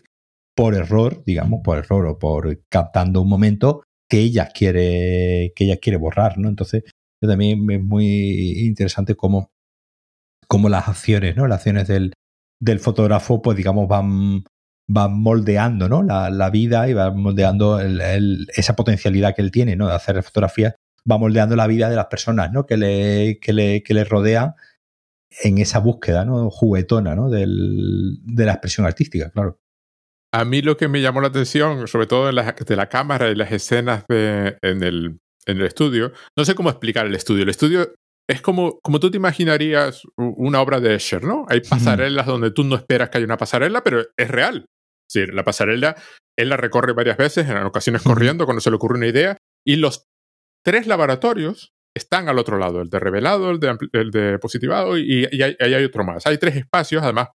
[0.56, 5.77] por error, digamos, por error o por captando un momento que ella quiere, que ella
[5.77, 6.49] quiere borrar, ¿no?
[6.49, 6.84] Entonces,
[7.22, 9.51] también es muy interesante cómo,
[10.47, 11.47] cómo las acciones, ¿no?
[11.47, 12.14] Las acciones del,
[12.60, 14.44] del fotógrafo, pues digamos, van,
[14.88, 16.03] van moldeando ¿no?
[16.03, 19.88] la, la vida y van moldeando el, esa potencialidad que él tiene ¿no?
[19.88, 20.76] de hacer fotografía,
[21.10, 22.65] va moldeando la vida de las personas ¿no?
[22.65, 24.56] que, le, que, le, que le rodean
[25.44, 26.49] en esa búsqueda ¿no?
[26.49, 27.30] juguetona ¿no?
[27.30, 29.60] Del, de la expresión artística, claro.
[30.31, 33.30] A mí lo que me llamó la atención, sobre todo en la, de la cámara
[33.30, 37.44] y las escenas de, en, el, en el estudio, no sé cómo explicar el estudio.
[37.44, 37.95] El estudio
[38.30, 41.47] es como, como tú te imaginarías una obra de Escher, ¿no?
[41.49, 44.68] Hay pasarelas donde tú no esperas que haya una pasarela, pero es real.
[45.10, 45.95] Sí, la pasarela,
[46.38, 49.77] él la recorre varias veces, en ocasiones corriendo, cuando se le ocurre una idea, y
[49.77, 50.06] los
[50.64, 55.26] tres laboratorios están al otro lado, el de revelado, el de, el de positivado y,
[55.26, 56.27] ahí hay, otro más.
[56.27, 57.30] Hay tres espacios, además,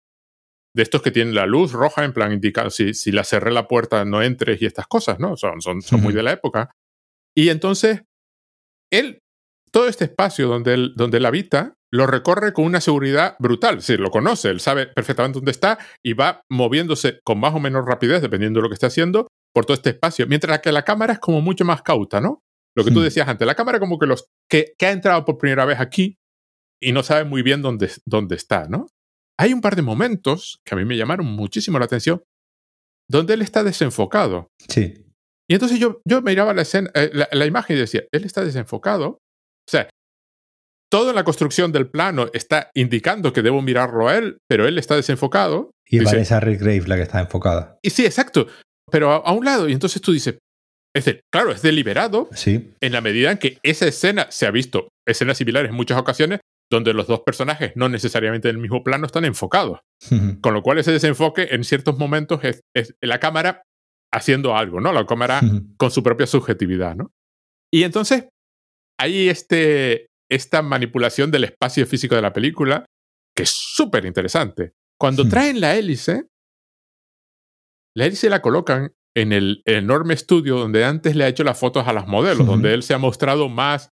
[0.77, 3.67] de estos que tienen la luz roja, en plan indicado, si, si la cerré la
[3.67, 5.37] puerta no entres y estas cosas, ¿no?
[5.37, 6.71] Son, son, son muy de la época.
[7.37, 8.05] Y entonces,
[8.93, 9.19] él,
[9.75, 13.83] todo este espacio donde él, donde él habita, lo recorre con una seguridad brutal.
[13.83, 17.85] Sí, lo conoce, él sabe perfectamente dónde está y va moviéndose con más o menos
[17.85, 20.29] rapidez, dependiendo de lo que esté haciendo, por todo este espacio.
[20.29, 22.41] Mientras que la cámara es como mucho más cauta, ¿no?
[22.77, 23.03] Lo que tú hmm.
[23.03, 26.19] decías antes, la cámara como que los que, ha entrado por primera vez aquí
[26.81, 28.87] y no sabe muy bien dónde, dónde está, ¿no?
[29.37, 32.23] Hay un par de momentos que a mí me llamaron muchísimo la atención
[33.11, 34.53] donde él está desenfocado.
[34.69, 35.05] Sí.
[35.49, 39.19] Y entonces yo, yo miraba la, escena, eh, la, imagen y decía, él está desenfocado.
[39.67, 39.89] O sea,
[40.91, 44.95] toda la construcción del plano está indicando que debo mirarlo a él, pero él está
[44.95, 45.73] desenfocado.
[45.87, 47.79] Y es Vanessa Redgrave la que está enfocada.
[47.83, 48.47] Y sí, exacto.
[48.91, 49.69] Pero a, un lado.
[49.69, 50.39] Y entonces tú dices,
[50.95, 52.73] es claro, es deliberado sí.
[52.81, 56.39] en la medida en que esa escena se ha visto, escenas similares en muchas ocasiones,
[56.71, 59.81] donde los dos personajes, no necesariamente en el mismo plano, están enfocados.
[60.41, 63.63] Con lo cual ese desenfoque en ciertos momentos es, la cámara
[64.13, 64.93] haciendo algo, ¿no?
[64.93, 65.41] La cámara
[65.77, 67.11] con su propia subjetividad, ¿no?
[67.73, 68.27] Y entonces
[68.99, 72.85] hay este, esta manipulación del espacio físico de la película
[73.37, 74.75] que es súper interesante.
[74.99, 76.29] Cuando traen la hélice,
[77.97, 81.87] la hélice la colocan en el enorme estudio donde antes le ha hecho las fotos
[81.87, 83.91] a las modelos, donde él se ha mostrado más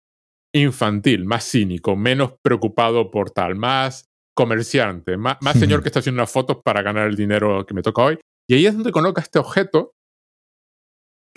[0.55, 6.31] infantil, más cínico, menos preocupado por tal, más comerciante, más, señor que está haciendo unas
[6.31, 8.19] fotos para ganar el dinero que me toca hoy.
[8.49, 9.93] Y ahí es donde coloca este objeto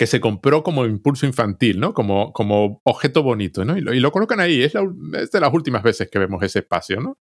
[0.01, 1.93] que se compró como impulso infantil, ¿no?
[1.93, 3.77] Como, como objeto bonito, ¿no?
[3.77, 4.63] Y lo, colocan ahí.
[4.63, 7.19] Es, es, de las últimas veces que vemos ese espacio, ¿no?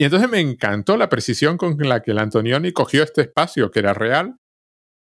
[0.00, 3.80] Y entonces me encantó la precisión con la que el Antonioni cogió este espacio que
[3.80, 4.36] era real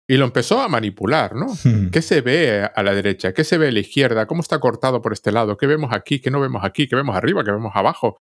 [0.09, 1.47] y lo empezó a manipular, ¿no?
[1.65, 1.89] Hmm.
[1.91, 3.33] ¿Qué se ve a la derecha?
[3.33, 4.25] ¿Qué se ve a la izquierda?
[4.25, 5.57] ¿Cómo está cortado por este lado?
[5.57, 6.21] ¿Qué vemos aquí?
[6.21, 6.87] ¿Qué no vemos aquí?
[6.87, 7.43] ¿Qué vemos arriba?
[7.43, 8.15] ¿Qué vemos abajo?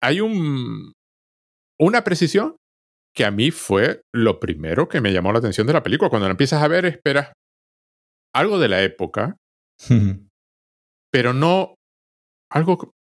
[0.00, 0.92] Hay un,
[1.80, 2.54] una precisión
[3.12, 6.10] que a mí fue lo primero que me llamó la atención de la película.
[6.10, 7.32] Cuando la empiezas a ver, esperas
[8.34, 9.36] algo de la época,
[11.10, 11.74] pero no
[12.50, 12.92] algo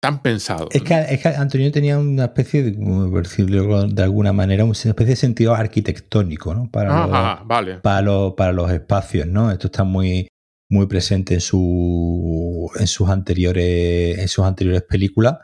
[0.00, 0.68] tan pensado.
[0.70, 2.72] Es, que, Antonio tenía una especie de,
[3.20, 6.70] decirlo de alguna manera, una especie de sentido arquitectónico, ¿no?
[6.70, 7.78] Para, los, vale.
[7.78, 9.50] para, para los espacios, ¿no?
[9.50, 10.28] Esto está muy,
[10.70, 15.38] muy presente en, su, en, sus anteriores, en sus anteriores películas.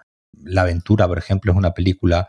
[0.45, 2.29] La aventura, por ejemplo, es una película,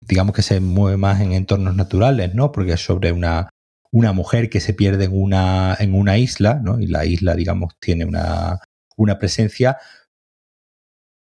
[0.00, 2.52] digamos que se mueve más en entornos naturales, ¿no?
[2.52, 3.50] Porque es sobre una,
[3.94, 6.80] una mujer que se pierde en una, en una isla, ¿no?
[6.80, 8.58] Y la isla, digamos, tiene una,
[8.96, 9.78] una presencia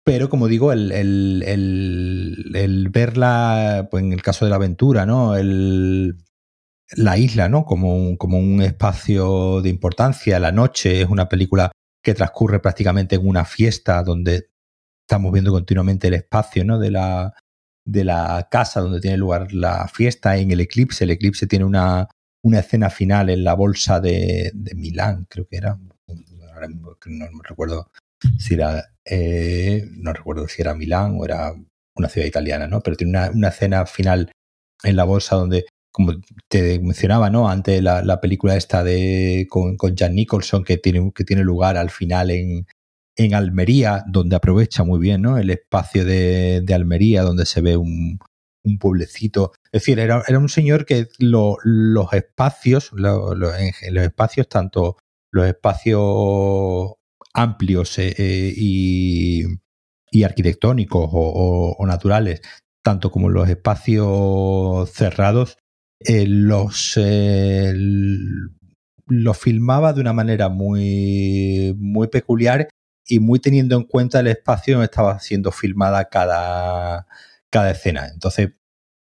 [0.03, 5.37] pero como digo, el, el, verla, pues en el caso de la aventura, ¿no?
[5.37, 6.17] El,
[6.97, 7.63] la isla, ¿no?
[7.63, 10.39] Como un, como un espacio de importancia.
[10.39, 11.71] La noche es una película
[12.03, 14.49] que transcurre prácticamente en una fiesta donde
[15.07, 16.79] estamos viendo continuamente el espacio, ¿no?
[16.79, 17.33] De la,
[17.85, 21.05] de la casa donde tiene lugar la fiesta en el eclipse.
[21.05, 22.09] El eclipse tiene una,
[22.43, 25.77] una escena final en la bolsa de, de Milán, creo que era.
[26.53, 27.89] Ahora no me recuerdo
[28.37, 31.53] si era, eh, no recuerdo si era Milán o era
[31.95, 32.81] una ciudad italiana, ¿no?
[32.81, 34.31] Pero tiene una, una escena final
[34.83, 36.13] en la bolsa donde, como
[36.47, 37.49] te mencionaba, ¿no?
[37.49, 41.77] Antes la, la película esta de con, con Jan Nicholson que tiene, que tiene lugar
[41.77, 42.65] al final en,
[43.15, 45.37] en Almería, donde aprovecha muy bien, ¿no?
[45.37, 48.19] El espacio de, de Almería, donde se ve un,
[48.63, 49.51] un pueblecito.
[49.71, 51.57] Es decir, era, era un señor que los
[52.13, 54.97] espacios, los espacios, tanto
[55.31, 56.93] los espacios
[57.33, 62.41] amplios eh, eh, y, arquitectónicos o, naturales,
[62.83, 65.57] tanto como los espacios cerrados,
[65.99, 66.99] eh, los,
[69.07, 72.69] los filmaba de una manera muy, muy peculiar
[73.07, 77.07] y muy teniendo en cuenta el espacio donde estaba siendo filmada cada,
[77.53, 78.07] cada escena.
[78.11, 78.53] Entonces,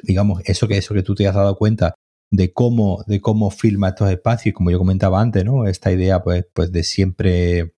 [0.03, 1.95] digamos, eso que, eso que tú te has dado cuenta
[2.31, 5.67] de cómo, de cómo filma estos espacios, como yo comentaba antes, ¿no?
[5.67, 7.75] Esta idea, pues, pues de siempre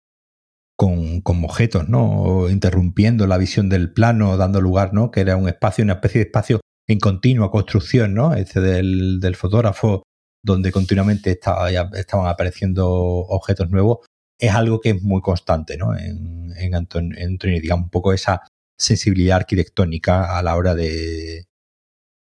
[0.76, 2.48] con, con, objetos, ¿no?
[2.50, 5.12] Interrumpiendo la visión del plano, dando lugar, ¿no?
[5.12, 8.34] Que era un espacio, una especie de espacio en continua construcción, ¿no?
[8.34, 10.02] Este del, del fotógrafo,
[10.42, 13.98] donde continuamente estaba, estaban apareciendo objetos nuevos,
[14.40, 15.96] es algo que es muy constante, ¿no?
[15.96, 18.42] En, en, Antonio, digamos, un poco esa
[18.78, 21.46] sensibilidad arquitectónica a la hora de,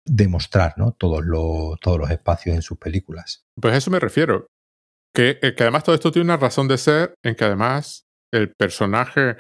[0.07, 0.93] de mostrar, ¿no?
[0.93, 3.45] Todos los, todos los espacios en sus películas.
[3.61, 4.47] Pues a eso me refiero.
[5.15, 8.53] Que, eh, que además todo esto tiene una razón de ser en que además el
[8.53, 9.37] personaje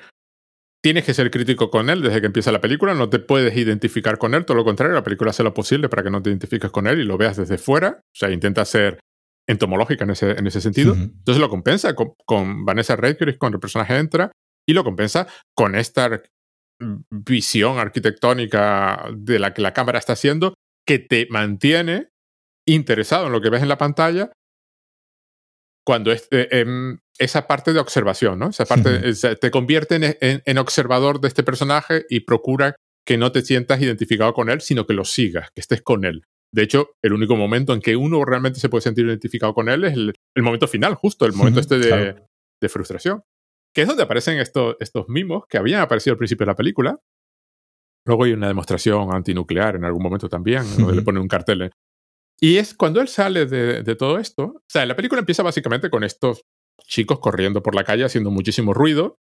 [0.85, 4.19] tienes que ser crítico con él desde que empieza la película, no te puedes identificar
[4.19, 6.71] con él, todo lo contrario, la película hace lo posible para que no te identifiques
[6.71, 9.01] con él y lo veas desde fuera, o sea, intenta ser
[9.49, 10.93] entomológica en ese, en ese sentido.
[10.93, 14.31] Entonces lo compensa con, Vanessa Redgrave cuando el personaje entra
[14.67, 16.23] y lo compensa con esta
[17.11, 20.55] visión arquitectónica de la que la cámara está haciendo
[20.87, 22.09] que te mantiene
[22.67, 24.33] interesado en lo que ves en la pantalla
[25.87, 28.49] cuando es, eh, em, esa parte de observación, ¿no?
[28.49, 32.75] Esa parte te convierte en, observador de este personaje y procura
[33.07, 36.25] que no te sientas identificado con él, sino que lo sigas, que estés con él.
[36.53, 39.85] De hecho, el único momento en que uno realmente se puede sentir identificado con él
[39.85, 43.23] es el, momento final, justo, el momento este de, frustración.
[43.75, 46.99] Que es donde aparecen estos, estos mimos que habían aparecido al principio de la película.
[48.07, 51.71] Luego hay una demostración antinuclear en algún momento también, donde le pone un cartel
[52.41, 54.43] y es cuando él sale de, todo esto.
[54.45, 56.45] O sea, la película empieza básicamente con estos
[56.87, 59.19] chicos corriendo por la calle haciendo muchísimo ruido,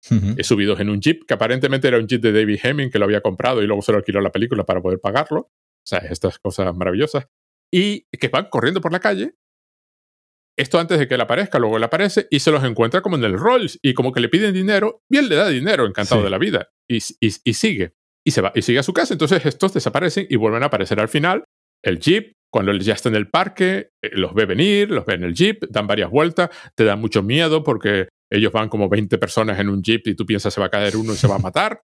[0.42, 3.20] subidos en un jeep, que aparentemente era un jeep de David Hemming que lo había
[3.20, 5.40] comprado y luego se lo alquiló la película para poder pagarlo.
[5.40, 7.26] O sea, estas cosas maravillosas.
[7.72, 9.34] Y que van corriendo por la calle.
[10.58, 13.24] Esto antes de que él aparezca, luego él aparece y se los encuentra como en
[13.24, 16.30] el Rolls y como que le piden dinero y él le da dinero, encantado de
[16.30, 16.70] la vida.
[16.88, 17.92] Y, y sigue.
[18.24, 19.12] Y se va y sigue a su casa.
[19.12, 21.44] Entonces estos desaparecen y vuelven a aparecer al final.
[21.84, 25.14] El jeep, cuando él ya está en el parque, eh, los ve venir, los ve
[25.14, 29.18] en el jeep, dan varias vueltas, te da mucho miedo porque ellos van como 20
[29.18, 31.36] personas en un jeep y tú piensas se va a caer uno y se va
[31.36, 31.82] a matar.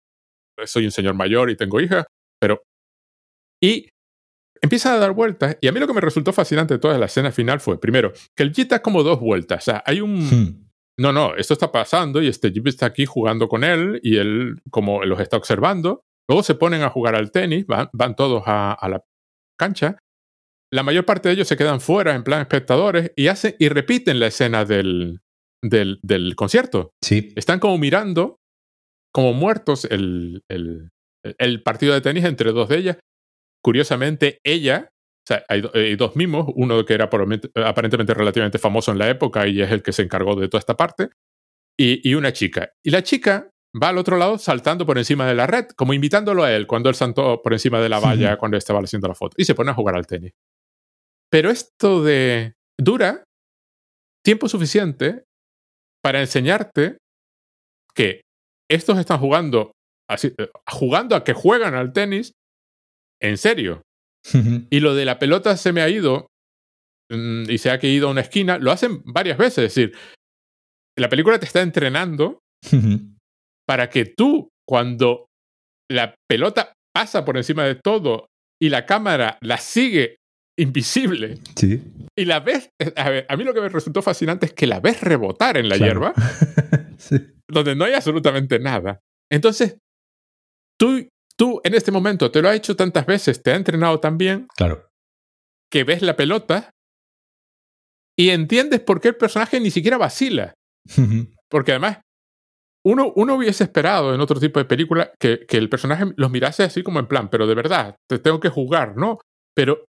[0.65, 2.05] Soy un señor mayor y tengo hija,
[2.39, 2.61] pero...
[3.61, 3.89] Y
[4.61, 7.05] empieza a dar vueltas y a mí lo que me resultó fascinante de toda la
[7.05, 9.63] escena final fue, primero, que el jeep da como dos vueltas.
[9.63, 10.19] O sea, hay un...
[10.19, 10.69] Hmm.
[10.97, 14.61] No, no, esto está pasando y este jeep está aquí jugando con él y él
[14.69, 16.01] como los está observando.
[16.27, 19.03] Luego se ponen a jugar al tenis, van, van todos a, a la
[19.57, 19.97] cancha
[20.71, 24.19] la mayor parte de ellos se quedan fuera en plan espectadores y hacen y repiten
[24.19, 25.21] la escena del,
[25.63, 26.91] del, del concierto.
[27.03, 27.33] Sí.
[27.35, 28.37] Están como mirando,
[29.11, 30.89] como muertos, el, el,
[31.37, 32.97] el, partido de tenis entre dos de ellas.
[33.63, 39.09] Curiosamente, ella, o sea, hay, dos mimos, uno que era aparentemente relativamente famoso en la
[39.09, 41.09] época y es el que se encargó de toda esta parte,
[41.77, 42.71] y, y una chica.
[42.83, 43.49] Y la chica
[43.81, 46.89] va al otro lado saltando por encima de la red, como invitándolo a él cuando
[46.89, 49.35] él saltó por encima de la valla cuando estaba haciendo la foto.
[49.37, 50.33] Y se pone a jugar al tenis.
[51.29, 53.23] Pero esto de dura
[54.23, 55.23] tiempo suficiente
[56.03, 56.97] para enseñarte
[57.93, 58.21] que
[58.69, 59.73] estos están jugando
[60.09, 62.33] así, eh, jugando a que juegan al tenis
[63.21, 63.81] en serio.
[64.69, 66.27] y lo de la pelota se me ha ido
[67.11, 69.65] mm, y se ha ido a una esquina, lo hacen varias veces.
[69.65, 69.97] Es decir,
[70.97, 72.39] la película te está entrenando
[73.67, 75.27] para que tú, cuando
[75.89, 78.27] la pelota pasa por encima de todo
[78.61, 80.17] y la cámara la sigue
[80.59, 81.39] invisible.
[81.55, 81.81] Sí.
[82.17, 84.81] Y la ves, a, ver, a mí lo que me resultó fascinante es que la
[84.81, 86.13] ves rebotar en la hierba,
[87.47, 88.99] donde no hay absolutamente nada.
[89.31, 89.77] Entonces,
[90.77, 91.07] tú,
[91.39, 94.47] tú en este momento te lo has hecho tantas veces, te ha entrenado tan bien,
[94.57, 94.89] claro.
[95.71, 96.71] que ves la pelota
[98.17, 100.53] y entiendes por qué el personaje ni siquiera vacila.
[101.49, 101.99] Porque además,
[102.85, 106.63] uno, uno, hubiese esperado en otro tipo de película que, que, el personaje los mirase
[106.63, 109.19] así como en plan, pero de verdad, te tengo que jugar, ¿no?
[109.55, 109.85] Pero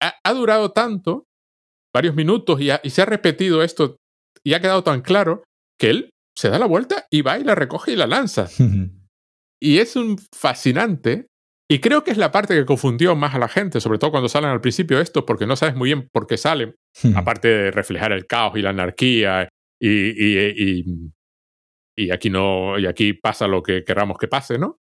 [0.00, 1.24] ha, durado tanto,
[1.94, 3.96] varios minutos, y, y se ha repetido esto
[4.44, 5.44] y ha quedado tan claro
[5.78, 8.48] que él se da la vuelta y va y la recoge y la lanza.
[9.60, 11.26] Y es un fascinante.
[11.68, 14.28] Y creo que es la parte que confundió más a la gente, sobre todo cuando
[14.28, 16.76] salen al principio estos, porque no sabes muy bien por qué salen,
[17.16, 19.48] aparte de reflejar el caos y la anarquía,
[19.80, 20.84] y, y,
[21.96, 24.78] y, aquí no, y aquí pasa lo que queramos que pase, ¿no?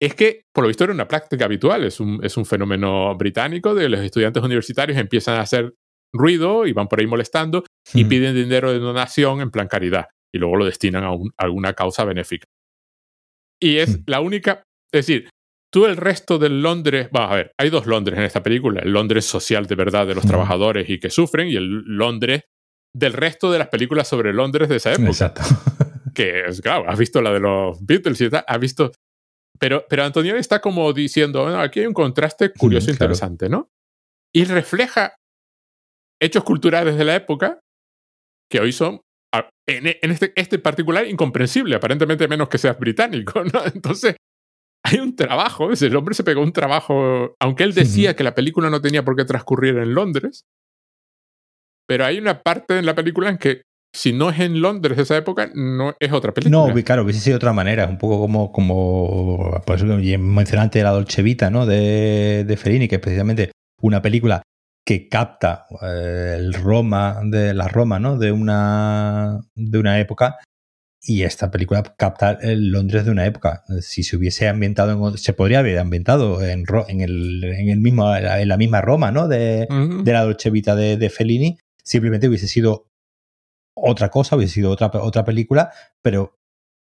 [0.00, 3.74] es que, por lo visto, era una práctica habitual, es un, es un fenómeno británico
[3.74, 5.74] de los estudiantes universitarios empiezan a hacer
[6.12, 10.38] ruido y van por ahí molestando y piden dinero de donación en plan caridad y
[10.38, 12.46] luego lo destinan a, alguna causa benéfica.
[13.60, 14.62] Y es la única,
[14.92, 15.30] es decir,
[15.72, 18.92] tú el resto del Londres, vamos a ver, hay dos Londres en esta película, el
[18.92, 22.42] Londres social de verdad de los trabajadores y que sufren y el Londres
[22.94, 25.08] del resto de las películas sobre Londres de esa época.
[25.08, 25.42] Exacto.
[26.14, 28.92] que es, claro, has visto la de los Beatles y tal, has visto
[29.58, 33.70] pero, pero Antonio está como diciendo, aquí hay un contraste curioso e interesante, ¿no?
[34.34, 35.14] Y refleja
[36.20, 37.60] hechos culturales de la época
[38.50, 39.00] que hoy son,
[39.66, 43.64] en, este, este particular, incomprensible, aparentemente menos que seas británico, ¿no?
[43.66, 44.16] Entonces,
[44.84, 48.70] hay un trabajo, el hombre se pegó un trabajo, aunque él decía que la película
[48.70, 50.44] no tenía por qué transcurrir en Londres,
[51.88, 55.04] pero hay una parte en la película en que si no es en Londres de
[55.04, 56.72] esa época, no es otra película.
[56.72, 57.84] No, claro, hubiese sido de otra manera.
[57.84, 61.64] Es un poco como, como pues, mencionante la Dolce Vita, ¿no?
[61.64, 64.42] De, de Fellini, que es precisamente una película
[64.86, 68.16] que capta eh, el Roma, de la Roma, ¿no?
[68.16, 70.38] De una, de una época
[71.06, 73.62] y esta película capta el Londres de una época.
[73.80, 78.14] Si se hubiese ambientado en, se podría haber ambientado en, en, el, en el mismo,
[78.14, 79.28] en la misma Roma, ¿no?
[79.28, 81.58] De, de la Dolce Vita de, de, Fellini.
[81.82, 82.88] Simplemente hubiese sido
[83.76, 85.70] otra cosa, hubiese sido otra, otra película,
[86.02, 86.38] pero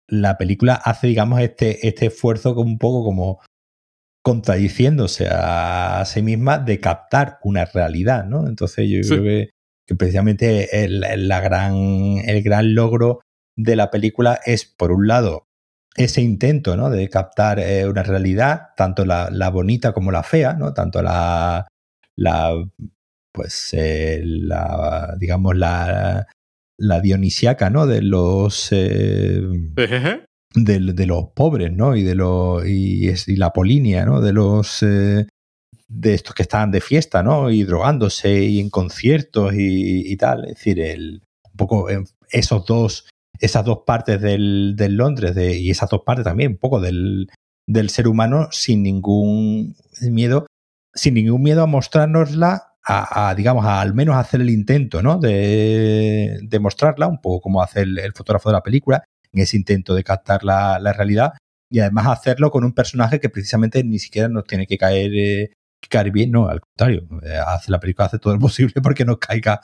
[0.08, 3.42] la película hace, digamos, este, este esfuerzo un poco como
[4.24, 8.48] contradiciéndose a sí misma de captar una realidad, ¿no?
[8.48, 9.50] Entonces yo creo que,
[9.96, 11.76] precisamente el, la gran,
[12.26, 13.20] el gran logro
[13.56, 15.48] de la película es, por un lado,
[15.96, 16.90] ese intento ¿no?
[16.90, 20.74] de captar eh, una realidad, tanto la, la, bonita como la fea, ¿no?
[20.74, 21.68] tanto la,
[22.16, 22.66] la
[23.32, 26.28] pues eh, la digamos la,
[26.78, 27.86] la dionisiaca ¿no?
[27.86, 29.42] de los eh,
[30.54, 31.96] de, de, los pobres ¿no?
[31.96, 34.22] y de los y, y la polinia ¿no?
[34.22, 35.28] de los eh,
[35.88, 37.50] de estos que están de fiesta ¿no?
[37.50, 41.22] y drogándose y en conciertos y, y tal es decir el
[41.52, 41.88] un poco
[42.32, 43.06] esos dos
[43.40, 47.30] esas dos partes del, del Londres de, y esas dos partes también, un poco del,
[47.68, 50.48] del ser humano sin ningún miedo,
[50.94, 55.18] sin ningún miedo a mostrárnosla, a, digamos, a al menos hacer el intento, ¿no?
[55.18, 59.04] De, de mostrarla, un poco como hace el, fotógrafo de la película,
[59.34, 61.34] en ese intento de captar la, la, realidad,
[61.72, 65.54] y además hacerlo con un personaje que precisamente ni siquiera nos tiene que caer, eh,
[65.90, 69.18] caer bien, no, al contrario, eh, hace la película, hace todo lo posible porque nos
[69.18, 69.62] caiga,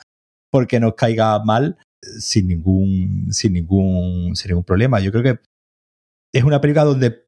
[0.50, 1.78] porque nos caiga mal
[2.18, 5.00] sin ningún, sin ningún, sin ningún problema.
[5.00, 5.40] Yo creo que
[6.32, 7.26] es una película donde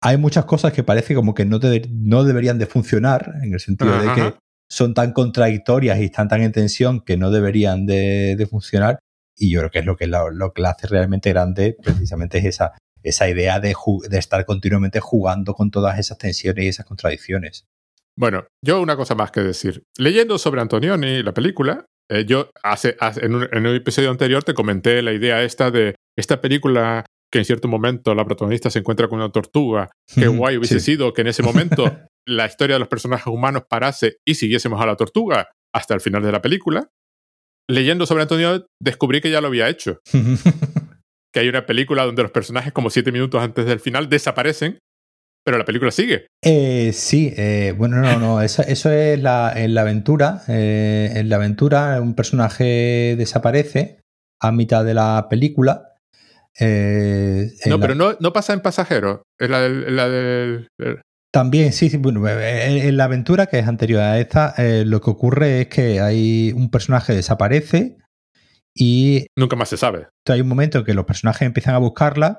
[0.00, 1.58] hay muchas cosas que parece como que no,
[1.90, 4.34] no deberían de funcionar, en el sentido de que
[4.68, 8.98] son tan contradictorias y están tan en tensión que no deberían de, funcionar.
[9.36, 12.44] Y yo creo que es lo que lo, que la hace realmente grande, precisamente es
[12.44, 13.74] esa, esa idea de,
[14.08, 17.66] de estar continuamente jugando con todas esas tensiones y esas contradicciones.
[18.16, 19.82] Bueno, yo una cosa más que decir.
[19.98, 25.12] Leyendo sobre Antonioni, la película, eh, yo hace, en, un, episodio anterior te comenté la
[25.12, 29.32] idea esta de esta película que en cierto momento la protagonista se encuentra con una
[29.32, 29.90] tortuga.
[30.14, 31.84] Qué guay hubiese sido que en ese momento
[32.26, 36.22] la historia de los personajes humanos parase y siguiésemos a la tortuga hasta el final
[36.22, 36.88] de la película.
[37.68, 40.00] Leyendo sobre Antonio descubrí que ya lo había hecho.
[41.32, 44.78] que hay una película donde los personajes como siete minutos antes del final desaparecen
[45.44, 46.26] pero la película sigue.
[46.42, 50.42] Eh, sí, eh, bueno, no, no, eso, es la, en la aventura.
[50.48, 54.00] Eh, en la aventura un personaje desaparece
[54.40, 55.96] a mitad de la película.
[56.58, 59.22] no, pero no, no, pasa en pasajero.
[59.38, 60.68] Es la del...
[61.34, 64.54] También, sí, sí, bueno, en la aventura que es anterior a esta,
[64.84, 67.96] lo que ocurre es que hay un personaje desaparece
[68.72, 69.26] y...
[69.36, 70.06] Nunca más se sabe.
[70.28, 72.38] Hay un momento en que los personajes empiezan a buscarla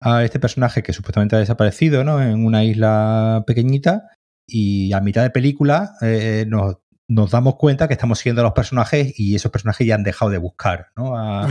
[0.00, 2.20] a este personaje que supuestamente ha desaparecido, ¿no?
[2.20, 4.08] En una isla pequeñita
[4.48, 8.52] y a mitad de película eh, nos, nos, damos cuenta que estamos siguiendo a los
[8.52, 11.16] personajes y esos personajes ya han dejado de buscar, ¿no?
[11.16, 11.46] A,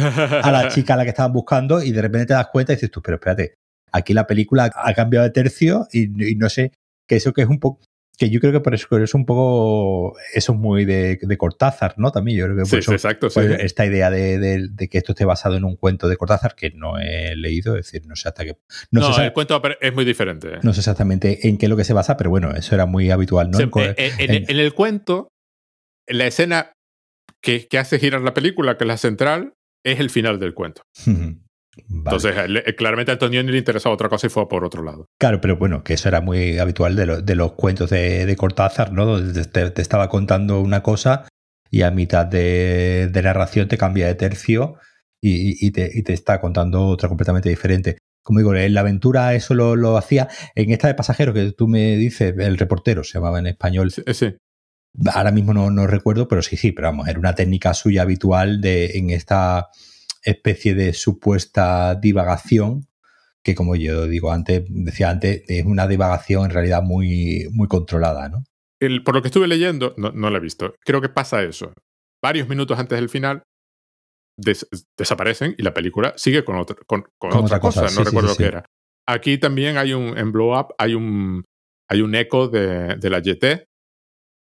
[0.51, 2.91] la chica a la que estaban buscando y de repente te das cuenta y dices
[2.91, 3.55] tú, pero espérate,
[3.93, 6.73] aquí la película ha cambiado de tercio y, y no sé,
[7.07, 7.79] que eso que es un poco
[8.17, 12.11] que yo creo que por eso, es un poco, eso es muy de, Cortázar, ¿no?
[12.11, 15.57] También yo creo que por eso, exacto, pues, esta idea de, que esto esté basado
[15.57, 18.57] en un cuento de Cortázar que no he leído, es decir, no sé hasta qué...
[18.91, 20.59] No, el cuento es muy diferente.
[20.61, 23.09] No sé exactamente en qué es lo que se basa, pero bueno, eso era muy
[23.09, 23.59] habitual, ¿no?
[23.59, 25.29] Eh, eh, en, el cuento,
[26.07, 26.73] la escena
[27.41, 29.53] que, que, hace girar la película, que es la central,
[29.83, 30.83] es el final del cuento.
[31.75, 32.35] Entonces,
[32.77, 35.07] claramente a Antonio le interesaba otra cosa y fue por otro lado.
[35.19, 39.05] Claro, pero bueno, que eso era muy habitual de, los cuentos de, Cortázar, ¿no?
[39.05, 41.27] Donde te, estaba contando una cosa
[41.71, 44.75] y a mitad de, narración te cambia de tercio
[45.21, 47.97] y, te, está contando otra completamente diferente.
[48.21, 50.27] Como digo, en la aventura eso lo, hacía.
[50.55, 53.91] En esta de pasajero que tú me dices, el reportero se llamaba en español.
[53.91, 54.35] Sí.
[55.11, 58.61] Ahora mismo no, no recuerdo, pero sí, sí, pero vamos, era una técnica suya habitual
[58.61, 59.69] de en esta
[60.23, 62.87] especie de supuesta divagación,
[63.43, 68.29] que como yo digo antes, decía antes, es una divagación en realidad muy, muy controlada,
[68.29, 68.43] ¿no?
[68.79, 71.73] El, por lo que estuve leyendo, no, no lo he visto, creo que pasa eso.
[72.21, 73.43] Varios minutos antes del final
[74.97, 78.65] desaparecen y la película sigue con, con, otra, cosa, no recuerdo qué era.
[79.07, 81.43] Aquí también hay un, en Blow Up hay un,
[81.89, 83.67] hay un eco de, de la GT,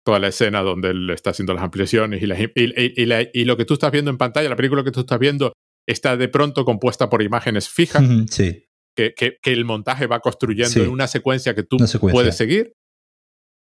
[0.05, 3.73] toda la escena donde él está haciendo las ampliaciones y, y, y, lo que tú
[3.73, 5.53] estás viendo en pantalla, la película que tú estás viendo
[5.87, 8.03] está de pronto compuesta por imágenes fijas.
[8.29, 8.67] Sí.
[8.95, 12.73] Que, que, el montaje va construyendo en una secuencia que tú puedes seguir.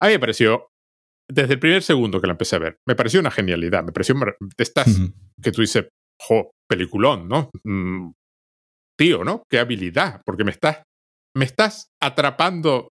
[0.01, 0.71] A mí me pareció,
[1.29, 3.85] desde el primer segundo que la empecé a ver, me pareció una genialidad.
[3.85, 4.17] Me pareció,
[4.59, 4.89] estás,
[5.41, 5.87] que tú dices,
[6.21, 7.51] jo, peliculón, ¿no?
[7.63, 8.11] Mm,
[8.99, 9.45] tío, ¿no?
[9.49, 10.83] Qué habilidad, porque me estás,
[11.37, 12.89] me estás atrapando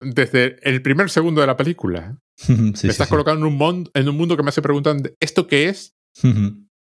[0.00, 2.18] desde el primer segundo de la película.
[2.48, 5.68] me estás colocando en un, mundo, en un mundo que me hace preguntar, ¿esto qué
[5.68, 5.94] es?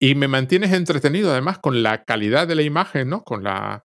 [0.00, 3.22] Y me mantienes entretenido además con la calidad de la imagen, ¿no?
[3.22, 3.84] Con la...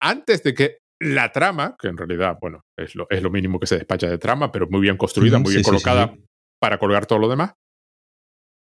[0.00, 3.66] Antes de que la trama, que en realidad, bueno, es lo, es lo mínimo que
[3.66, 6.14] se despacha de trama, pero muy bien construida, muy bien colocada
[6.60, 7.52] para colgar todo lo demás,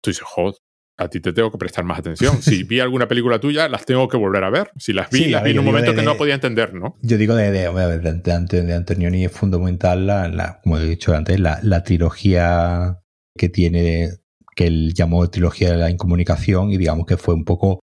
[0.03, 0.55] tú dices, joder,
[0.99, 2.41] a ti te tengo que prestar más atención.
[2.43, 4.71] Si vi alguna película tuya, las tengo que volver a ver.
[4.79, 6.97] Si las vi, las vi en un momento que no podía entender, ¿no?
[7.03, 11.61] Yo digo de, de, de, de Antonioni es fundamental, la, como he dicho antes, la,
[11.63, 13.03] la trilogía
[13.37, 14.09] que tiene,
[14.57, 17.81] que él llamó trilogía de la incomunicación y digamos que fue un poco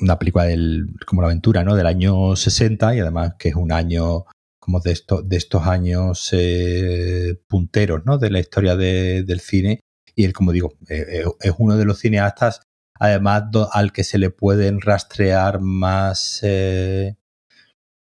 [0.00, 1.74] una película del, como la aventura, ¿no?
[1.74, 4.26] Del año 60 y además que es un año
[4.60, 8.18] como de, esto, de estos años eh, punteros, ¿no?
[8.18, 9.80] De la historia del cine
[10.14, 12.60] y él, como digo, eh, eh, es uno de los cineastas,
[12.98, 16.42] además, al que se le pueden rastrear más,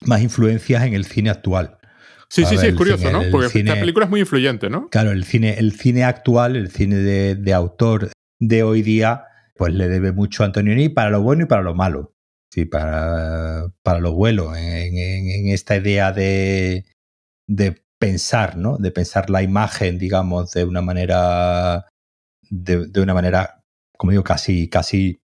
[0.01, 1.78] más influencias en el cine actual.
[2.29, 3.23] Sí, sí, sí, es curioso, ¿no?
[3.31, 4.89] Porque esta película es muy influyente, ¿no?
[4.89, 9.25] Claro, el cine, el cine actual, el cine de, autor de hoy día,
[9.55, 12.13] pues le debe mucho a Antonioni para lo bueno y para lo malo.
[12.51, 16.85] Sí, para, para lo bueno, en, en, esta idea de,
[17.47, 18.77] de pensar, ¿no?
[18.77, 21.85] De pensar la imagen, digamos, de una manera
[22.49, 23.63] de, una manera,
[23.97, 25.21] como digo, casi, casi,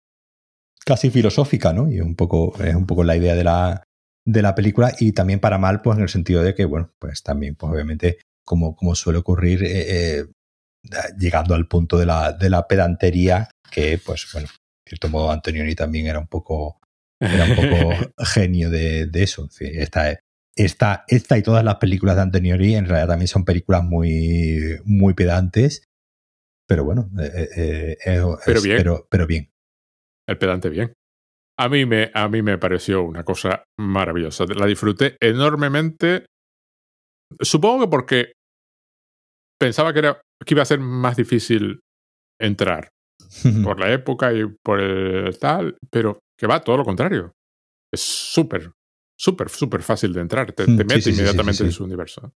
[0.85, 1.89] casi filosófica, ¿no?
[1.89, 3.83] Y un poco, es un poco la idea de la,
[4.25, 7.23] de la película y también para mal, pues en el sentido de que, bueno, pues
[7.23, 10.25] también, pues obviamente, como, como suele ocurrir, eh, eh,
[11.17, 15.75] llegando al punto de la, de la pedantería, que, pues, bueno, en cierto modo Antonioni
[15.75, 16.79] también era un poco,
[17.19, 19.49] era un poco genio de, de eso.
[19.59, 20.19] esta,
[20.55, 25.13] esta, esta y todas las películas de Antonioni en realidad también son películas muy, muy
[25.13, 25.83] pedantes
[26.67, 28.77] pero bueno, eh, eh, eh, pero, bien.
[29.09, 29.51] Pero, bien.
[30.27, 30.93] El pedante bien.
[31.63, 34.45] A mí, me, a mí me pareció una cosa maravillosa.
[34.55, 36.25] La disfruté enormemente.
[37.39, 38.31] Supongo que porque
[39.59, 41.79] pensaba que, era, que iba a ser más difícil
[42.39, 42.89] entrar
[43.63, 47.31] por la época y por el tal, pero que va todo lo contrario.
[47.91, 48.71] Es súper,
[49.17, 50.51] súper, súper fácil de entrar.
[50.51, 52.33] Te, mm, mete inmediatamente en su universo.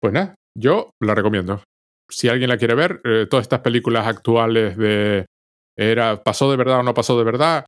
[0.00, 1.62] Pues nada, yo la recomiendo
[2.12, 5.26] si alguien la quiere ver, eh, todas estas películas actuales de
[5.76, 7.64] era pasó de verdad o no pasó de verdad,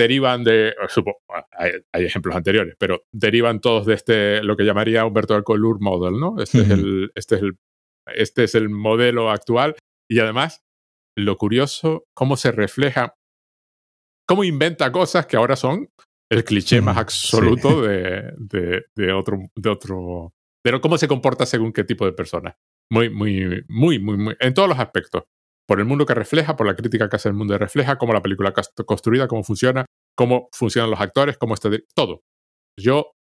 [0.00, 1.18] derivan de, supongo,
[1.52, 6.18] hay, ejemplos anteriores, pero derivan todos de este, lo que llamaría Humberto Eco Lure Model,
[6.18, 6.40] ¿no?
[6.40, 7.58] Este, es el, este, es el,
[8.14, 9.76] este es el modelo actual
[10.08, 10.62] y además,
[11.16, 13.14] lo curioso, cómo se refleja,
[14.26, 15.90] cómo inventa cosas que ahora son
[16.30, 20.32] el cliché más absoluto de, de, de, otro, de otro,
[20.64, 22.56] pero cómo se comporta según qué tipo de persona.
[22.90, 25.24] Muy, muy, muy, muy, muy, en todos los aspectos.
[25.66, 28.12] Por el mundo que refleja, por la crítica que hace el mundo de refleja, cómo
[28.12, 28.52] la película
[28.86, 32.22] construida, cómo funciona, cómo funcionan los actores, cómo está, todo.
[32.78, 33.12] Yo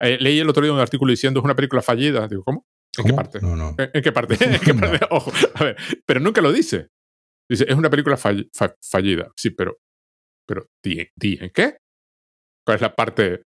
[0.00, 2.26] eh, leí el otro día un artículo diciendo es una película fallida.
[2.28, 2.66] Digo, ¿cómo?
[2.98, 3.40] ¿En qué parte?
[3.40, 3.74] No, no.
[3.78, 4.36] ¿En, qué parte?
[4.44, 5.06] ¿En qué parte?
[5.10, 5.76] Ojo, a ver,
[6.06, 6.88] pero nunca lo dice.
[7.48, 9.30] Dice, es una película fallida.
[9.36, 9.78] Sí, pero,
[10.46, 11.76] pero, ¿di, en qué?
[12.64, 13.42] ¿Cuál es la parte?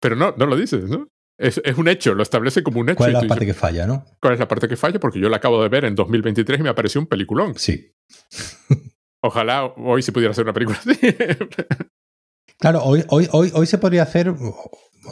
[0.00, 1.08] Pero no, no lo dices, ¿no?
[1.40, 2.98] Es, un hecho, lo establece como un hecho.
[2.98, 4.04] ¿Cuál es la parte que falla, no?
[4.20, 5.00] ¿Cuál es la parte que falla?
[5.00, 7.54] Porque yo la acabo de ver en 2023 y me apareció un peliculón.
[7.56, 7.94] Sí.
[9.22, 10.98] Ojalá hoy se pudiera hacer una película así.
[12.58, 14.34] claro, hoy, hoy, hoy, hoy se podría hacer.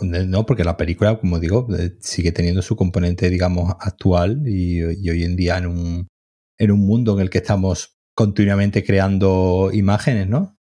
[0.02, 5.24] No, porque la película, como digo, eh, sigue teniendo su componente, digamos, actual y, hoy
[5.24, 6.08] en día en un,
[6.58, 10.58] en un mundo en el que estamos continuamente creando imágenes, ¿no?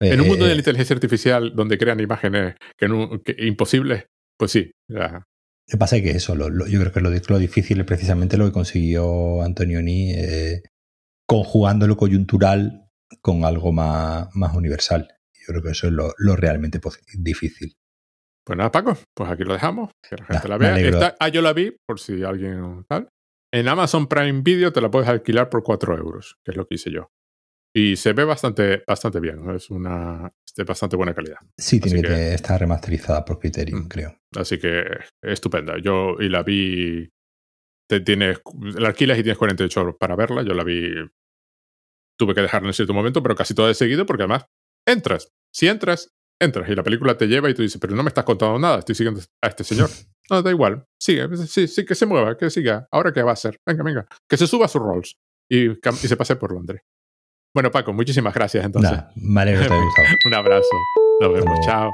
[0.00, 4.06] En un mundo de la eh, inteligencia artificial donde crean imágenes que, no, que imposibles,
[4.40, 4.72] pues sí.
[4.88, 5.22] Lo
[5.66, 8.52] que pasa es que eso, yo creo que lo, lo difícil es precisamente lo que
[8.52, 10.62] consiguió Antonioni eh,
[11.26, 12.88] conjugando lo coyuntural
[13.20, 15.08] con algo más, más universal.
[15.34, 16.80] Yo creo que eso es lo, realmente
[17.18, 17.76] difícil.
[18.42, 21.16] Pues nada, Paco, pues aquí lo dejamos, que la gente la vea.
[21.20, 23.10] ah, yo la vi, por si alguien tal.
[23.52, 26.76] En Amazon Prime Video te la puedes alquilar por 4 euros, que es lo que
[26.76, 27.10] hice yo.
[27.74, 31.38] Y se ve bastante, bastante bien, es una de bastante buena calidad.
[31.56, 33.88] Sí, tiene que, estar remasterizada por Criterion, mm.
[33.88, 34.18] creo.
[34.36, 34.84] Así que
[35.22, 35.74] estupenda.
[35.82, 37.08] Yo y la vi.
[37.88, 38.40] Te tienes,
[38.78, 40.42] la alquilas y tienes 48 horas para verla.
[40.42, 40.92] Yo la vi.
[42.18, 44.46] Tuve que dejarla en cierto momento, pero casi todo de seguido, porque además
[44.86, 45.32] entras.
[45.52, 48.24] Si entras, entras y la película te lleva y tú dices, pero no me estás
[48.24, 49.90] contando nada, estoy siguiendo a este señor.
[50.30, 50.84] No, da igual.
[50.96, 52.86] Sigue, sí, sí, que se mueva, que siga.
[52.92, 53.58] Ahora qué va a hacer.
[53.66, 54.06] Venga, venga.
[54.28, 55.16] Que se suba a sus Rolls
[55.50, 56.82] y, y se pase por Londres.
[57.52, 58.92] Bueno, Paco, muchísimas gracias entonces.
[58.92, 59.74] Nah, me alegro.
[60.26, 60.68] Un abrazo.
[61.20, 61.60] Nos vemos.
[61.66, 61.92] Chao.